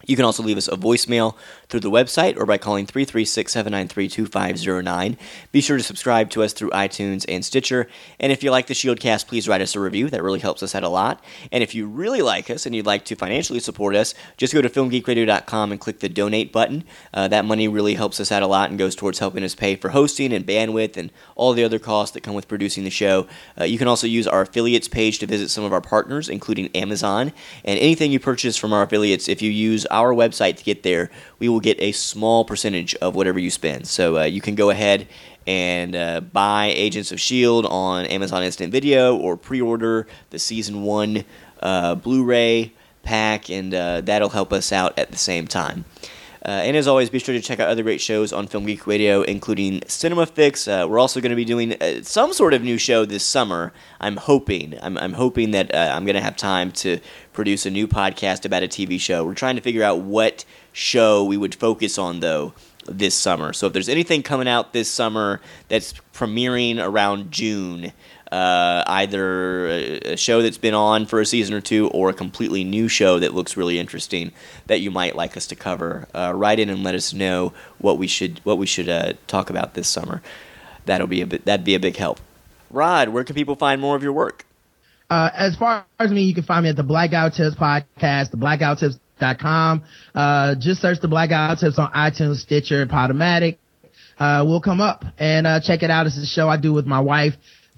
You 0.06 0.16
can 0.16 0.26
also 0.26 0.44
leave 0.44 0.58
us 0.58 0.68
a 0.68 0.78
voicemail 0.78 1.36
through 1.70 1.82
the 1.82 1.92
website 1.92 2.38
or 2.38 2.46
by 2.46 2.58
calling 2.58 2.86
336 2.86 3.52
793 3.52 4.08
2509. 4.08 5.18
Be 5.52 5.62
sure 5.62 5.78
to 5.78 5.84
subscribe 5.84 6.30
to 6.30 6.44
us 6.44 6.54
through 6.54 6.70
iTunes 6.70 7.26
and 7.28 7.44
Stitcher. 7.44 7.88
And 8.20 8.32
if 8.32 8.44
you 8.44 8.52
like 8.52 8.68
the 8.68 8.74
Shieldcast, 8.74 9.28
please 9.28 9.48
write 9.48 9.62
us 9.62 9.76
a 9.76 9.80
review. 9.80 10.10
That 10.10 10.24
really 10.24 10.40
helps 10.40 10.64
us 10.64 10.76
out 10.76 10.84
a 10.84 10.90
lot. 10.90 11.24
And 11.52 11.64
if 11.64 11.76
you 11.76 11.88
really 11.88 12.22
like 12.22 12.50
us 12.50 12.66
and 12.66 12.76
you'd 12.76 12.86
like 12.86 13.06
to 13.06 13.16
financially 13.16 13.60
support 13.60 13.96
us, 13.96 14.14
just 14.38 14.54
go 14.54 14.62
to 14.62 14.70
filmgeekradio.com 14.70 15.72
and 15.72 15.82
click 15.82 16.00
the 16.00 16.10
donate 16.10 16.54
button. 16.54 16.84
Uh, 17.14 17.28
that 17.28 17.46
money 17.46 17.68
really 17.68 17.96
helps 17.96 18.20
us 18.20 18.32
out 18.32 18.44
a 18.44 18.48
lot 18.48 18.70
and 18.70 18.80
goes 18.80 18.96
towards 18.96 19.20
helping 19.20 19.44
us 19.44 19.56
pay 19.56 19.76
for 19.76 19.90
hosting 19.90 20.34
and 20.34 20.46
bandwidth 20.46 20.96
and 20.96 21.12
all 21.36 21.54
the 21.54 21.64
other 21.64 21.80
costs 21.80 22.14
that 22.14 22.24
come 22.24 22.34
with 22.34 22.48
producing 22.48 22.84
the 22.84 22.90
show. 22.90 23.28
Uh, 23.60 23.66
you 23.66 23.78
can 23.78 23.88
also 23.88 24.08
use 24.08 24.28
our 24.28 24.42
affiliates 24.42 24.88
page 24.88 25.20
to 25.20 25.28
visit 25.28 25.50
some 25.50 25.64
of 25.64 25.74
our 25.74 25.82
partners, 25.82 26.30
including 26.30 26.70
Amazon. 26.76 27.34
And 27.66 27.80
anything 27.80 28.12
you 28.12 28.20
purchase 28.20 28.56
from 28.56 28.72
our 28.72 28.84
affiliates, 28.84 29.28
if 29.28 29.42
you 29.42 29.52
use 29.52 29.86
our 29.88 30.14
website 30.14 30.58
to 30.58 30.64
get 30.64 30.84
there, 30.84 31.10
we 31.40 31.50
will 31.50 31.57
get 31.60 31.80
a 31.80 31.92
small 31.92 32.46
percentage 32.46 32.96
of 32.96 33.16
whatever 33.16 33.40
you 33.40 33.50
spend. 33.50 33.88
So 33.88 34.20
uh, 34.20 34.24
you 34.24 34.42
can 34.42 34.56
go 34.56 34.70
ahead 34.70 35.08
and 35.48 35.96
uh, 35.96 36.20
buy 36.20 36.66
Agents 36.76 37.12
of 37.12 37.16
S.H.I.E.L.D. 37.16 37.68
on 37.70 38.06
Amazon 38.06 38.44
Instant 38.44 38.72
Video 38.72 39.16
or 39.16 39.38
pre 39.38 39.62
order 39.62 40.06
the 40.30 40.40
Season 40.40 40.84
1 40.84 41.24
uh, 41.62 41.96
Blu 41.96 42.24
ray 42.24 42.74
pack, 43.04 43.50
and 43.50 43.74
uh, 43.74 44.02
that'll 44.02 44.30
help 44.30 44.52
us 44.52 44.72
out 44.72 44.98
at 45.00 45.12
the 45.12 45.18
same 45.18 45.48
time. 45.48 45.86
Uh, 46.46 46.52
and 46.52 46.78
as 46.78 46.88
always, 46.88 47.10
be 47.10 47.20
sure 47.20 47.34
to 47.34 47.42
check 47.42 47.60
out 47.60 47.68
other 47.68 47.84
great 47.84 48.00
shows 48.00 48.32
on 48.32 48.48
Film 48.48 48.66
Geek 48.66 48.88
Radio, 48.88 49.22
including 49.22 49.82
Cinema 49.88 50.26
Fix. 50.26 50.68
Uh, 50.68 50.86
we're 50.88 51.00
also 51.00 51.20
going 51.20 51.32
to 51.32 51.36
be 51.36 51.44
doing 51.44 51.76
some 52.04 52.32
sort 52.32 52.54
of 52.54 52.62
new 52.62 52.78
show 52.78 53.04
this 53.04 53.24
summer. 53.24 53.74
I'm 54.00 54.16
hoping. 54.16 54.78
I'm, 54.82 54.98
I'm 54.98 55.14
hoping 55.14 55.52
that 55.52 55.76
I'm 55.76 56.06
going 56.06 56.16
to 56.16 56.22
have 56.22 56.38
time 56.38 56.72
to 56.74 57.00
produce 57.34 57.66
a 57.66 57.70
new 57.70 57.88
podcast 57.88 58.46
about 58.46 58.64
a 58.64 58.68
TV 58.68 59.00
show. 59.00 59.26
We're 59.26 59.34
trying 59.34 59.58
to 59.58 59.62
figure 59.62 59.84
out 59.84 60.00
what 60.00 60.46
show 60.78 61.24
we 61.24 61.38
would 61.38 61.56
focus 61.56 61.98
on, 61.98 62.20
though, 62.20 62.54
this 62.86 63.16
summer. 63.16 63.52
So 63.52 63.68
if 63.68 63.74
there's 63.74 63.90
anything 63.90 64.24
coming 64.24 64.48
out 64.48 64.74
this 64.74 64.90
summer 64.90 65.42
that's 65.68 65.94
premiering 66.14 66.84
around 66.84 67.32
June, 67.32 67.92
uh, 68.32 68.84
either 68.88 69.68
a, 69.68 70.18
show 70.18 70.42
that's 70.42 70.58
been 70.58 70.74
on 70.74 71.06
for 71.06 71.20
a 71.20 71.26
season 71.26 71.56
or 71.56 71.62
two 71.62 71.90
or 71.90 72.10
a 72.10 72.14
completely 72.14 72.64
new 72.64 72.88
show 72.88 73.20
that 73.20 73.34
looks 73.34 73.58
really 73.58 73.80
interesting 73.80 74.32
that 74.68 74.80
you 74.80 74.92
might 74.92 75.16
like 75.16 75.36
us 75.36 75.48
to 75.48 75.56
cover, 75.56 76.08
uh, 76.14 76.32
write 76.36 76.60
in 76.60 76.70
and 76.70 76.84
let 76.84 76.94
us 76.94 77.14
know 77.14 77.54
what 77.80 77.98
we 77.98 78.08
should 78.08 78.40
what 78.44 78.58
we 78.58 78.66
should 78.66 78.90
uh, 78.90 79.14
talk 79.28 79.50
about 79.50 79.74
this 79.74 79.88
summer. 79.88 80.22
That'll 80.86 81.08
be 81.08 81.22
a 81.22 81.28
bit, 81.28 81.46
that'd 81.46 81.66
be 81.66 81.76
a 81.76 81.80
big 81.80 81.98
help. 81.98 82.20
Rod, 82.70 83.10
where 83.10 83.24
can 83.24 83.36
people 83.36 83.56
find 83.56 83.82
more 83.82 83.96
of 83.96 84.04
your 84.04 84.14
work? 84.14 84.46
Uh, 85.10 85.30
as 85.34 85.56
far 85.56 85.86
as 86.00 86.12
me, 86.12 86.24
you 86.24 86.34
can 86.34 86.44
find 86.44 86.64
me 86.64 86.70
at 86.70 86.76
the 86.76 86.84
Blackout 86.84 87.34
Tips 87.34 87.56
podcast, 87.56 88.32
the 88.32 88.38
blackouttips.com. 89.18 89.84
Uh, 90.16 90.56
just 90.60 90.82
search 90.82 91.00
the 91.02 91.08
Blackout 91.08 91.60
Tips 91.60 91.78
on 91.80 91.92
iTunes, 91.92 92.38
Stitcher, 92.38 92.86
Podomatic. 92.86 93.58
Uh, 94.20 94.44
we'll 94.46 94.62
come 94.62 94.82
up 94.82 95.06
and, 95.20 95.46
uh, 95.46 95.60
check 95.60 95.84
it 95.84 95.92
out. 95.92 96.08
It's 96.08 96.18
a 96.18 96.26
show 96.26 96.50
I 96.50 96.58
do 96.58 96.74
with 96.74 96.86
my 96.88 97.00
wife 97.00 97.34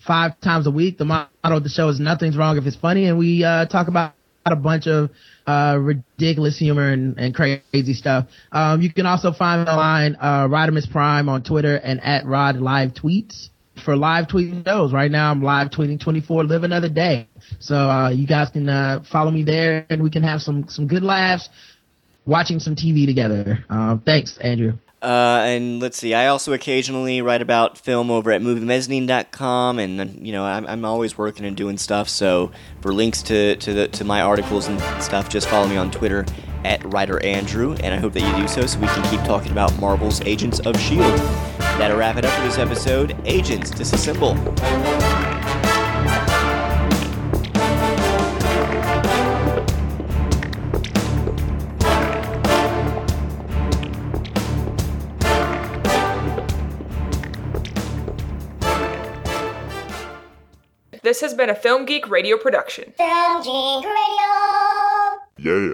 five 0.05 0.39
times 0.39 0.67
a 0.67 0.71
week. 0.71 0.97
The 0.97 1.05
motto 1.05 1.27
of 1.43 1.63
the 1.63 1.69
show 1.69 1.89
is 1.89 1.99
nothing's 1.99 2.37
wrong 2.37 2.57
if 2.57 2.65
it's 2.65 2.77
funny. 2.77 3.05
And 3.05 3.17
we, 3.17 3.43
uh, 3.43 3.65
talk 3.65 3.89
about 3.89 4.13
a 4.45 4.55
bunch 4.55 4.87
of, 4.87 5.09
uh, 5.45 5.77
ridiculous 5.79 6.57
humor 6.57 6.89
and, 6.89 7.19
and 7.19 7.35
crazy 7.35 7.93
stuff. 7.93 8.27
Um, 8.53 8.81
you 8.81 8.91
can 8.91 9.05
also 9.05 9.33
find 9.33 9.65
me 9.65 9.71
online, 9.71 10.15
uh, 10.19 10.47
Rodimus 10.47 10.89
Prime 10.89 11.27
on 11.27 11.43
Twitter 11.43 11.75
and 11.75 12.01
at 12.03 12.25
Rod 12.25 12.57
Live 12.57 12.93
Tweets 12.93 13.49
for 13.81 13.95
live 13.95 14.27
tweeting 14.27 14.63
those. 14.63 14.93
Right 14.93 15.11
now 15.11 15.31
I'm 15.31 15.41
live 15.41 15.69
tweeting 15.69 15.99
24 15.99 16.45
live 16.45 16.63
another 16.63 16.89
day. 16.89 17.27
So, 17.59 17.75
uh, 17.75 18.09
you 18.09 18.27
guys 18.27 18.49
can, 18.49 18.69
uh, 18.69 19.03
follow 19.11 19.31
me 19.31 19.43
there 19.43 19.85
and 19.89 20.03
we 20.03 20.09
can 20.09 20.23
have 20.23 20.41
some, 20.41 20.67
some 20.67 20.87
good 20.87 21.03
laughs 21.03 21.49
watching 22.25 22.59
some 22.59 22.75
TV 22.75 23.05
together. 23.05 23.65
Um, 23.69 24.01
thanks, 24.05 24.37
Andrew. 24.37 24.73
Uh, 25.01 25.43
and 25.45 25.79
let's 25.79 25.97
see, 25.97 26.13
I 26.13 26.27
also 26.27 26.51
occasionally 26.51 27.21
write 27.21 27.41
about 27.41 27.77
film 27.77 28.11
over 28.11 28.31
at 28.31 28.41
moviemezzanine.com, 28.41 29.79
and 29.79 30.01
uh, 30.01 30.05
you 30.19 30.33
know 30.33 30.43
I'm, 30.43 30.67
I'm 30.67 30.83
always 30.83 31.17
working 31.17 31.45
and 31.45 31.55
doing 31.55 31.77
stuff. 31.77 32.09
So 32.09 32.51
for 32.81 32.93
links 32.93 33.21
to 33.23 33.55
to, 33.55 33.73
the, 33.73 33.87
to 33.87 34.03
my 34.03 34.21
articles 34.21 34.67
and 34.67 34.77
stuff, 35.01 35.29
just 35.29 35.47
follow 35.47 35.69
me 35.69 35.77
on 35.77 35.89
Twitter 35.89 36.25
at 36.65 36.83
writer 36.93 37.23
Andrew, 37.23 37.75
and 37.83 37.93
I 37.93 37.97
hope 37.97 38.13
that 38.13 38.21
you 38.21 38.41
do 38.41 38.47
so, 38.47 38.65
so 38.65 38.79
we 38.79 38.87
can 38.87 39.09
keep 39.09 39.21
talking 39.21 39.51
about 39.51 39.77
Marvel's 39.79 40.21
Agents 40.21 40.59
of 40.59 40.79
Shield. 40.79 41.17
That'll 41.77 41.97
wrap 41.97 42.17
it 42.17 42.25
up 42.25 42.33
for 42.33 42.43
this 42.43 42.57
episode. 42.57 43.15
Agents, 43.25 43.71
disassemble. 43.71 44.35
This 61.01 61.21
has 61.21 61.33
been 61.33 61.49
a 61.49 61.55
Film 61.55 61.85
Geek 61.85 62.07
radio 62.07 62.37
production. 62.37 62.93
Film 62.95 63.41
Geek 63.41 63.83
Radio. 63.83 64.29
Yeah. 65.37 65.73